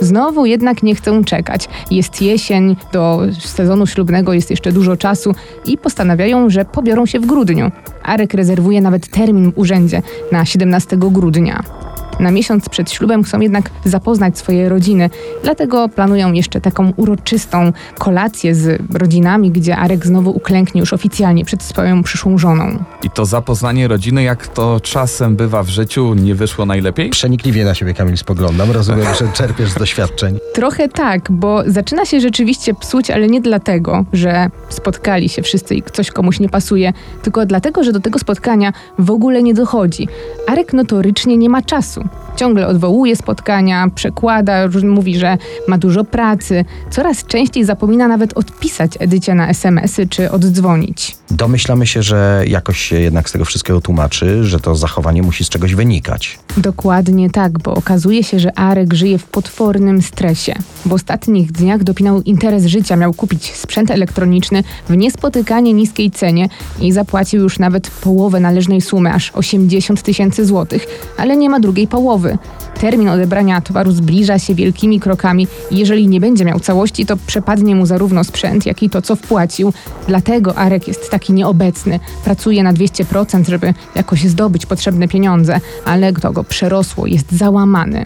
Znowu 0.00 0.46
jednak 0.46 0.82
nie 0.82 0.94
chcą 0.94 1.24
czekać. 1.24 1.68
Jest 1.90 2.22
jesień, 2.22 2.76
do 2.92 3.20
sezonu 3.38 3.86
ślubnego 3.86 4.32
jest 4.32 4.50
jeszcze 4.50 4.72
dużo 4.72 4.96
czasu 4.96 5.34
i 5.66 5.78
postanawiają, 5.78 6.50
że 6.50 6.64
pobiorą 6.64 7.06
się 7.06 7.20
w 7.20 7.26
grudniu. 7.26 7.70
Arek 8.02 8.34
rezerwuje 8.34 8.80
nawet 8.80 9.08
termin 9.08 9.52
w 9.52 9.58
urzędzie 9.58 10.02
na 10.32 10.44
17 10.44 10.96
grudnia. 10.96 11.62
Na 12.20 12.30
miesiąc 12.30 12.68
przed 12.68 12.92
ślubem 12.92 13.22
chcą 13.22 13.40
jednak 13.40 13.70
zapoznać 13.84 14.38
swoje 14.38 14.68
rodziny, 14.68 15.10
dlatego 15.42 15.88
planują 15.88 16.32
jeszcze 16.32 16.60
taką 16.60 16.92
uroczystą 16.96 17.72
kolację 17.98 18.54
z 18.54 18.82
rodzinami, 18.94 19.50
gdzie 19.50 19.76
Arek 19.76 20.06
znowu 20.06 20.30
uklęknie 20.36 20.80
już 20.80 20.92
oficjalnie 20.92 21.44
przed 21.44 21.62
swoją 21.62 22.02
przyszłą 22.02 22.38
żoną. 22.38 22.84
I 23.02 23.10
to 23.10 23.24
zapoznanie 23.24 23.88
rodziny, 23.88 24.22
jak 24.22 24.46
to 24.46 24.80
czasem 24.80 25.36
bywa 25.36 25.62
w 25.62 25.68
życiu, 25.68 26.14
nie 26.14 26.34
wyszło 26.34 26.66
najlepiej? 26.66 27.10
Przenikliwie 27.10 27.64
na 27.64 27.74
siebie, 27.74 27.94
Kamil, 27.94 28.16
spoglądam. 28.16 28.70
Rozumiem, 28.70 29.06
że 29.18 29.28
czerpiesz 29.38 29.70
z 29.70 29.74
doświadczeń. 29.74 30.38
Trochę 30.54 30.88
tak, 30.88 31.32
bo 31.32 31.62
zaczyna 31.66 32.04
się 32.04 32.20
rzeczywiście 32.20 32.74
psuć, 32.74 33.10
ale 33.10 33.26
nie 33.26 33.40
dlatego, 33.40 34.04
że 34.12 34.50
spotkali 34.68 35.28
się 35.28 35.42
wszyscy 35.42 35.74
i 35.74 35.82
coś 35.82 36.10
komuś 36.10 36.40
nie 36.40 36.48
pasuje, 36.48 36.92
tylko 37.22 37.46
dlatego, 37.46 37.84
że 37.84 37.92
do 37.92 38.00
tego 38.00 38.18
spotkania 38.18 38.72
w 38.98 39.10
ogóle 39.10 39.42
nie 39.42 39.54
dochodzi. 39.54 40.08
Arek 40.46 40.72
notorycznie 40.72 41.36
nie 41.36 41.48
ma 41.48 41.62
czasu. 41.62 42.03
Ciągle 42.36 42.66
odwołuje 42.66 43.16
spotkania, 43.16 43.88
przekłada, 43.94 44.68
mówi, 44.84 45.18
że 45.18 45.38
ma 45.68 45.78
dużo 45.78 46.04
pracy. 46.04 46.64
Coraz 46.90 47.24
częściej 47.26 47.64
zapomina 47.64 48.08
nawet 48.08 48.32
odpisać 48.32 48.92
Edycie 49.00 49.34
na 49.34 49.48
SMS-y 49.48 50.08
czy 50.08 50.30
oddzwonić. 50.30 51.16
Domyślamy 51.30 51.86
się, 51.86 52.02
że 52.02 52.44
jakoś 52.46 52.80
się 52.80 53.00
jednak 53.00 53.28
z 53.28 53.32
tego 53.32 53.44
wszystkiego 53.44 53.80
tłumaczy, 53.80 54.44
że 54.44 54.60
to 54.60 54.76
zachowanie 54.76 55.22
musi 55.22 55.44
z 55.44 55.48
czegoś 55.48 55.74
wynikać. 55.74 56.38
Dokładnie 56.56 57.30
tak, 57.30 57.58
bo 57.58 57.74
okazuje 57.74 58.24
się, 58.24 58.40
że 58.40 58.58
Arek 58.58 58.94
żyje 58.94 59.18
w 59.18 59.24
potwornym 59.24 60.02
stresie. 60.02 60.54
W 60.86 60.92
ostatnich 60.92 61.52
dniach 61.52 61.84
dopinał 61.84 62.22
interes 62.22 62.66
życia, 62.66 62.96
miał 62.96 63.14
kupić 63.14 63.54
sprzęt 63.54 63.90
elektroniczny 63.90 64.64
w 64.88 64.96
niespotykanie 64.96 65.72
niskiej 65.72 66.10
cenie 66.10 66.48
i 66.80 66.92
zapłacił 66.92 67.42
już 67.42 67.58
nawet 67.58 67.90
połowę 67.90 68.40
należnej 68.40 68.80
sumy, 68.80 69.12
aż 69.12 69.30
80 69.30 70.02
tysięcy 70.02 70.46
złotych, 70.46 70.86
ale 71.18 71.36
nie 71.36 71.50
ma 71.50 71.60
drugiej 71.60 71.88
połowy. 71.94 72.38
Termin 72.80 73.08
odebrania 73.08 73.60
towaru 73.60 73.92
zbliża 73.92 74.38
się 74.38 74.54
wielkimi 74.54 75.00
krokami 75.00 75.46
i 75.70 75.78
jeżeli 75.78 76.08
nie 76.08 76.20
będzie 76.20 76.44
miał 76.44 76.60
całości, 76.60 77.06
to 77.06 77.16
przepadnie 77.26 77.74
mu 77.74 77.86
zarówno 77.86 78.24
sprzęt, 78.24 78.66
jak 78.66 78.82
i 78.82 78.90
to, 78.90 79.02
co 79.02 79.16
wpłacił. 79.16 79.72
Dlatego 80.06 80.54
Arek 80.56 80.88
jest 80.88 81.10
taki 81.10 81.32
nieobecny. 81.32 82.00
Pracuje 82.24 82.62
na 82.62 82.72
200%, 82.72 83.48
żeby 83.48 83.74
jakoś 83.94 84.24
zdobyć 84.24 84.66
potrzebne 84.66 85.08
pieniądze, 85.08 85.60
ale 85.84 86.12
kto 86.12 86.32
go 86.32 86.44
przerosło, 86.44 87.06
jest 87.06 87.32
załamany. 87.32 88.04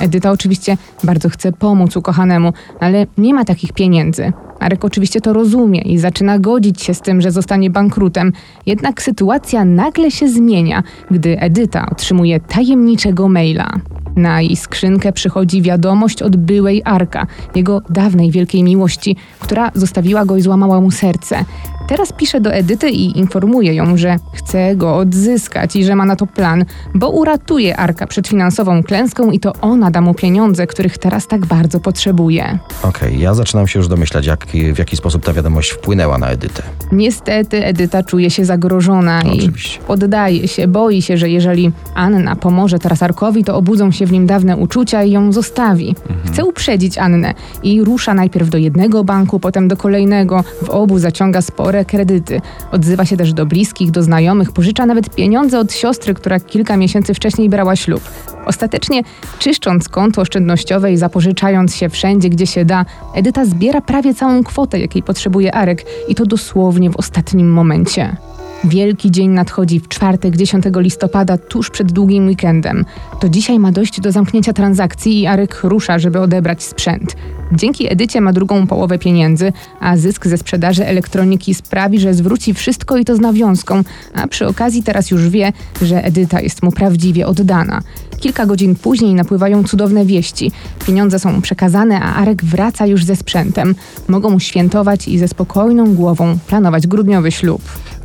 Edyta 0.00 0.30
oczywiście 0.30 0.76
bardzo 1.04 1.28
chce 1.28 1.52
pomóc 1.52 1.96
ukochanemu, 1.96 2.52
ale 2.80 3.06
nie 3.18 3.34
ma 3.34 3.44
takich 3.44 3.72
pieniędzy. 3.72 4.32
Arek 4.58 4.84
oczywiście 4.84 5.20
to 5.20 5.32
rozumie 5.32 5.80
i 5.80 5.98
zaczyna 5.98 6.38
godzić 6.38 6.82
się 6.82 6.94
z 6.94 7.00
tym, 7.00 7.20
że 7.20 7.30
zostanie 7.30 7.70
bankrutem. 7.70 8.32
Jednak 8.66 9.02
sytuacja 9.02 9.64
nagle 9.64 10.10
się 10.10 10.28
zmienia, 10.28 10.82
gdy 11.10 11.40
Edyta 11.40 11.86
otrzymuje 11.90 12.40
tajemniczego 12.40 13.28
maila. 13.28 13.72
Na 14.18 14.40
jej 14.40 14.56
skrzynkę 14.56 15.12
przychodzi 15.12 15.62
wiadomość 15.62 16.22
od 16.22 16.36
byłej 16.36 16.82
Arka, 16.84 17.26
jego 17.54 17.82
dawnej 17.90 18.30
wielkiej 18.30 18.62
miłości, 18.62 19.16
która 19.38 19.70
zostawiła 19.74 20.24
go 20.24 20.36
i 20.36 20.42
złamała 20.42 20.80
mu 20.80 20.90
serce. 20.90 21.44
Teraz 21.88 22.12
pisze 22.12 22.40
do 22.40 22.52
Edyty 22.52 22.90
i 22.90 23.18
informuje 23.18 23.74
ją, 23.74 23.96
że 23.96 24.16
chce 24.32 24.76
go 24.76 24.96
odzyskać 24.96 25.76
i 25.76 25.84
że 25.84 25.96
ma 25.96 26.04
na 26.04 26.16
to 26.16 26.26
plan, 26.26 26.64
bo 26.94 27.10
uratuje 27.10 27.76
Arka 27.76 28.06
przed 28.06 28.28
finansową 28.28 28.82
klęską 28.82 29.30
i 29.30 29.40
to 29.40 29.52
ona 29.60 29.90
da 29.90 30.00
mu 30.00 30.14
pieniądze, 30.14 30.66
których 30.66 30.98
teraz 30.98 31.26
tak 31.26 31.46
bardzo 31.46 31.80
potrzebuje. 31.80 32.58
Okej, 32.82 33.20
ja 33.20 33.34
zaczynam 33.34 33.66
się 33.68 33.78
już 33.78 33.88
domyślać, 33.88 34.26
jak, 34.26 34.46
w 34.74 34.78
jaki 34.78 34.96
sposób 34.96 35.24
ta 35.24 35.32
wiadomość 35.32 35.70
wpłynęła 35.70 36.18
na 36.18 36.28
Edytę. 36.28 36.62
Niestety 36.92 37.64
Edyta 37.64 38.02
czuje 38.02 38.30
się 38.30 38.44
zagrożona 38.44 39.22
i 39.22 39.38
Oczywiście. 39.38 39.78
poddaje 39.86 40.48
się, 40.48 40.68
boi 40.68 41.02
się, 41.02 41.16
że 41.16 41.28
jeżeli 41.28 41.72
Anna 41.94 42.36
pomoże 42.36 42.78
teraz 42.78 43.02
Arkowi, 43.02 43.44
to 43.44 43.56
obudzą 43.56 43.90
się 43.90 44.06
w 44.08 44.12
nim 44.12 44.26
dawne 44.26 44.56
uczucia 44.56 45.04
i 45.04 45.10
ją 45.10 45.32
zostawi. 45.32 45.94
Chce 46.26 46.44
uprzedzić 46.44 46.98
Annę 46.98 47.34
i 47.62 47.84
rusza 47.84 48.14
najpierw 48.14 48.48
do 48.48 48.58
jednego 48.58 49.04
banku, 49.04 49.40
potem 49.40 49.68
do 49.68 49.76
kolejnego. 49.76 50.44
W 50.62 50.70
obu 50.70 50.98
zaciąga 50.98 51.42
spore 51.42 51.84
kredyty. 51.84 52.40
Odzywa 52.72 53.04
się 53.04 53.16
też 53.16 53.32
do 53.32 53.46
bliskich, 53.46 53.90
do 53.90 54.02
znajomych, 54.02 54.52
pożycza 54.52 54.86
nawet 54.86 55.14
pieniądze 55.14 55.58
od 55.58 55.72
siostry, 55.72 56.14
która 56.14 56.40
kilka 56.40 56.76
miesięcy 56.76 57.14
wcześniej 57.14 57.48
brała 57.48 57.76
ślub. 57.76 58.02
Ostatecznie, 58.46 59.02
czyszcząc 59.38 59.88
konto 59.88 60.20
oszczędnościowe 60.20 60.92
i 60.92 60.96
zapożyczając 60.96 61.76
się 61.76 61.88
wszędzie, 61.88 62.28
gdzie 62.28 62.46
się 62.46 62.64
da, 62.64 62.84
Edyta 63.14 63.44
zbiera 63.44 63.80
prawie 63.80 64.14
całą 64.14 64.44
kwotę, 64.44 64.80
jakiej 64.80 65.02
potrzebuje 65.02 65.54
Arek 65.54 65.84
i 66.08 66.14
to 66.14 66.26
dosłownie 66.26 66.90
w 66.90 66.96
ostatnim 66.96 67.52
momencie. 67.52 68.16
Wielki 68.64 69.10
dzień 69.10 69.30
nadchodzi 69.30 69.80
w 69.80 69.88
czwartek 69.88 70.36
10 70.36 70.64
listopada, 70.76 71.38
tuż 71.38 71.70
przed 71.70 71.92
długim 71.92 72.26
weekendem. 72.26 72.84
To 73.20 73.28
dzisiaj 73.28 73.58
ma 73.58 73.72
dojść 73.72 74.00
do 74.00 74.12
zamknięcia 74.12 74.52
transakcji 74.52 75.20
i 75.20 75.26
Arek 75.26 75.60
rusza, 75.62 75.98
żeby 75.98 76.20
odebrać 76.20 76.62
sprzęt. 76.62 77.16
Dzięki 77.52 77.92
Edycie 77.92 78.20
ma 78.20 78.32
drugą 78.32 78.66
połowę 78.66 78.98
pieniędzy, 78.98 79.52
a 79.80 79.96
zysk 79.96 80.26
ze 80.26 80.38
sprzedaży 80.38 80.86
elektroniki 80.86 81.54
sprawi, 81.54 82.00
że 82.00 82.14
zwróci 82.14 82.54
wszystko 82.54 82.96
i 82.96 83.04
to 83.04 83.16
z 83.16 83.20
nawiązką, 83.20 83.82
a 84.14 84.26
przy 84.26 84.46
okazji 84.46 84.82
teraz 84.82 85.10
już 85.10 85.28
wie, 85.28 85.52
że 85.82 86.04
Edyta 86.04 86.40
jest 86.40 86.62
mu 86.62 86.72
prawdziwie 86.72 87.26
oddana. 87.26 87.80
Kilka 88.20 88.46
godzin 88.46 88.74
później 88.74 89.14
napływają 89.14 89.64
cudowne 89.64 90.04
wieści. 90.06 90.52
Pieniądze 90.86 91.18
są 91.18 91.42
przekazane, 91.42 92.00
a 92.00 92.14
Arek 92.14 92.44
wraca 92.44 92.86
już 92.86 93.04
ze 93.04 93.16
sprzętem. 93.16 93.74
Mogą 94.08 94.38
świętować 94.38 95.08
i 95.08 95.18
ze 95.18 95.28
spokojną 95.28 95.94
głową 95.94 96.38
planować 96.48 96.86
grudniowy 96.86 97.32
ślub. 97.32 97.62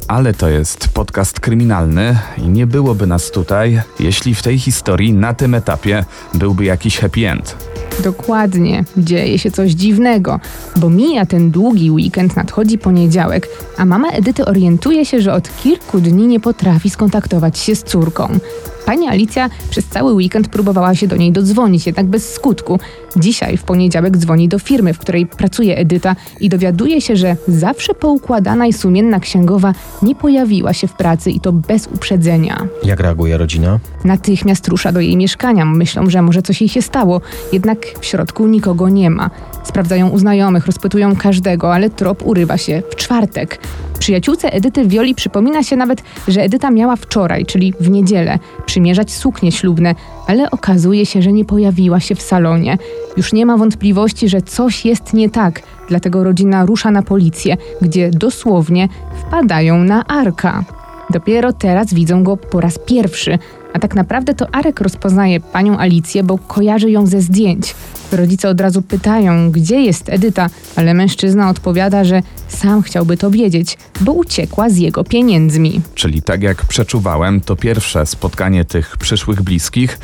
Ale 0.07 0.33
to 0.33 0.49
jest 0.49 0.87
podcast 0.87 1.39
kryminalny 1.39 2.17
i 2.37 2.47
nie 2.47 2.67
byłoby 2.67 3.07
nas 3.07 3.31
tutaj, 3.31 3.81
jeśli 3.99 4.35
w 4.35 4.43
tej 4.43 4.59
historii 4.59 5.13
na 5.13 5.33
tym 5.33 5.55
etapie 5.55 6.05
byłby 6.33 6.65
jakiś 6.65 6.97
happy 6.97 7.29
end. 7.29 7.57
Dokładnie, 8.03 8.83
dzieje 8.97 9.39
się 9.39 9.51
coś 9.51 9.71
dziwnego, 9.71 10.39
bo 10.75 10.89
mija 10.89 11.25
ten 11.25 11.51
długi 11.51 11.91
weekend, 11.91 12.35
nadchodzi 12.35 12.77
poniedziałek, 12.77 13.47
a 13.77 13.85
mama 13.85 14.09
Edyty 14.09 14.45
orientuje 14.45 15.05
się, 15.05 15.21
że 15.21 15.33
od 15.33 15.49
kilku 15.63 15.99
dni 15.99 16.27
nie 16.27 16.39
potrafi 16.39 16.89
skontaktować 16.89 17.59
się 17.59 17.75
z 17.75 17.83
córką. 17.83 18.39
Pani 18.85 19.07
Alicja 19.07 19.49
przez 19.69 19.85
cały 19.85 20.13
weekend 20.13 20.47
próbowała 20.47 20.95
się 20.95 21.07
do 21.07 21.15
niej 21.15 21.31
dodzwonić, 21.31 21.85
jednak 21.85 22.05
bez 22.05 22.33
skutku. 22.33 22.79
Dzisiaj, 23.15 23.57
w 23.57 23.63
poniedziałek, 23.63 24.17
dzwoni 24.17 24.47
do 24.47 24.59
firmy, 24.59 24.93
w 24.93 24.99
której 24.99 25.25
pracuje 25.25 25.77
Edyta 25.77 26.15
i 26.39 26.49
dowiaduje 26.49 27.01
się, 27.01 27.15
że 27.15 27.35
zawsze 27.47 27.93
poukładana 27.93 28.67
i 28.67 28.73
sumienna 28.73 29.19
księgowa 29.19 29.73
nie 30.01 30.15
pojawiła 30.15 30.73
się 30.73 30.87
w 30.87 30.93
pracy 30.93 31.31
i 31.31 31.39
to 31.39 31.51
bez 31.51 31.87
uprzedzenia. 31.87 32.67
Jak 32.83 32.99
reaguje 32.99 33.37
rodzina? 33.37 33.79
Natychmiast 34.03 34.67
rusza 34.67 34.91
do 34.91 34.99
jej 34.99 35.17
mieszkania. 35.17 35.65
Myślą, 35.65 36.09
że 36.09 36.21
może 36.21 36.41
coś 36.41 36.61
jej 36.61 36.69
się 36.69 36.81
stało, 36.81 37.21
jednak 37.53 37.85
w 37.99 38.05
środku 38.05 38.47
nikogo 38.47 38.89
nie 38.89 39.09
ma. 39.09 39.29
Sprawdzają 39.63 40.09
u 40.09 40.17
znajomych, 40.17 40.65
rozpytują 40.65 41.15
każdego, 41.15 41.73
ale 41.73 41.89
trop 41.89 42.25
urywa 42.25 42.57
się 42.57 42.83
w 42.91 42.95
czwartek. 42.95 43.59
Przyjaciółce 44.03 44.53
Edyty 44.53 44.87
Wioli 44.87 45.15
przypomina 45.15 45.63
się 45.63 45.75
nawet, 45.75 46.03
że 46.27 46.41
Edyta 46.41 46.71
miała 46.71 46.95
wczoraj, 46.95 47.45
czyli 47.45 47.73
w 47.79 47.89
niedzielę, 47.89 48.39
przymierzać 48.65 49.11
suknie 49.11 49.51
ślubne, 49.51 49.95
ale 50.27 50.51
okazuje 50.51 51.05
się, 51.05 51.21
że 51.21 51.33
nie 51.33 51.45
pojawiła 51.45 51.99
się 51.99 52.15
w 52.15 52.21
salonie. 52.21 52.77
Już 53.17 53.33
nie 53.33 53.45
ma 53.45 53.57
wątpliwości, 53.57 54.29
że 54.29 54.41
coś 54.41 54.85
jest 54.85 55.13
nie 55.13 55.29
tak, 55.29 55.61
dlatego 55.89 56.23
rodzina 56.23 56.65
rusza 56.65 56.91
na 56.91 57.01
policję, 57.01 57.57
gdzie 57.81 58.09
dosłownie 58.09 58.89
wpadają 59.27 59.83
na 59.83 60.05
Arka. 60.05 60.63
Dopiero 61.09 61.53
teraz 61.53 61.93
widzą 61.93 62.23
go 62.23 62.37
po 62.37 62.61
raz 62.61 62.79
pierwszy, 62.79 63.39
a 63.73 63.79
tak 63.79 63.95
naprawdę 63.95 64.33
to 64.33 64.55
Arek 64.55 64.81
rozpoznaje 64.81 65.39
panią 65.39 65.77
Alicję, 65.77 66.23
bo 66.23 66.37
kojarzy 66.37 66.91
ją 66.91 67.07
ze 67.07 67.21
zdjęć. 67.21 67.75
Rodzice 68.11 68.49
od 68.49 68.61
razu 68.61 68.81
pytają, 68.81 69.51
gdzie 69.51 69.81
jest 69.81 70.09
Edyta, 70.09 70.49
ale 70.75 70.93
mężczyzna 70.93 71.49
odpowiada, 71.49 72.03
że 72.03 72.21
sam 72.47 72.81
chciałby 72.81 73.17
to 73.17 73.31
wiedzieć, 73.31 73.77
bo 74.01 74.11
uciekła 74.11 74.69
z 74.69 74.77
jego 74.77 75.03
pieniędzmi. 75.03 75.81
Czyli 75.95 76.21
tak 76.21 76.43
jak 76.43 76.65
przeczuwałem, 76.65 77.41
to 77.41 77.55
pierwsze 77.55 78.05
spotkanie 78.05 78.65
tych 78.65 78.97
przyszłych 78.97 79.41
bliskich, 79.41 79.99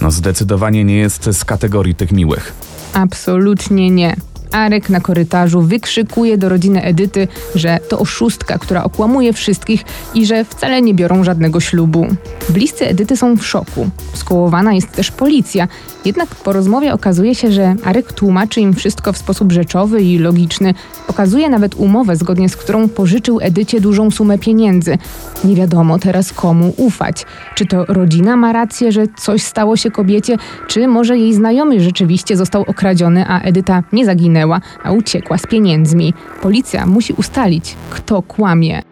no 0.00 0.10
zdecydowanie 0.10 0.84
nie 0.84 0.96
jest 0.96 1.24
z 1.32 1.44
kategorii 1.44 1.94
tych 1.94 2.12
miłych. 2.12 2.52
Absolutnie 2.92 3.90
nie. 3.90 4.16
Arek 4.52 4.90
na 4.90 5.00
korytarzu 5.00 5.62
wykrzykuje 5.62 6.38
do 6.38 6.48
rodziny 6.48 6.82
Edyty, 6.82 7.28
że 7.54 7.78
to 7.88 7.98
oszustka, 7.98 8.58
która 8.58 8.84
okłamuje 8.84 9.32
wszystkich 9.32 9.84
i 10.14 10.26
że 10.26 10.44
wcale 10.44 10.82
nie 10.82 10.94
biorą 10.94 11.24
żadnego 11.24 11.60
ślubu. 11.60 12.06
Bliscy 12.48 12.88
Edyty 12.88 13.16
są 13.16 13.36
w 13.36 13.46
szoku. 13.46 13.90
Skołowana 14.14 14.72
jest 14.72 14.92
też 14.92 15.10
policja. 15.10 15.68
Jednak 16.04 16.28
po 16.34 16.52
rozmowie 16.52 16.94
okazuje 16.94 17.34
się, 17.34 17.52
że 17.52 17.76
Arek 17.84 18.12
tłumaczy 18.12 18.60
im 18.60 18.74
wszystko 18.74 19.12
w 19.12 19.18
sposób 19.18 19.52
rzeczowy 19.52 20.02
i 20.02 20.18
logiczny. 20.18 20.74
Pokazuje 21.06 21.48
nawet 21.50 21.74
umowę, 21.74 22.16
zgodnie 22.16 22.48
z 22.48 22.56
którą 22.56 22.88
pożyczył 22.88 23.38
Edycie 23.40 23.80
dużą 23.80 24.10
sumę 24.10 24.38
pieniędzy. 24.38 24.98
Nie 25.44 25.54
wiadomo 25.54 25.98
teraz 25.98 26.32
komu 26.32 26.74
ufać. 26.76 27.26
Czy 27.54 27.66
to 27.66 27.84
rodzina 27.84 28.36
ma 28.36 28.52
rację, 28.52 28.92
że 28.92 29.06
coś 29.16 29.42
stało 29.42 29.76
się 29.76 29.90
kobiecie, 29.90 30.36
czy 30.68 30.88
może 30.88 31.18
jej 31.18 31.34
znajomy 31.34 31.80
rzeczywiście 31.80 32.36
został 32.36 32.62
okradziony, 32.62 33.24
a 33.28 33.40
Edyta 33.40 33.82
nie 33.92 34.04
zaginęła, 34.04 34.33
a 34.82 34.92
uciekła 34.92 35.38
z 35.38 35.46
pieniędzmi. 35.46 36.14
Policja 36.42 36.86
musi 36.86 37.12
ustalić, 37.12 37.76
kto 37.90 38.22
kłamie. 38.22 38.82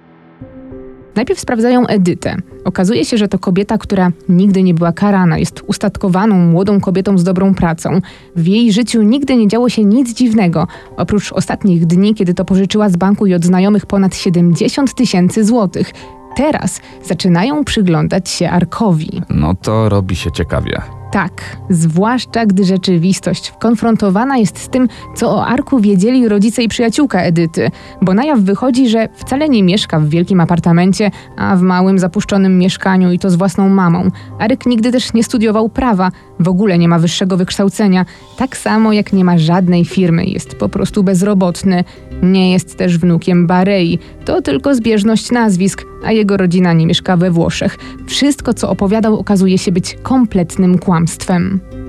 Najpierw 1.14 1.40
sprawdzają 1.40 1.86
Edytę. 1.86 2.36
Okazuje 2.64 3.04
się, 3.04 3.18
że 3.18 3.28
to 3.28 3.38
kobieta, 3.38 3.78
która 3.78 4.10
nigdy 4.28 4.62
nie 4.62 4.74
była 4.74 4.92
karana, 4.92 5.38
jest 5.38 5.62
ustatkowaną 5.66 6.38
młodą 6.38 6.80
kobietą 6.80 7.18
z 7.18 7.24
dobrą 7.24 7.54
pracą. 7.54 8.00
W 8.36 8.46
jej 8.46 8.72
życiu 8.72 9.02
nigdy 9.02 9.36
nie 9.36 9.48
działo 9.48 9.68
się 9.68 9.84
nic 9.84 10.14
dziwnego, 10.14 10.66
oprócz 10.96 11.32
ostatnich 11.32 11.86
dni, 11.86 12.14
kiedy 12.14 12.34
to 12.34 12.44
pożyczyła 12.44 12.88
z 12.88 12.96
banku 12.96 13.26
i 13.26 13.34
od 13.34 13.44
znajomych 13.44 13.86
ponad 13.86 14.16
70 14.16 14.94
tysięcy 14.94 15.44
złotych. 15.44 15.92
Teraz 16.36 16.80
zaczynają 17.04 17.64
przyglądać 17.64 18.30
się 18.30 18.50
Arkowi. 18.50 19.22
No 19.30 19.54
to 19.54 19.88
robi 19.88 20.16
się 20.16 20.32
ciekawie. 20.32 21.01
Tak, 21.12 21.56
zwłaszcza 21.70 22.46
gdy 22.46 22.64
rzeczywistość 22.64 23.52
konfrontowana 23.60 24.38
jest 24.38 24.58
z 24.58 24.68
tym, 24.68 24.88
co 25.16 25.30
o 25.30 25.46
Arku 25.46 25.80
wiedzieli 25.80 26.28
rodzice 26.28 26.62
i 26.62 26.68
przyjaciółka 26.68 27.22
Edyty, 27.22 27.70
bo 28.02 28.14
na 28.14 28.24
jaw 28.24 28.40
wychodzi, 28.40 28.88
że 28.88 29.08
wcale 29.14 29.48
nie 29.48 29.62
mieszka 29.62 30.00
w 30.00 30.08
wielkim 30.08 30.40
apartamencie, 30.40 31.10
a 31.36 31.56
w 31.56 31.62
małym, 31.62 31.98
zapuszczonym 31.98 32.58
mieszkaniu 32.58 33.12
i 33.12 33.18
to 33.18 33.30
z 33.30 33.34
własną 33.34 33.68
mamą. 33.68 34.10
Arek 34.38 34.66
nigdy 34.66 34.92
też 34.92 35.12
nie 35.12 35.24
studiował 35.24 35.68
prawa, 35.68 36.10
w 36.40 36.48
ogóle 36.48 36.78
nie 36.78 36.88
ma 36.88 36.98
wyższego 36.98 37.36
wykształcenia, 37.36 38.06
tak 38.36 38.56
samo 38.56 38.92
jak 38.92 39.12
nie 39.12 39.24
ma 39.24 39.38
żadnej 39.38 39.84
firmy, 39.84 40.24
jest 40.24 40.54
po 40.54 40.68
prostu 40.68 41.02
bezrobotny. 41.04 41.84
Nie 42.22 42.52
jest 42.52 42.76
też 42.76 42.98
wnukiem 42.98 43.46
Barei, 43.46 43.98
to 44.24 44.42
tylko 44.42 44.74
zbieżność 44.74 45.30
nazwisk, 45.30 45.84
a 46.04 46.12
jego 46.12 46.36
rodzina 46.36 46.72
nie 46.72 46.86
mieszka 46.86 47.16
we 47.16 47.30
Włoszech. 47.30 47.78
Wszystko, 48.06 48.54
co 48.54 48.70
opowiadał, 48.70 49.18
okazuje 49.18 49.58
się 49.58 49.72
być 49.72 49.96
kompletnym 50.02 50.78
kłamstwem. 50.78 51.01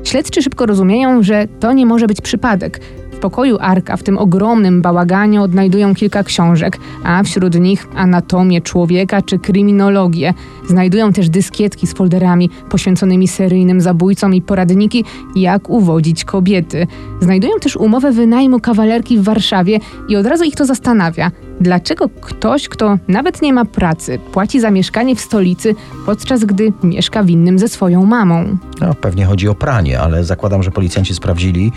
Śledczy 0.04 0.42
szybko 0.42 0.66
rozumieją, 0.66 1.24
że 1.24 1.48
to 1.60 1.74
nie 1.74 1.86
może 1.86 2.08
być 2.08 2.22
przypadek. 2.22 2.80
W 3.12 3.18
pokoju 3.24 3.58
Arka, 3.62 3.98
w 3.98 4.04
tym 4.04 4.18
ogromnym 4.18 4.82
bałaganie, 4.82 5.42
odnajdują 5.42 5.96
kilka 5.96 6.24
książek, 6.24 6.78
a 7.04 7.24
wśród 7.24 7.60
nich 7.60 7.88
anatomię 7.96 8.62
człowieka 8.62 9.22
czy 9.22 9.40
kryminologię. 9.40 10.34
Znajdują 10.68 11.14
też 11.14 11.30
dyskietki 11.30 11.88
z 11.88 11.94
folderami 11.94 12.50
poświęconymi 12.70 13.28
seryjnym 13.28 13.82
zabójcom 13.82 14.34
i 14.34 14.42
poradniki, 14.42 15.06
jak 15.36 15.70
uwodzić 15.70 16.24
kobiety. 16.26 16.88
Znajdują 17.22 17.60
też 17.60 17.76
umowę 17.76 18.12
wynajmu 18.12 18.60
kawalerki 18.60 19.18
w 19.18 19.24
Warszawie 19.24 19.80
i 20.10 20.16
od 20.16 20.26
razu 20.26 20.44
ich 20.44 20.56
to 20.56 20.66
zastanawia. 20.66 21.32
Dlaczego 21.62 22.10
ktoś, 22.10 22.70
kto 22.70 22.98
nawet 23.08 23.42
nie 23.42 23.54
ma 23.54 23.66
pracy, 23.66 24.20
płaci 24.32 24.60
za 24.60 24.72
mieszkanie 24.72 25.16
w 25.16 25.22
stolicy, 25.22 25.76
podczas 26.06 26.46
gdy 26.46 26.74
mieszka 26.84 27.24
w 27.24 27.30
innym 27.30 27.60
ze 27.60 27.68
swoją 27.68 28.06
mamą? 28.06 28.58
No, 28.82 28.94
pewnie 28.94 29.26
chodzi 29.26 29.48
o 29.50 29.56
pranie, 29.56 30.00
ale 30.00 30.24
zakładam, 30.24 30.64
że 30.64 30.72
policjanci 30.72 31.16
sprawdzili 31.16 31.72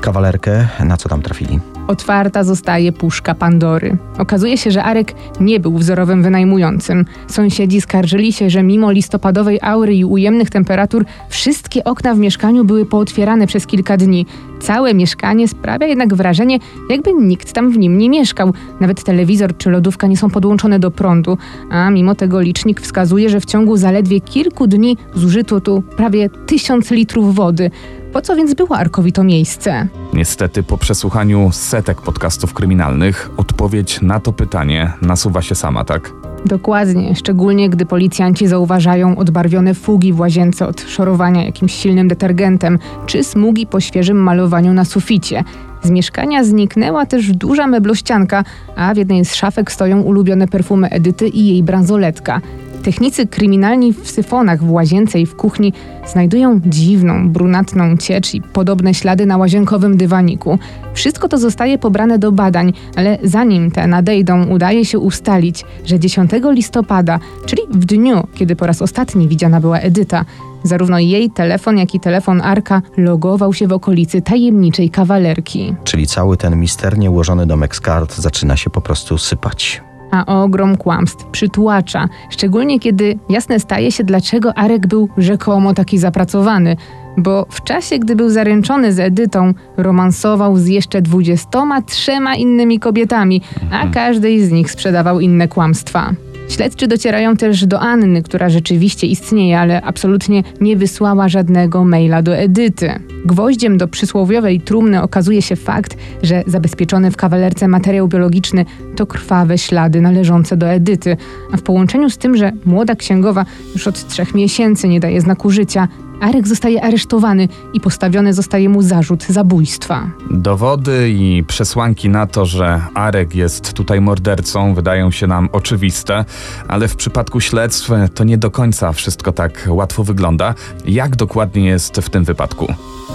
kawalerkę, 0.00 0.68
na 0.84 0.96
co 0.96 1.08
tam 1.08 1.22
trafili. 1.22 1.60
Otwarta 1.88 2.44
zostaje 2.44 2.92
puszka 2.92 3.34
Pandory. 3.34 3.96
Okazuje 4.18 4.58
się, 4.58 4.70
że 4.70 4.84
Arek 4.84 5.14
nie 5.40 5.60
był 5.60 5.78
wzorowym 5.78 6.22
wynajmującym. 6.22 7.04
Sąsiedzi 7.26 7.80
skarżyli 7.80 8.32
się, 8.32 8.50
że 8.50 8.62
mimo 8.62 8.92
listopadowej 8.92 9.58
aury 9.62 9.94
i 9.94 10.04
ujemnych 10.04 10.50
temperatur, 10.50 11.04
wszystkie 11.28 11.84
okna 11.84 12.14
w 12.14 12.18
mieszkaniu 12.18 12.64
były 12.64 12.86
pootwierane 12.86 13.46
przez 13.46 13.66
kilka 13.66 13.96
dni. 13.96 14.26
Całe 14.60 14.94
mieszkanie 14.94 15.48
sprawia 15.48 15.86
jednak 15.86 16.14
wrażenie, 16.14 16.58
jakby 16.90 17.12
nikt 17.12 17.52
tam 17.52 17.70
w 17.70 17.78
nim 17.78 17.98
nie 17.98 18.10
mieszkał. 18.10 18.52
Nawet 18.80 19.04
telewizor 19.04 19.56
czy 19.56 19.70
lodówka 19.70 20.06
nie 20.06 20.16
są 20.16 20.30
podłączone 20.30 20.78
do 20.78 20.90
prądu, 20.90 21.38
a 21.70 21.90
mimo 21.90 22.14
tego 22.14 22.40
licznik 22.40 22.80
wskazuje, 22.80 23.30
że 23.30 23.40
w 23.40 23.44
ciągu 23.44 23.76
zaledwie 23.76 24.20
kilku 24.20 24.66
dni 24.66 24.96
zużyto 25.14 25.60
tu 25.60 25.82
prawie 25.96 26.30
tysiąc 26.46 26.90
litrów 26.90 27.34
wody. 27.34 27.70
Po 28.16 28.22
co 28.22 28.36
więc 28.36 28.54
było 28.54 28.76
Arkowi 28.76 29.12
to 29.12 29.24
miejsce? 29.24 29.88
Niestety, 30.12 30.62
po 30.62 30.78
przesłuchaniu 30.78 31.48
setek 31.52 32.02
podcastów 32.02 32.54
kryminalnych, 32.54 33.30
odpowiedź 33.36 34.02
na 34.02 34.20
to 34.20 34.32
pytanie 34.32 34.92
nasuwa 35.02 35.42
się 35.42 35.54
sama, 35.54 35.84
tak? 35.84 36.12
Dokładnie, 36.46 37.14
szczególnie 37.14 37.70
gdy 37.70 37.86
policjanci 37.86 38.46
zauważają 38.46 39.18
odbarwione 39.18 39.74
fugi 39.74 40.12
w 40.12 40.20
łazience 40.20 40.66
od 40.66 40.80
szorowania 40.80 41.44
jakimś 41.44 41.74
silnym 41.74 42.08
detergentem, 42.08 42.78
czy 43.06 43.24
smugi 43.24 43.66
po 43.66 43.80
świeżym 43.80 44.22
malowaniu 44.22 44.72
na 44.72 44.84
suficie. 44.84 45.44
Z 45.82 45.90
mieszkania 45.90 46.44
zniknęła 46.44 47.06
też 47.06 47.32
duża 47.32 47.66
meblościanka, 47.66 48.44
a 48.76 48.94
w 48.94 48.96
jednej 48.96 49.24
z 49.24 49.34
szafek 49.34 49.72
stoją 49.72 50.00
ulubione 50.00 50.48
perfumy 50.48 50.88
Edyty 50.88 51.28
i 51.28 51.46
jej 51.46 51.62
bransoletka. 51.62 52.40
Technicy 52.86 53.26
kryminalni 53.26 53.92
w 53.92 54.10
syfonach 54.10 54.62
w 54.62 54.70
łazience 54.70 55.20
i 55.20 55.26
w 55.26 55.36
kuchni 55.36 55.72
znajdują 56.06 56.60
dziwną, 56.66 57.28
brunatną 57.28 57.96
ciecz 57.96 58.34
i 58.34 58.40
podobne 58.40 58.94
ślady 58.94 59.26
na 59.26 59.36
łazienkowym 59.36 59.96
dywaniku. 59.96 60.58
Wszystko 60.94 61.28
to 61.28 61.38
zostaje 61.38 61.78
pobrane 61.78 62.18
do 62.18 62.32
badań, 62.32 62.72
ale 62.96 63.18
zanim 63.22 63.70
te 63.70 63.86
nadejdą, 63.86 64.46
udaje 64.46 64.84
się 64.84 64.98
ustalić, 64.98 65.64
że 65.84 65.98
10 65.98 66.30
listopada, 66.50 67.18
czyli 67.46 67.62
w 67.70 67.84
dniu, 67.84 68.26
kiedy 68.34 68.56
po 68.56 68.66
raz 68.66 68.82
ostatni 68.82 69.28
widziana 69.28 69.60
była 69.60 69.78
Edyta, 69.78 70.24
zarówno 70.62 70.98
jej 70.98 71.30
telefon, 71.30 71.78
jak 71.78 71.94
i 71.94 72.00
telefon 72.00 72.40
Arka 72.40 72.82
logował 72.96 73.54
się 73.54 73.66
w 73.66 73.72
okolicy 73.72 74.22
tajemniczej 74.22 74.90
kawalerki. 74.90 75.74
Czyli 75.84 76.06
cały 76.06 76.36
ten 76.36 76.60
misternie 76.60 77.10
ułożony 77.10 77.46
domek 77.46 77.76
z 77.76 77.80
kart 77.80 78.16
zaczyna 78.16 78.56
się 78.56 78.70
po 78.70 78.80
prostu 78.80 79.18
sypać. 79.18 79.85
A 80.10 80.42
ogrom 80.42 80.76
kłamstw 80.76 81.24
przytłacza, 81.24 82.08
szczególnie 82.30 82.80
kiedy 82.80 83.18
jasne 83.28 83.60
staje 83.60 83.92
się, 83.92 84.04
dlaczego 84.04 84.58
Arek 84.58 84.86
był 84.86 85.08
rzekomo 85.18 85.74
taki 85.74 85.98
zapracowany. 85.98 86.76
Bo 87.18 87.46
w 87.50 87.62
czasie, 87.64 87.98
gdy 87.98 88.16
był 88.16 88.28
zaręczony 88.28 88.92
z 88.92 89.00
Edytą, 89.00 89.54
romansował 89.76 90.56
z 90.56 90.66
jeszcze 90.66 91.02
dwudziestoma 91.02 91.82
trzema 91.82 92.34
innymi 92.34 92.78
kobietami, 92.78 93.42
a 93.72 93.88
każdej 93.88 94.44
z 94.44 94.50
nich 94.52 94.70
sprzedawał 94.70 95.20
inne 95.20 95.48
kłamstwa. 95.48 96.12
Śledczy 96.48 96.88
docierają 96.88 97.36
też 97.36 97.66
do 97.66 97.80
Anny, 97.80 98.22
która 98.22 98.48
rzeczywiście 98.48 99.06
istnieje, 99.06 99.60
ale 99.60 99.82
absolutnie 99.82 100.42
nie 100.60 100.76
wysłała 100.76 101.28
żadnego 101.28 101.84
maila 101.84 102.22
do 102.22 102.36
Edyty. 102.36 102.90
Gwoździem 103.24 103.78
do 103.78 103.88
przysłowiowej 103.88 104.60
trumny 104.60 105.02
okazuje 105.02 105.42
się 105.42 105.56
fakt, 105.56 105.96
że 106.22 106.42
zabezpieczony 106.46 107.10
w 107.10 107.16
kawalerce 107.16 107.68
materiał 107.68 108.08
biologiczny 108.08 108.64
to 108.96 109.06
krwawe 109.06 109.58
ślady 109.58 110.00
należące 110.00 110.56
do 110.56 110.68
Edyty, 110.68 111.16
a 111.52 111.56
w 111.56 111.62
połączeniu 111.62 112.10
z 112.10 112.18
tym, 112.18 112.36
że 112.36 112.52
młoda 112.64 112.94
księgowa 112.94 113.44
już 113.72 113.88
od 113.88 114.08
trzech 114.08 114.34
miesięcy 114.34 114.88
nie 114.88 115.00
daje 115.00 115.20
znaku 115.20 115.50
życia, 115.50 115.88
Arek 116.20 116.48
zostaje 116.48 116.84
aresztowany 116.84 117.48
i 117.72 117.80
postawiony 117.80 118.34
zostaje 118.34 118.68
mu 118.68 118.82
zarzut 118.82 119.24
zabójstwa. 119.24 120.10
Dowody 120.30 121.10
i 121.10 121.44
przesłanki 121.46 122.08
na 122.08 122.26
to, 122.26 122.46
że 122.46 122.80
Arek 122.94 123.34
jest 123.34 123.72
tutaj 123.72 124.00
mordercą, 124.00 124.74
wydają 124.74 125.10
się 125.10 125.26
nam 125.26 125.48
oczywiste, 125.52 126.24
ale 126.68 126.88
w 126.88 126.96
przypadku 126.96 127.40
śledztw 127.40 127.90
to 128.14 128.24
nie 128.24 128.38
do 128.38 128.50
końca 128.50 128.92
wszystko 128.92 129.32
tak 129.32 129.68
łatwo 129.68 130.04
wygląda. 130.04 130.54
Jak 130.86 131.16
dokładnie 131.16 131.66
jest 131.66 131.96
w 131.96 132.10
tym 132.10 132.24
wypadku? 132.24 132.66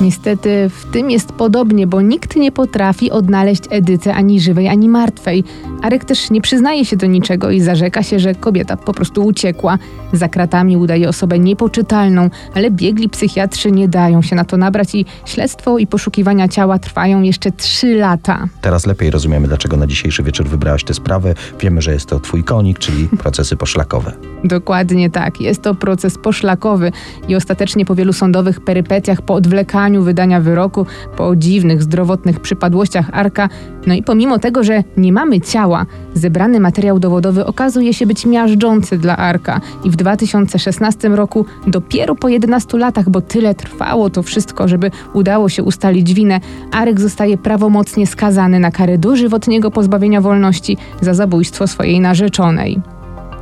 Niestety 0.02 0.70
w 0.70 0.92
tym 0.92 1.12
jest 1.12 1.32
podobnie, 1.32 1.88
bo 1.88 2.02
nikt 2.02 2.36
nie 2.36 2.52
potrafi 2.52 3.12
odnaleźć 3.12 3.64
Edyty 3.70 4.14
ani 4.14 4.40
żywej, 4.40 4.68
ani 4.68 4.90
martwej. 4.90 5.44
Arek 5.82 6.06
też 6.06 6.30
nie 6.32 6.42
przyznaje 6.42 6.86
się 6.86 6.98
do 6.98 7.06
niczego 7.06 7.52
i 7.52 7.62
zarzeka 7.62 8.04
się, 8.04 8.20
że 8.20 8.36
kobieta 8.36 8.78
po 8.78 8.94
prostu 8.94 9.26
uciekła. 9.26 9.78
Za 10.14 10.30
kratami 10.30 10.78
udaje 10.78 11.10
osobę 11.10 11.40
niepoczytalną, 11.40 12.30
ale 12.56 12.72
biegli 12.92 13.10
psychiatrzy 13.10 13.72
nie 13.72 13.88
dają 13.88 14.22
się 14.22 14.36
na 14.36 14.46
to 14.46 14.58
nabrać 14.58 14.96
i 14.96 15.06
śledztwo 15.26 15.78
i 15.78 15.88
poszukiwania 15.88 16.48
ciała 16.48 16.80
trwają 16.80 17.22
jeszcze 17.22 17.52
trzy 17.52 17.96
lata. 17.96 18.48
Teraz 18.62 18.86
lepiej 18.86 19.10
rozumiemy, 19.10 19.48
dlaczego 19.48 19.78
na 19.78 19.88
dzisiejszy 19.88 20.24
wieczór 20.24 20.48
wybrałaś 20.48 20.84
tę 20.84 20.94
sprawę. 20.94 21.34
Wiemy, 21.60 21.82
że 21.82 21.94
jest 21.94 22.06
to 22.06 22.20
twój 22.20 22.44
konik, 22.44 22.80
czyli 22.80 23.08
procesy 23.24 23.58
poszlakowe. 23.58 24.14
Dokładnie 24.44 25.10
tak. 25.10 25.42
Jest 25.42 25.62
to 25.62 25.76
proces 25.76 26.18
poszlakowy 26.18 26.92
i 27.28 27.36
ostatecznie 27.36 27.86
po 27.86 27.96
wielu 27.96 28.14
sądowych 28.14 28.62
perypetiach, 28.62 29.22
po 29.22 29.34
odwlekaniu 29.34 30.04
wydania 30.04 30.42
wyroku, 30.42 30.86
po 31.18 31.36
dziwnych 31.36 31.84
zdrowotnych 31.84 32.40
przypadłościach 32.40 33.10
Arka, 33.14 33.50
no 33.88 33.94
i 33.94 34.04
pomimo 34.04 34.40
tego, 34.40 34.64
że 34.64 34.84
nie 34.98 35.14
mamy 35.14 35.42
ciała, 35.42 35.86
zebrany 36.14 36.60
materiał 36.60 37.00
dowodowy 37.00 37.46
okazuje 37.46 37.94
się 37.94 38.06
być 38.06 38.26
miażdżący 38.26 38.98
dla 38.98 39.18
Arka 39.18 39.62
i 39.84 39.90
w 39.90 39.96
2016 39.96 41.10
roku, 41.10 41.46
dopiero 41.68 42.16
po 42.16 42.30
11 42.30 42.78
latach, 42.82 43.10
bo 43.10 43.22
tyle 43.22 43.56
trwało 43.56 44.10
to 44.10 44.24
wszystko, 44.24 44.68
żeby 44.68 44.92
udało 45.14 45.50
się 45.50 45.64
ustalić 45.64 46.14
winę, 46.14 46.40
Arek 46.72 47.00
zostaje 47.00 47.38
prawomocnie 47.38 48.08
skazany 48.08 48.60
na 48.60 48.72
karę 48.72 48.98
dożywotniego 48.98 49.72
pozbawienia 49.72 50.22
wolności 50.22 50.78
za 51.02 51.14
zabójstwo 51.14 51.68
swojej 51.68 52.00
narzeczonej. 52.00 52.82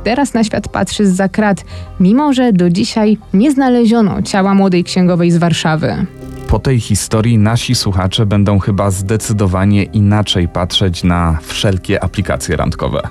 Teraz 0.04 0.34
na 0.34 0.44
świat 0.44 0.68
patrzy 0.68 1.06
z 1.06 1.32
krat, 1.32 1.64
mimo 2.00 2.32
że 2.32 2.52
do 2.52 2.70
dzisiaj 2.70 3.18
nie 3.34 3.52
znaleziono 3.52 4.22
ciała 4.22 4.54
młodej 4.54 4.84
księgowej 4.84 5.30
z 5.30 5.36
Warszawy. 5.36 6.06
Po 6.50 6.58
tej 6.58 6.80
historii 6.80 7.38
nasi 7.38 7.74
słuchacze 7.74 8.26
będą 8.26 8.58
chyba 8.58 8.90
zdecydowanie 8.90 9.82
inaczej 9.82 10.48
patrzeć 10.48 11.04
na 11.04 11.38
wszelkie 11.42 12.04
aplikacje 12.04 12.56
randkowe. 12.56 13.02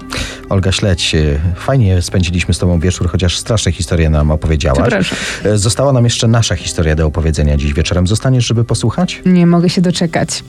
Olga 0.49 0.71
Śledź, 0.71 1.15
e, 1.15 1.39
fajnie 1.55 2.01
spędziliśmy 2.01 2.53
z 2.53 2.59
tobą 2.59 2.79
wieczór, 2.79 3.09
chociaż 3.09 3.37
straszne 3.37 3.71
historie 3.71 4.09
nam 4.09 4.31
opowiedziałaś. 4.31 5.13
E, 5.45 5.57
Została 5.57 5.93
nam 5.93 6.03
jeszcze 6.03 6.27
nasza 6.27 6.55
historia 6.55 6.95
do 6.95 7.05
opowiedzenia 7.05 7.57
dziś 7.57 7.73
wieczorem. 7.73 8.07
Zostaniesz, 8.07 8.45
żeby 8.45 8.63
posłuchać? 8.63 9.21
Nie 9.25 9.47
mogę 9.47 9.69
się 9.69 9.81
doczekać. 9.81 10.43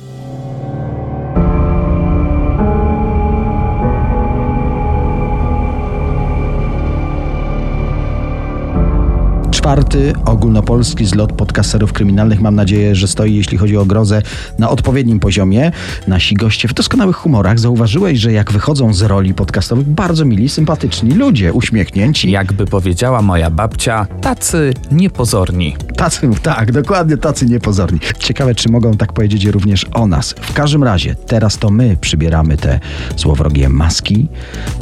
Czwarty 9.61 10.13
ogólnopolski 10.25 11.07
zlot 11.07 11.33
podcasterów 11.33 11.93
kryminalnych. 11.93 12.41
Mam 12.41 12.55
nadzieję, 12.55 12.95
że 12.95 13.09
stoi, 13.09 13.35
jeśli 13.35 13.59
chodzi 13.59 13.77
o 13.77 13.85
grozę, 13.85 14.23
na 14.59 14.71
odpowiednim 14.71 15.21
poziomie. 15.21 15.73
Nasi 16.07 16.35
goście 16.35 16.69
w 16.69 16.75
doskonałych 16.75 17.17
humorach. 17.17 17.59
Zauważyłeś, 17.59 18.19
że 18.19 18.33
jak 18.33 18.53
wychodzą 18.53 18.95
z 18.95 19.03
roli 19.03 19.35
podcastowych, 19.35 19.89
bardzo 19.89 20.25
mili, 20.25 20.49
sympatyczni 20.49 21.11
ludzie, 21.11 21.53
uśmiechnięci. 21.53 22.31
Jakby 22.31 22.67
powiedziała 22.67 23.23
moja 23.23 23.51
babcia, 23.51 24.07
tacy 24.21 24.75
niepozorni. 24.93 25.77
Tacy, 25.97 26.31
tak, 26.43 26.73
dokładnie 26.73 27.17
tacy 27.17 27.47
niepozorni. 27.47 28.01
Ciekawe, 28.19 28.55
czy 28.55 28.69
mogą 28.69 28.97
tak 28.97 29.13
powiedzieć 29.13 29.45
również 29.45 29.87
o 29.93 30.07
nas. 30.07 30.35
W 30.41 30.53
każdym 30.53 30.85
razie, 30.85 31.15
teraz 31.15 31.59
to 31.59 31.71
my 31.71 31.97
przybieramy 32.01 32.57
te 32.57 32.81
złowrogie 33.17 33.69
maski, 33.69 34.29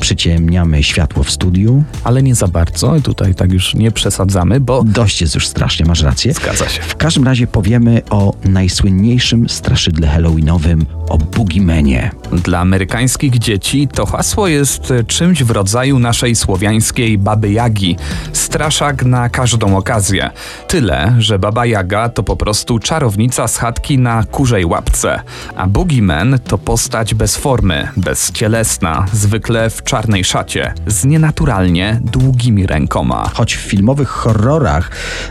przyciemniamy 0.01 0.83
światło 0.83 1.23
w 1.23 1.31
studiu. 1.31 1.85
Ale 2.05 2.23
nie 2.23 2.35
za 2.35 2.49
bardzo, 2.49 3.01
tutaj 3.01 3.35
tak 3.35 3.53
już 3.53 3.75
nie 3.75 3.91
przesadzamy, 3.91 4.61
bo 4.69 4.85
Dość 4.85 5.21
jest 5.21 5.35
już 5.35 5.47
strasznie, 5.47 5.87
masz 5.87 6.03
rację. 6.03 6.33
zgadza 6.33 6.69
się. 6.69 6.83
W 6.83 6.97
każdym 6.97 7.25
razie 7.25 7.47
powiemy 7.47 8.03
o 8.11 8.35
najsłynniejszym 8.45 9.49
straszydle 9.49 10.09
halloweenowym, 10.09 10.87
o 11.09 11.19
Boogiemanie. 11.19 12.11
Dla 12.33 12.59
amerykańskich 12.59 13.39
dzieci 13.39 13.89
to 13.95 14.07
hasło 14.07 14.49
jest 14.49 14.93
czymś 15.07 15.43
w 15.43 15.51
rodzaju 15.51 15.99
naszej 15.99 16.35
słowiańskiej 16.35 17.19
baby 17.19 17.53
Jagi. 17.53 17.97
Straszak 18.33 19.05
na 19.05 19.29
każdą 19.29 19.77
okazję. 19.77 20.31
Tyle, 20.67 21.15
że 21.19 21.39
baba 21.39 21.67
Jaga 21.67 22.09
to 22.09 22.23
po 22.23 22.37
prostu 22.37 22.79
czarownica 22.79 23.49
z 23.49 23.57
chatki 23.57 23.99
na 23.99 24.25
kurzej 24.25 24.65
łapce, 24.65 25.21
a 25.57 25.67
Boogeyman 25.67 26.39
to 26.39 26.59
postać 26.59 27.15
bez 27.15 27.37
formy, 27.37 27.89
bezcielesna, 27.97 29.07
zwykle 29.13 29.71
w 29.71 29.83
czarnej 29.83 30.25
szacie, 30.25 30.75
z 30.87 31.05
nienaturalnie 31.05 32.01
długimi 32.05 32.67
rękoma. 32.67 33.31
Choć 33.35 33.57
w 33.57 33.61
filmowych 33.61 34.09
horrorach 34.09 34.58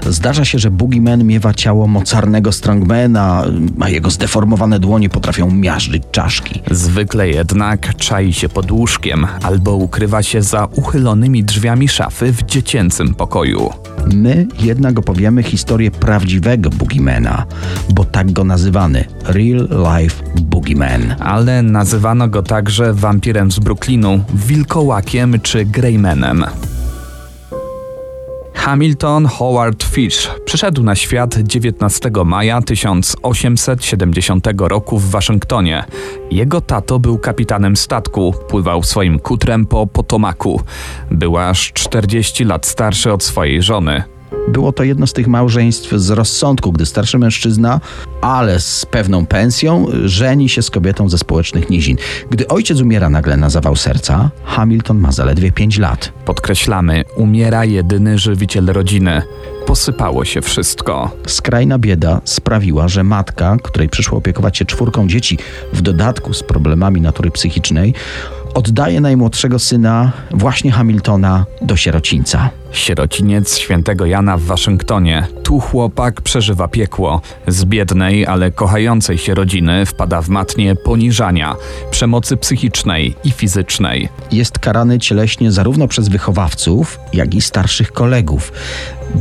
zdarza 0.10 0.46
się, 0.46 0.60
że 0.60 0.72
Boogeyman 0.72 1.24
miewa 1.24 1.54
ciało 1.54 1.88
mocarnego 1.88 2.52
strongmana, 2.52 3.44
a 3.80 3.90
jego 3.90 4.10
zdeformowane 4.10 4.80
dłonie 4.80 5.10
potrafią 5.10 5.52
miażdżyć 5.52 6.04
czaszki. 6.12 6.62
Zwykle 6.72 7.30
jednak 7.30 7.96
czai 7.96 8.34
się 8.34 8.50
pod 8.50 8.72
łóżkiem 8.72 9.28
albo 9.44 9.76
ukrywa 9.76 10.24
się 10.24 10.42
za 10.42 10.68
uchylonymi 10.76 11.44
drzwiami 11.44 11.88
szafy 11.88 12.32
w 12.34 12.44
dziecięcym 12.44 13.14
pokoju. 13.16 13.70
My 14.14 14.48
jednak 14.60 15.00
opowiemy 15.00 15.44
historię 15.44 15.92
prawdziwego 15.92 16.70
Boogiemana, 16.70 17.46
bo 17.90 18.06
tak 18.06 18.32
go 18.32 18.44
nazywany 18.44 19.06
Real 19.26 19.70
Life 19.70 20.24
Boogeyman. 20.42 21.16
ale 21.20 21.62
nazywano 21.62 22.28
go 22.28 22.44
także 22.44 22.94
wampirem 22.94 23.52
z 23.52 23.60
Brooklynu, 23.60 24.24
wilkołakiem 24.34 25.40
czy 25.42 25.66
greymanem. 25.66 26.46
Hamilton 28.58 29.26
Howard 29.26 29.84
Fish 29.84 30.30
przyszedł 30.46 30.84
na 30.84 30.96
świat 30.96 31.36
19 31.38 32.12
maja 32.26 32.62
1870 32.62 34.48
roku 34.60 35.00
w 35.00 35.10
Waszyngtonie. 35.10 35.84
Jego 36.32 36.62
tato 36.62 37.00
był 37.00 37.18
kapitanem 37.18 37.78
statku, 37.78 38.36
pływał 38.50 38.84
swoim 38.84 39.20
kutrem 39.20 39.66
po 39.66 39.88
Potomaku. 39.88 40.62
Był 41.12 41.38
aż 41.38 41.74
40 41.74 42.44
lat 42.44 42.66
starszy 42.66 43.14
od 43.14 43.24
swojej 43.24 43.62
żony. 43.62 44.17
Było 44.48 44.72
to 44.72 44.84
jedno 44.84 45.08
z 45.08 45.14
tych 45.14 45.28
małżeństw 45.28 45.92
z 45.96 46.10
rozsądku, 46.10 46.72
gdy 46.72 46.86
starszy 46.86 47.18
mężczyzna, 47.18 47.80
ale 48.22 48.60
z 48.60 48.86
pewną 48.86 49.26
pensją, 49.26 49.86
żeni 50.06 50.50
się 50.50 50.62
z 50.62 50.70
kobietą 50.70 51.10
ze 51.10 51.18
społecznych 51.18 51.70
nizin. 51.70 51.98
Gdy 52.30 52.48
ojciec 52.48 52.82
umiera 52.82 53.10
nagle 53.10 53.38
na 53.38 53.50
zawał 53.50 53.76
serca, 53.76 54.32
Hamilton 54.46 54.98
ma 54.98 55.12
zaledwie 55.12 55.52
5 55.52 55.78
lat. 55.78 56.12
Podkreślamy, 56.26 57.04
umiera 57.16 57.66
jedyny 57.66 58.18
żywiciel 58.18 58.66
rodziny. 58.66 59.22
Posypało 59.66 60.26
się 60.26 60.42
wszystko. 60.42 61.12
Skrajna 61.28 61.80
bieda 61.80 62.22
sprawiła, 62.24 62.88
że 62.88 63.04
matka, 63.04 63.58
której 63.64 63.90
przyszło 63.90 64.18
opiekować 64.18 64.58
się 64.58 64.66
czwórką 64.66 65.08
dzieci, 65.08 65.38
w 65.74 65.82
dodatku 65.82 66.34
z 66.34 66.44
problemami 66.44 67.02
natury 67.02 67.32
psychicznej, 67.32 67.94
oddaje 68.54 69.02
najmłodszego 69.02 69.60
syna, 69.60 70.12
właśnie 70.32 70.72
Hamiltona, 70.72 71.46
do 71.62 71.76
sierocińca. 71.76 72.50
Sierociniec 72.72 73.58
świętego 73.58 74.06
Jana 74.06 74.38
w 74.38 74.42
Waszyngtonie. 74.42 75.28
Tu 75.44 75.60
chłopak 75.60 76.22
przeżywa 76.22 76.68
piekło. 76.68 77.22
Z 77.48 77.66
biednej, 77.66 78.26
ale 78.26 78.52
kochającej 78.52 79.18
się 79.18 79.34
rodziny 79.34 79.86
wpada 79.86 80.22
w 80.22 80.30
matnię 80.30 80.76
poniżania, 80.76 81.56
przemocy 81.92 82.38
psychicznej 82.38 83.16
i 83.24 83.32
fizycznej. 83.32 84.10
Jest 84.32 84.60
karany 84.60 85.00
cieleśnie 85.00 85.52
zarówno 85.52 85.88
przez 85.88 86.08
wychowawców, 86.08 87.00
jak 87.14 87.36
i 87.36 87.42
starszych 87.42 87.92
kolegów. 87.92 88.52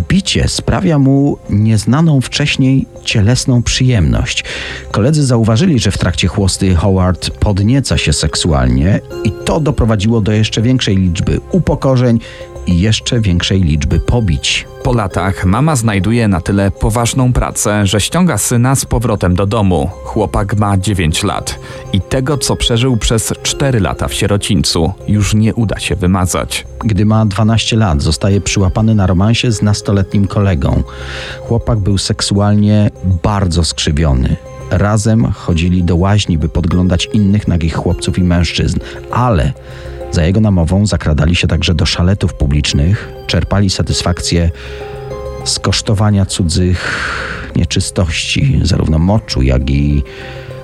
Bicie 0.09 0.49
sprawia 0.49 0.99
mu 0.99 1.39
nieznaną 1.51 2.21
wcześniej 2.21 2.87
cielesną 3.05 3.63
przyjemność. 3.63 4.45
Koledzy 4.91 5.25
zauważyli, 5.25 5.79
że 5.79 5.91
w 5.91 5.99
trakcie 5.99 6.29
chłosty 6.29 6.75
Howard 6.75 7.31
podnieca 7.31 7.99
się 7.99 8.13
seksualnie 8.13 9.01
i 9.25 9.33
to 9.45 9.61
doprowadziło 9.61 10.21
do 10.21 10.33
jeszcze 10.33 10.63
większej 10.63 10.97
liczby 10.97 11.41
upokorzeń 11.53 12.21
jeszcze 12.69 13.21
większej 13.21 13.63
liczby 13.63 14.01
pobić. 14.01 14.67
Po 14.83 14.93
latach 14.93 15.45
mama 15.45 15.77
znajduje 15.77 16.29
na 16.29 16.41
tyle 16.41 16.71
poważną 16.71 17.33
pracę, 17.33 17.87
że 17.87 18.01
ściąga 18.01 18.39
syna 18.39 18.75
z 18.75 18.85
powrotem 18.85 19.35
do 19.35 19.47
domu. 19.47 19.91
Chłopak 20.05 20.57
ma 20.57 20.79
9 20.79 21.23
lat 21.23 21.59
i 21.93 22.01
tego, 22.01 22.39
co 22.39 22.57
przeżył 22.57 22.97
przez 22.97 23.33
4 23.43 23.81
lata 23.81 24.09
w 24.09 24.15
sierocińcu, 24.15 24.93
już 25.09 25.35
nie 25.35 25.55
uda 25.55 25.79
się 25.79 25.97
wymazać. 25.97 26.67
Gdy 26.85 27.05
ma 27.05 27.27
12 27.27 27.77
lat, 27.77 28.03
zostaje 28.03 28.41
przyłapany 28.41 28.95
na 28.95 29.07
romansie 29.07 29.53
z 29.53 29.63
nastoletnim 29.63 30.27
kolegą. 30.27 30.83
Chłopak 31.41 31.79
był 31.79 31.99
seksualnie 31.99 32.91
bardzo 33.23 33.65
skrzywiony. 33.65 34.37
Razem 34.71 35.25
chodzili 35.25 35.83
do 35.83 35.97
łaźni, 35.97 36.39
by 36.39 36.49
podglądać 36.49 37.09
innych 37.13 37.49
nagich 37.49 37.75
chłopców 37.75 38.19
i 38.19 38.23
mężczyzn, 38.23 38.79
ale 39.11 39.53
za 40.17 40.25
jego 40.25 40.41
namową 40.41 40.87
zakradali 40.87 41.37
się 41.37 41.49
także 41.49 41.75
do 41.75 41.87
szaletów 41.87 42.35
publicznych, 42.35 43.13
czerpali 43.27 43.71
satysfakcję 43.71 44.51
z 45.45 45.59
kosztowania 45.59 46.27
cudzych 46.27 46.81
nieczystości, 47.57 48.61
zarówno 48.63 48.99
moczu, 48.99 49.43
jak 49.43 49.71
i 49.71 50.03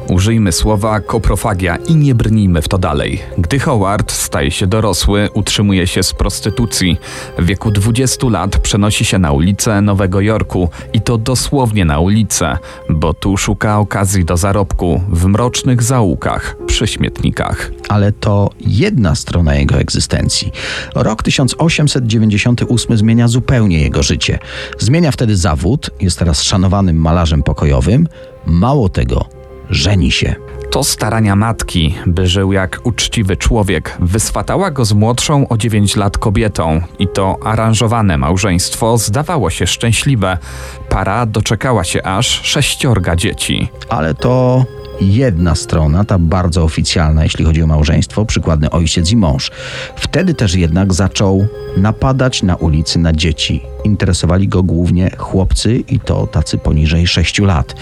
Użyjmy 0.08 0.52
słowa 0.52 1.00
koprofagia 1.00 1.76
i 1.76 1.96
nie 1.96 2.14
brnijmy 2.14 2.62
w 2.62 2.68
to 2.68 2.78
dalej. 2.78 3.20
Gdy 3.38 3.58
Howard 3.58 4.12
staje 4.12 4.50
się 4.50 4.66
dorosły, 4.66 5.28
utrzymuje 5.34 5.86
się 5.86 6.02
z 6.02 6.12
prostytucji. 6.12 6.96
W 7.38 7.44
wieku 7.44 7.70
20 7.70 8.26
lat 8.28 8.58
przenosi 8.58 9.04
się 9.04 9.18
na 9.18 9.32
ulicę 9.32 9.80
Nowego 9.80 10.20
Jorku 10.20 10.68
i 10.92 11.00
to 11.00 11.18
dosłownie 11.18 11.84
na 11.84 11.98
ulicę, 11.98 12.58
bo 12.90 13.14
tu 13.14 13.36
szuka 13.36 13.78
okazji 13.78 14.24
do 14.24 14.36
zarobku 14.36 15.00
w 15.08 15.26
mrocznych 15.26 15.82
zaułkach, 15.82 16.56
przy 16.66 16.86
śmietnikach. 16.86 17.70
ale 17.88 18.12
to 18.12 18.50
jedna 18.60 19.14
strona 19.14 19.54
jego 19.54 19.74
egzystencji. 19.74 20.52
Rok 20.94 21.22
1898 21.22 22.96
zmienia 22.96 23.28
zupełnie 23.28 23.80
jego 23.80 24.02
życie. 24.02 24.38
Zmienia 24.78 25.10
wtedy 25.10 25.36
zawód, 25.36 25.90
jest 26.00 26.18
teraz 26.18 26.42
szanowanym 26.42 26.96
malarzem 26.96 27.42
pokojowym. 27.42 28.08
Mało 28.46 28.88
tego, 28.88 29.41
żeni 29.72 30.10
się. 30.10 30.34
To 30.70 30.84
starania 30.84 31.36
matki, 31.36 31.94
by 32.06 32.26
żył 32.26 32.52
jak 32.52 32.80
uczciwy 32.84 33.36
człowiek, 33.36 33.96
wyswatała 34.00 34.70
go 34.70 34.84
z 34.84 34.92
młodszą 34.92 35.48
o 35.48 35.56
9 35.56 35.96
lat 35.96 36.18
kobietą 36.18 36.80
i 36.98 37.08
to 37.08 37.36
aranżowane 37.44 38.18
małżeństwo 38.18 38.98
zdawało 38.98 39.50
się 39.50 39.66
szczęśliwe. 39.66 40.38
Para 40.88 41.26
doczekała 41.26 41.84
się 41.84 42.02
aż 42.02 42.42
sześciorga 42.42 43.16
dzieci. 43.16 43.68
Ale 43.88 44.14
to 44.14 44.64
jedna 45.02 45.54
strona, 45.54 46.04
ta 46.04 46.18
bardzo 46.18 46.64
oficjalna, 46.64 47.22
jeśli 47.22 47.44
chodzi 47.44 47.62
o 47.62 47.66
małżeństwo, 47.66 48.24
przykładny 48.24 48.70
ojciec 48.70 49.10
i 49.10 49.16
mąż. 49.16 49.50
Wtedy 49.96 50.34
też 50.34 50.54
jednak 50.54 50.94
zaczął 50.94 51.46
napadać 51.76 52.42
na 52.42 52.56
ulicy 52.56 52.98
na 52.98 53.12
dzieci. 53.12 53.62
Interesowali 53.84 54.48
go 54.48 54.62
głównie 54.62 55.10
chłopcy 55.18 55.76
i 55.76 56.00
to 56.00 56.26
tacy 56.26 56.58
poniżej 56.58 57.06
6 57.06 57.38
lat. 57.38 57.74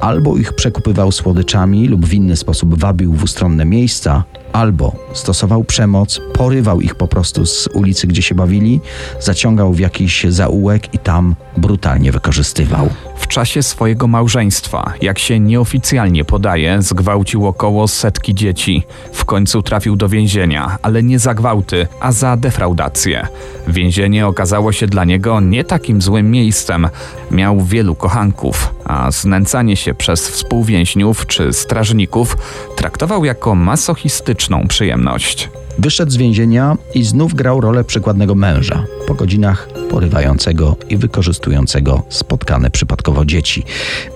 Albo 0.00 0.36
ich 0.36 0.52
przekupywał 0.52 1.12
słodyczami 1.12 1.88
lub 1.88 2.06
w 2.06 2.14
inny 2.14 2.36
sposób 2.36 2.80
wabił 2.80 3.12
w 3.12 3.22
ustronne 3.22 3.64
miejsca, 3.64 4.24
albo 4.52 4.92
stosował 5.12 5.64
przemoc, 5.64 6.20
porywał 6.34 6.80
ich 6.80 6.94
po 6.94 7.08
prostu 7.08 7.46
z 7.46 7.68
ulicy, 7.74 8.06
gdzie 8.06 8.22
się 8.22 8.34
bawili, 8.34 8.80
zaciągał 9.20 9.72
w 9.72 9.78
jakiś 9.78 10.24
zaułek 10.28 10.94
i 10.94 10.98
tam 10.98 11.34
brutalnie 11.56 12.12
wykorzystywał. 12.12 12.88
W 13.18 13.26
czasie 13.26 13.62
swojego 13.62 14.06
małżeństwa, 14.06 14.92
jak 15.02 15.18
się 15.18 15.40
nieoficjalnie 15.40 16.24
podaje, 16.24 16.82
zgwałcił 16.82 17.46
około 17.46 17.88
setki 17.88 18.34
dzieci. 18.34 18.86
W 19.12 19.24
końcu 19.24 19.62
trafił 19.62 19.96
do 19.96 20.08
więzienia, 20.08 20.78
ale 20.82 21.02
nie 21.02 21.18
za 21.18 21.34
gwałty, 21.34 21.86
a 22.00 22.12
za 22.12 22.36
defraudację. 22.36 23.28
Więzienie 23.68 24.26
okazało 24.26 24.72
się 24.72 24.86
dla 24.86 25.04
niego 25.04 25.40
nie 25.40 25.64
takim 25.64 26.02
złym 26.02 26.30
miejscem. 26.30 26.88
Miał 27.30 27.60
wielu 27.64 27.94
kochanków, 27.94 28.74
a 28.84 29.10
znęcanie 29.10 29.76
się 29.76 29.94
przez 29.94 30.28
współwięźniów 30.28 31.26
czy 31.26 31.52
strażników 31.52 32.36
traktował 32.76 33.24
jako 33.24 33.54
masochistyczną 33.54 34.68
przyjemność. 34.68 35.50
Wyszedł 35.78 36.12
z 36.12 36.16
więzienia 36.16 36.76
i 36.94 37.04
znów 37.04 37.34
grał 37.34 37.60
rolę 37.60 37.84
przykładnego 37.84 38.34
męża. 38.34 38.84
Po 39.08 39.14
godzinach 39.14 39.68
porywającego 39.90 40.76
i 40.88 40.96
wykorzystującego 40.96 42.02
spotkane 42.08 42.70
przypadkowo 42.70 43.24
dzieci. 43.24 43.64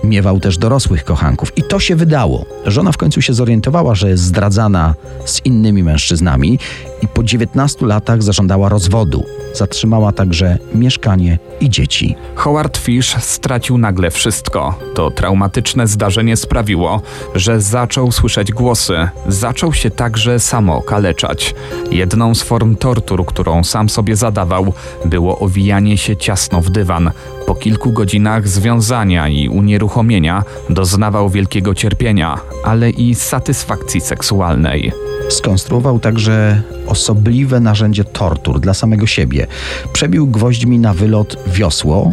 Miewał 0.03 0.39
też 0.39 0.57
dorosłych 0.57 1.03
kochanków 1.03 1.57
i 1.57 1.63
to 1.63 1.79
się 1.79 1.95
wydało. 1.95 2.45
Żona 2.65 2.91
w 2.91 2.97
końcu 2.97 3.21
się 3.21 3.33
zorientowała, 3.33 3.95
że 3.95 4.09
jest 4.09 4.23
zdradzana 4.23 4.95
z 5.25 5.45
innymi 5.45 5.83
mężczyznami 5.83 6.59
i 7.01 7.07
po 7.07 7.23
19 7.23 7.85
latach 7.85 8.23
zażądała 8.23 8.69
rozwodu. 8.69 9.25
Zatrzymała 9.53 10.11
także 10.11 10.57
mieszkanie 10.75 11.39
i 11.61 11.69
dzieci. 11.69 12.15
Howard 12.35 12.77
Fish 12.77 13.15
stracił 13.19 13.77
nagle 13.77 14.11
wszystko. 14.11 14.79
To 14.95 15.11
traumatyczne 15.11 15.87
zdarzenie 15.87 16.37
sprawiło, 16.37 17.01
że 17.35 17.61
zaczął 17.61 18.11
słyszeć 18.11 18.51
głosy. 18.51 19.07
Zaczął 19.27 19.73
się 19.73 19.89
także 19.89 20.39
samo 20.39 20.81
kaleczać. 20.81 21.55
Jedną 21.91 22.35
z 22.35 22.43
form 22.43 22.75
tortur, 22.75 23.25
którą 23.25 23.63
sam 23.63 23.89
sobie 23.89 24.15
zadawał, 24.15 24.73
było 25.05 25.39
owijanie 25.39 25.97
się 25.97 26.17
ciasno 26.17 26.61
w 26.61 26.69
dywan. 26.69 27.11
Po 27.47 27.55
kilku 27.55 27.91
godzinach 27.91 28.47
związania 28.47 29.29
i 29.29 29.49
unieruchomienia 29.49 30.43
doznawał 30.69 31.29
wielkiego 31.29 31.75
cierpienia, 31.75 32.39
ale 32.63 32.89
i 32.89 33.15
satysfakcji 33.15 34.01
seksualnej. 34.01 34.91
Skonstruował 35.29 35.99
także 35.99 36.61
osobliwe 36.87 37.59
narzędzie 37.59 38.03
tortur 38.03 38.59
dla 38.59 38.73
samego 38.73 39.07
siebie. 39.07 39.47
Przebił 39.93 40.27
gwoźdźmi 40.27 40.79
na 40.79 40.93
wylot 40.93 41.37
wiosło 41.47 42.11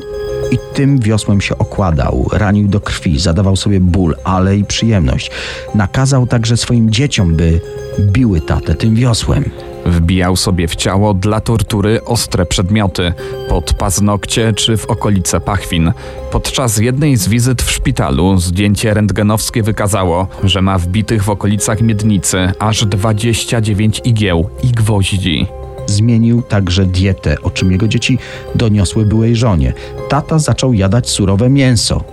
i 0.51 0.59
tym 0.75 0.99
wiosłem 0.99 1.41
się 1.41 1.59
okładał, 1.59 2.29
ranił 2.33 2.69
do 2.69 2.81
krwi, 2.81 3.19
zadawał 3.19 3.57
sobie 3.57 3.81
ból, 3.81 4.17
ale 4.25 4.57
i 4.57 4.65
przyjemność. 4.65 5.31
Nakazał 5.75 6.27
także 6.27 6.57
swoim 6.57 6.91
dzieciom, 6.91 7.37
by 7.37 7.61
biły 8.01 8.41
tatę 8.41 8.75
tym 8.75 8.95
wiosłem. 8.95 9.45
Wbijał 9.87 10.37
sobie 10.37 10.69
w 10.69 10.77
ciało 10.77 11.15
dla 11.15 11.41
tortury 11.41 12.05
ostre 12.05 12.47
przedmioty, 12.47 13.13
pod 13.49 13.75
paznokcie 13.75 14.53
czy 14.53 14.77
w 14.77 14.87
okolice 14.87 15.41
pachwin. 15.41 15.93
Podczas 16.31 16.79
jednej 16.79 17.17
z 17.17 17.29
wizyt 17.29 17.63
w 17.63 17.71
szpitalu 17.71 18.39
zdjęcie 18.39 18.95
rentgenowskie 18.95 19.63
wykazało, 19.63 20.27
że 20.45 20.63
ma 20.63 20.79
wbitych 20.79 21.25
w 21.25 21.31
okolicach 21.31 21.81
miednicy 21.81 22.53
aż 22.59 22.85
29 22.85 24.01
igieł 24.05 24.49
i 24.63 24.69
gwoździ. 24.69 25.47
Zmienił 25.87 26.43
także 26.43 26.87
dietę, 26.87 27.37
o 27.43 27.51
czym 27.51 27.73
jego 27.73 27.89
dzieci 27.89 28.19
doniosły 28.55 29.07
byłej 29.07 29.37
żonie. 29.37 29.73
Tata 30.09 30.39
zaczął 30.39 30.75
jadać 30.75 31.09
surowe 31.09 31.51
mięso. 31.51 32.05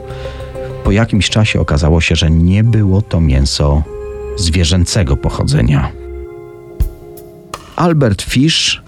Po 0.84 0.92
jakimś 0.92 1.30
czasie 1.30 1.60
okazało 1.60 2.02
się, 2.02 2.16
że 2.16 2.32
nie 2.32 2.64
było 2.64 3.02
to 3.02 3.22
mięso 3.22 3.84
zwierzęcego 4.38 5.18
pochodzenia. 5.18 5.92
Albert 7.78 8.22
Fish 8.22 8.82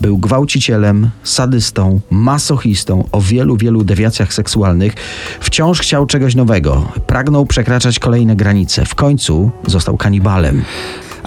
był 0.00 0.18
gwałcicielem, 0.18 1.10
sadystą, 1.22 2.00
masochistą 2.10 3.08
o 3.12 3.20
wielu, 3.20 3.56
wielu 3.56 3.84
dewiacjach 3.84 4.34
seksualnych. 4.34 4.92
Wciąż 5.40 5.80
chciał 5.80 6.06
czegoś 6.06 6.34
nowego, 6.34 6.92
pragnął 7.06 7.46
przekraczać 7.46 7.98
kolejne 7.98 8.36
granice. 8.36 8.84
W 8.84 8.94
końcu 8.94 9.50
został 9.66 9.96
kanibalem 9.96 10.64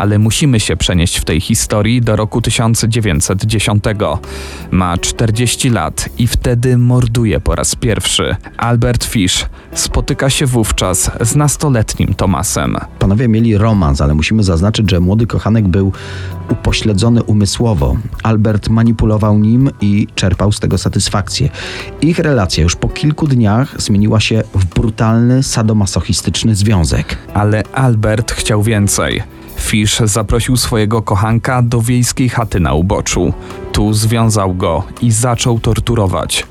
ale 0.01 0.19
musimy 0.19 0.59
się 0.59 0.77
przenieść 0.77 1.17
w 1.17 1.25
tej 1.25 1.41
historii 1.41 2.01
do 2.01 2.15
roku 2.15 2.41
1910. 2.41 3.83
Ma 4.71 4.97
40 4.97 5.69
lat 5.69 6.09
i 6.17 6.27
wtedy 6.27 6.77
morduje 6.77 7.39
po 7.39 7.55
raz 7.55 7.75
pierwszy. 7.75 8.35
Albert 8.57 9.05
Fish 9.05 9.45
spotyka 9.73 10.29
się 10.29 10.45
wówczas 10.45 11.11
z 11.21 11.35
nastoletnim 11.35 12.13
Tomasem. 12.13 12.77
Panowie 12.99 13.27
mieli 13.27 13.57
romans, 13.57 14.01
ale 14.01 14.13
musimy 14.13 14.43
zaznaczyć, 14.43 14.91
że 14.91 14.99
młody 14.99 15.27
kochanek 15.27 15.67
był 15.67 15.91
upośledzony 16.49 17.23
umysłowo. 17.23 17.97
Albert 18.23 18.69
manipulował 18.69 19.39
nim 19.39 19.69
i 19.81 20.07
czerpał 20.15 20.51
z 20.51 20.59
tego 20.59 20.77
satysfakcję. 20.77 21.49
Ich 22.01 22.19
relacja 22.19 22.63
już 22.63 22.75
po 22.75 22.89
kilku 22.89 23.27
dniach 23.27 23.81
zmieniła 23.81 24.19
się 24.19 24.43
w 24.55 24.65
brutalny, 24.65 25.43
sadomasochistyczny 25.43 26.55
związek. 26.55 27.17
Ale 27.33 27.63
Albert 27.73 28.31
chciał 28.31 28.63
więcej. 28.63 29.23
Fish 29.61 29.99
zaprosił 29.99 30.57
swojego 30.57 31.01
kochanka 31.01 31.61
do 31.61 31.81
wiejskiej 31.81 32.29
chaty 32.29 32.59
na 32.59 32.73
uboczu. 32.73 33.33
Tu 33.71 33.93
związał 33.93 34.53
go 34.53 34.83
i 35.01 35.11
zaczął 35.11 35.59
torturować. 35.59 36.45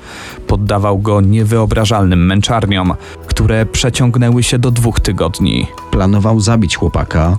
Poddawał 0.47 0.99
go 0.99 1.21
niewyobrażalnym 1.21 2.25
męczarniom, 2.25 2.93
które 3.27 3.65
przeciągnęły 3.65 4.43
się 4.43 4.59
do 4.59 4.71
dwóch 4.71 4.99
tygodni. 4.99 5.67
Planował 5.91 6.39
zabić 6.39 6.75
chłopaka 6.75 7.37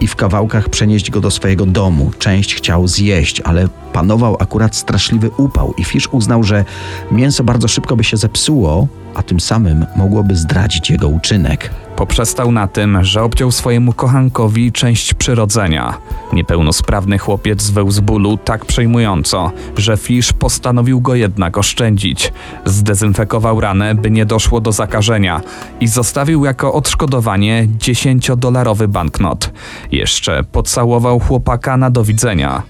i 0.00 0.06
w 0.06 0.16
kawałkach 0.16 0.68
przenieść 0.68 1.10
go 1.10 1.20
do 1.20 1.30
swojego 1.30 1.66
domu. 1.66 2.10
Część 2.18 2.54
chciał 2.54 2.88
zjeść, 2.88 3.40
ale 3.40 3.68
panował 3.92 4.36
akurat 4.40 4.76
straszliwy 4.76 5.30
upał 5.36 5.74
i 5.76 5.84
Fish 5.84 6.08
uznał, 6.12 6.42
że 6.42 6.64
mięso 7.10 7.44
bardzo 7.44 7.68
szybko 7.68 7.96
by 7.96 8.04
się 8.04 8.16
zepsuło, 8.16 8.86
a 9.14 9.22
tym 9.22 9.40
samym 9.40 9.86
mogłoby 9.96 10.36
zdradzić 10.36 10.90
jego 10.90 11.08
uczynek. 11.08 11.70
Poprzestał 11.96 12.52
na 12.52 12.68
tym, 12.68 13.04
że 13.04 13.22
obciął 13.22 13.50
swojemu 13.50 13.92
kochankowi 13.92 14.72
część 14.72 15.14
przyrodzenia. 15.14 15.98
Niepełnosprawny 16.32 17.18
chłopiec 17.18 17.62
zweł 17.62 17.90
z 17.90 18.00
bólu 18.00 18.36
tak 18.36 18.64
przejmująco, 18.64 19.52
że 19.76 19.96
Fish 19.96 20.32
postanowił 20.32 21.00
go 21.00 21.14
jednak 21.14 21.58
oszczędzić. 21.58 22.32
Zdezynfekował 22.64 23.60
ranę, 23.60 23.94
by 23.94 24.10
nie 24.10 24.26
doszło 24.26 24.60
do 24.60 24.72
zakażenia 24.72 25.40
i 25.80 25.88
zostawił 25.88 26.44
jako 26.44 26.72
odszkodowanie 26.72 27.68
10-dolarowy 27.78 28.86
banknot. 28.86 29.50
Jeszcze 29.92 30.44
pocałował 30.44 31.20
chłopaka 31.20 31.76
na 31.76 31.90
do 31.90 32.04
widzenia. 32.04 32.62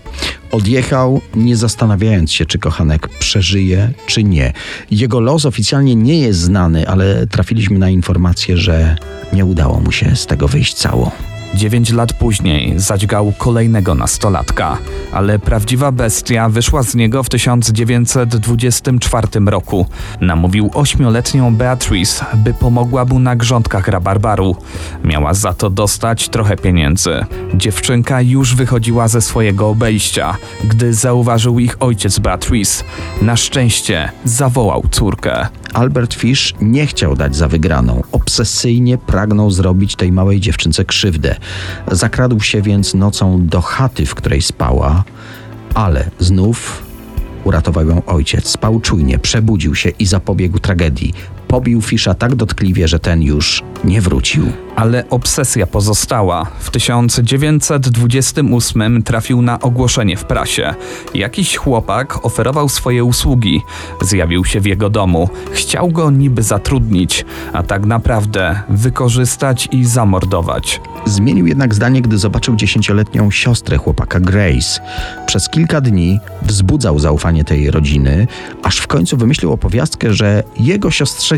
Odjechał, 0.55 1.20
nie 1.34 1.57
zastanawiając 1.57 2.32
się, 2.32 2.46
czy 2.46 2.59
kochanek 2.59 3.09
przeżyje, 3.09 3.90
czy 4.07 4.24
nie. 4.24 4.52
Jego 4.90 5.20
los 5.20 5.46
oficjalnie 5.46 5.94
nie 5.94 6.20
jest 6.20 6.40
znany, 6.40 6.88
ale 6.88 7.26
trafiliśmy 7.26 7.78
na 7.78 7.90
informację, 7.90 8.57
że 8.57 8.96
nie 9.32 9.44
udało 9.44 9.80
mu 9.80 9.92
się 9.92 10.16
z 10.16 10.26
tego 10.26 10.48
wyjść 10.48 10.74
cało. 10.74 11.12
Dziewięć 11.55 11.92
lat 11.92 12.12
później 12.12 12.72
zadźgał 12.76 13.32
kolejnego 13.38 13.94
nastolatka, 13.94 14.78
ale 15.12 15.38
prawdziwa 15.38 15.92
bestia 15.92 16.48
wyszła 16.48 16.82
z 16.82 16.94
niego 16.94 17.22
w 17.22 17.28
1924 17.28 19.28
roku. 19.46 19.86
Namówił 20.20 20.70
ośmioletnią 20.74 21.57
Beatrice, 21.57 22.26
by 22.34 22.55
pomogła 22.55 23.05
mu 23.05 23.18
na 23.18 23.36
grządkach 23.36 23.88
rabarbaru. 23.88 24.57
Miała 25.05 25.34
za 25.34 25.52
to 25.52 25.70
dostać 25.70 26.28
trochę 26.28 26.57
pieniędzy. 26.57 27.24
Dziewczynka 27.55 28.20
już 28.20 28.55
wychodziła 28.55 29.09
ze 29.09 29.20
swojego 29.20 29.68
obejścia, 29.68 30.36
gdy 30.64 30.94
zauważył 30.94 31.59
ich 31.59 31.76
ojciec 31.80 32.18
Beatrice. 32.18 32.84
Na 33.22 33.36
szczęście 33.36 34.12
zawołał 34.24 34.84
córkę. 34.90 35.48
Albert 35.75 36.14
Fish 36.14 36.55
nie 36.61 36.87
chciał 36.87 37.16
dać 37.16 37.37
za 37.37 37.49
wygraną. 37.49 38.03
Obsesyjnie 38.12 38.99
pragnął 38.99 39.51
zrobić 39.51 39.97
tej 39.97 40.12
małej 40.12 40.41
dziewczynce 40.41 40.85
krzywdę. 40.85 41.37
Zakradł 41.91 42.41
się 42.41 42.62
więc 42.62 42.95
nocą 42.95 43.47
do 43.47 43.61
chaty, 43.61 44.07
w 44.07 44.14
której 44.14 44.43
spała, 44.43 45.05
ale 45.75 46.11
znów 46.18 46.83
uratował 47.45 47.89
ją 47.89 48.05
ojciec. 48.07 48.49
Spał 48.49 48.81
czujnie, 48.81 49.18
przebudził 49.18 49.75
się 49.75 49.89
i 49.89 50.07
zapobiegł 50.07 50.59
tragedii 50.59 51.14
pobił 51.55 51.82
Fisza 51.82 52.14
tak 52.14 52.34
dotkliwie, 52.34 52.88
że 52.88 52.98
ten 52.98 53.22
już 53.22 53.62
nie 53.84 54.00
wrócił. 54.00 54.52
Ale 54.76 55.05
obsesja 55.11 55.66
pozostała. 55.66 56.46
W 56.61 56.70
1928 56.70 59.02
trafił 59.02 59.42
na 59.42 59.61
ogłoszenie 59.61 60.16
w 60.16 60.24
prasie. 60.24 60.74
Jakiś 61.14 61.57
chłopak 61.57 62.26
oferował 62.26 62.68
swoje 62.68 63.05
usługi. 63.05 63.62
Zjawił 64.00 64.44
się 64.44 64.61
w 64.61 64.66
jego 64.66 64.90
domu. 64.90 65.28
Chciał 65.52 65.88
go 65.88 66.11
niby 66.11 66.42
zatrudnić, 66.42 67.24
a 67.52 67.62
tak 67.62 67.86
naprawdę 67.86 68.61
wykorzystać 68.68 69.68
i 69.72 69.84
zamordować. 69.84 70.80
Zmienił 71.07 71.46
jednak 71.46 71.74
zdanie, 71.74 72.02
gdy 72.02 72.18
zobaczył 72.18 72.57
dziesięcioletnią 72.57 73.30
siostrę 73.30 73.76
chłopaka 73.76 74.20
Grace. 74.20 74.80
Przez 75.26 75.48
kilka 75.48 75.80
dni 75.80 76.20
wzbudzał 76.42 76.98
zaufanie 76.98 77.44
tej 77.44 77.70
rodziny, 77.70 78.26
aż 78.62 78.78
w 78.78 78.86
końcu 78.86 79.16
wymyślił 79.16 79.52
opowiastkę, 79.52 80.14
że 80.14 80.42
jego 80.57 80.90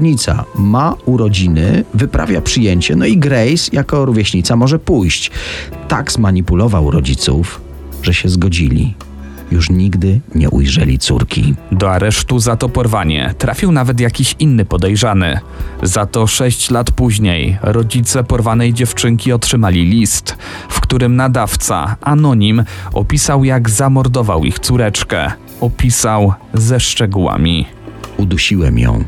siostrze 0.07 0.45
ma 0.55 0.95
urodziny, 1.05 1.85
wyprawia 1.95 2.41
przyjęcie, 2.41 2.97
no 2.97 3.07
i 3.07 3.17
Grace 3.17 3.71
jako 3.73 4.05
rówieśnica 4.05 4.57
może 4.57 4.79
pójść. 4.79 5.31
Tak 5.89 6.13
zmanipulował 6.13 6.91
rodziców, 6.91 7.61
że 8.03 8.15
się 8.15 8.29
zgodzili 8.29 8.95
już 9.51 9.71
nigdy 9.71 10.21
nie 10.35 10.51
ujrzeli 10.51 10.99
córki. 10.99 11.55
Do 11.73 11.93
aresztu 11.93 12.39
za 12.39 12.57
to 12.57 12.69
porwanie 12.69 13.35
trafił 13.39 13.73
nawet 13.73 14.01
jakiś 14.01 14.37
inny 14.39 14.65
podejrzany. 14.65 15.41
Za 15.83 16.07
to 16.07 16.27
sześć 16.27 16.71
lat 16.71 16.91
później 16.91 17.59
rodzice 17.63 18.25
porwanej 18.25 18.75
dziewczynki 18.75 19.33
otrzymali 19.33 19.85
list, 19.85 20.37
w 20.69 20.81
którym 20.81 21.17
nadawca, 21.17 21.97
anonim, 22.01 22.65
opisał 22.93 23.45
jak 23.45 23.71
zamordował 23.71 24.45
ich 24.45 24.59
córeczkę. 24.59 25.33
Opisał 25.61 26.33
ze 26.55 26.81
szczegółami. 26.81 27.67
Udusiłem 28.17 28.79
ją 28.79 29.05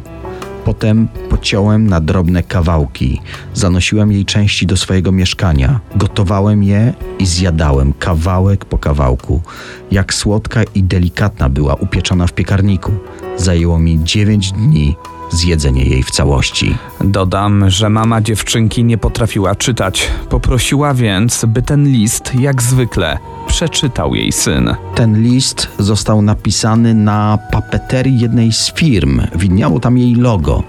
Potem 0.65 1.09
pociąłem 1.31 1.87
na 1.87 2.01
drobne 2.01 2.43
kawałki. 2.43 3.21
Zanosiłem 3.55 4.13
jej 4.13 4.25
części 4.25 4.67
do 4.67 4.77
swojego 4.77 5.13
mieszkania. 5.13 5.81
Gotowałem 5.97 6.63
je 6.63 6.95
i 7.19 7.27
zjadałem 7.27 7.93
kawałek 7.93 8.65
po 8.65 8.79
kawałku. 8.79 9.43
Jak 9.91 10.15
słodka 10.15 10.61
i 10.75 10.83
delikatna 10.83 11.49
była 11.49 11.75
upieczona 11.75 12.27
w 12.27 12.33
piekarniku. 12.33 12.93
Zajęło 13.37 13.79
mi 13.79 14.05
9 14.05 14.53
dni 14.53 14.97
zjedzenie 15.31 15.85
jej 15.85 16.03
w 16.03 16.11
całości. 16.11 16.77
Dodam, 17.01 17.71
że 17.71 17.91
mama 17.91 18.21
dziewczynki 18.21 18.85
nie 18.85 18.99
potrafiła 18.99 19.55
czytać. 19.55 20.09
Poprosiła 20.31 20.95
więc, 20.95 21.45
by 21.49 21.63
ten 21.63 21.89
list, 21.89 22.33
jak 22.35 22.63
zwykle, 22.63 23.19
przeczytał 23.47 24.15
jej 24.15 24.33
syn. 24.33 24.75
Ten 24.95 25.23
list 25.23 25.69
został 25.79 26.23
napisany 26.23 26.95
na 26.95 27.39
papeterii 27.53 28.21
jednej 28.21 28.53
z 28.53 28.73
firm. 28.73 29.23
Widniało 29.35 29.81
tam 29.81 29.99
jej 29.99 30.15
logo. 30.15 30.63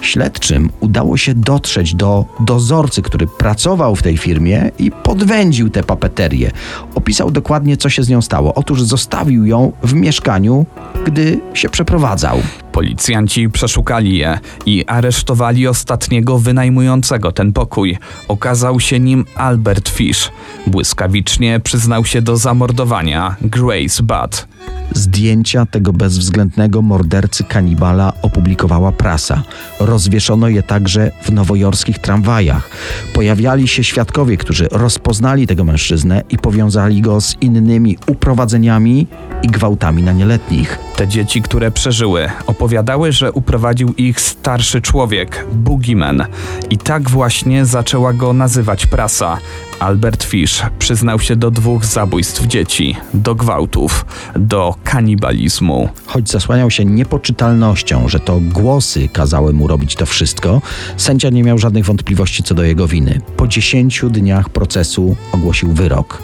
Śledczym 0.00 0.70
udało 0.80 1.16
się 1.16 1.34
dotrzeć 1.34 1.94
do 1.94 2.24
dozorcy, 2.40 3.02
który 3.02 3.26
pracował 3.26 3.96
w 3.96 4.02
tej 4.02 4.16
firmie 4.16 4.70
i 4.78 4.90
podwędził 4.90 5.70
tę 5.70 5.82
papeterię. 5.82 6.50
Opisał 6.94 7.30
dokładnie, 7.30 7.76
co 7.76 7.88
się 7.88 8.02
z 8.02 8.08
nią 8.08 8.22
stało. 8.22 8.54
Otóż 8.54 8.82
zostawił 8.82 9.46
ją 9.46 9.72
w 9.82 9.94
mieszkaniu, 9.94 10.66
gdy 11.06 11.40
się 11.54 11.68
przeprowadzał. 11.68 12.38
Policjanci 12.72 13.50
przeszukali 13.50 14.18
je 14.18 14.38
i 14.66 14.84
aresztowali 14.86 15.68
ostatniego 15.68 16.38
wynajmującego 16.38 17.32
ten 17.32 17.52
pokój. 17.52 17.98
Okazał 18.28 18.80
się 18.80 19.00
nim 19.00 19.24
Albert 19.34 19.88
Fish. 19.88 20.30
Błyskawicznie 20.66 21.60
przyznał 21.60 22.04
się 22.04 22.22
do 22.22 22.36
zamordowania 22.36 23.36
Grace 23.40 24.02
Budd. 24.02 24.48
Zdjęcia 24.94 25.66
tego 25.66 25.92
bezwzględnego 25.92 26.82
mordercy 26.82 27.44
kanibala 27.44 28.12
opublikowała 28.22 28.92
prasa. 28.92 29.42
Rozwieszono 29.80 30.48
je 30.48 30.62
także 30.62 31.10
w 31.22 31.32
nowojorskich 31.32 31.98
tramwajach. 31.98 32.70
Pojawiali 33.14 33.68
się 33.68 33.84
świadkowie, 33.84 34.36
którzy 34.36 34.68
rozpoznali 34.70 35.46
tego 35.46 35.64
mężczyznę 35.64 36.22
i 36.30 36.38
powiązali 36.38 37.00
go 37.00 37.20
z 37.20 37.36
innymi 37.40 37.98
uprowadzeniami 38.06 39.06
i 39.42 39.48
gwałtami 39.48 40.02
na 40.02 40.12
nieletnich. 40.12 40.78
Te 40.96 41.08
dzieci, 41.08 41.42
które 41.42 41.70
przeżyły, 41.70 42.28
opowiadały, 42.46 43.12
że 43.12 43.32
uprowadził 43.32 43.94
ich 43.94 44.20
starszy 44.20 44.80
człowiek, 44.80 45.46
Boogeyman. 45.52 46.24
I 46.70 46.78
tak 46.78 47.10
właśnie 47.10 47.66
zaczęła 47.66 48.12
go 48.12 48.32
nazywać 48.32 48.86
prasa. 48.86 49.38
Albert 49.80 50.24
Fish 50.24 50.62
przyznał 50.78 51.18
się 51.20 51.36
do 51.36 51.50
dwóch 51.50 51.84
zabójstw 51.84 52.46
dzieci, 52.46 52.96
do 53.14 53.34
gwałtów, 53.34 54.04
do 54.36 54.74
kanibalizmu. 54.84 55.88
Choć 56.06 56.30
zasłaniał 56.30 56.70
się 56.70 56.84
niepoczytalnością, 56.84 58.08
że 58.08 58.20
to 58.20 58.40
głosy 58.40 59.08
kazały 59.08 59.52
mu 59.52 59.66
robić 59.66 59.96
to 59.96 60.06
wszystko, 60.06 60.62
sędzia 60.96 61.30
nie 61.30 61.42
miał 61.42 61.58
żadnych 61.58 61.84
wątpliwości 61.84 62.42
co 62.42 62.54
do 62.54 62.64
jego 62.64 62.88
winy. 62.88 63.20
Po 63.36 63.46
dziesięciu 63.46 64.10
dniach 64.10 64.48
procesu 64.48 65.16
ogłosił 65.32 65.72
wyrok. 65.72 66.22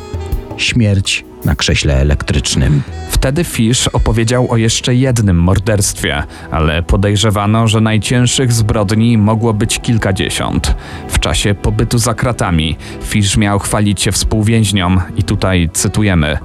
Śmierć 0.56 1.24
na 1.46 1.54
krześle 1.54 2.00
elektrycznym. 2.00 2.82
Wtedy 3.10 3.44
Fish 3.44 3.88
opowiedział 3.88 4.50
o 4.50 4.56
jeszcze 4.56 4.94
jednym 4.94 5.36
morderstwie, 5.36 6.22
ale 6.50 6.82
podejrzewano, 6.82 7.68
że 7.68 7.80
najcięższych 7.80 8.52
zbrodni 8.52 9.18
mogło 9.18 9.54
być 9.54 9.78
kilkadziesiąt. 9.80 10.74
W 11.08 11.18
czasie 11.18 11.54
pobytu 11.54 11.98
za 11.98 12.14
kratami 12.14 12.76
Fish 13.02 13.36
miał 13.36 13.58
chwalić 13.58 14.02
się 14.02 14.12
współwięźniom 14.12 15.00
i 15.16 15.22
tutaj 15.22 15.70
cytujemy, 15.72 16.38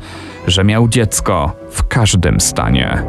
że 0.47 0.63
miał 0.63 0.87
dziecko 0.87 1.55
w 1.71 1.87
każdym 1.87 2.39
stanie. 2.39 3.03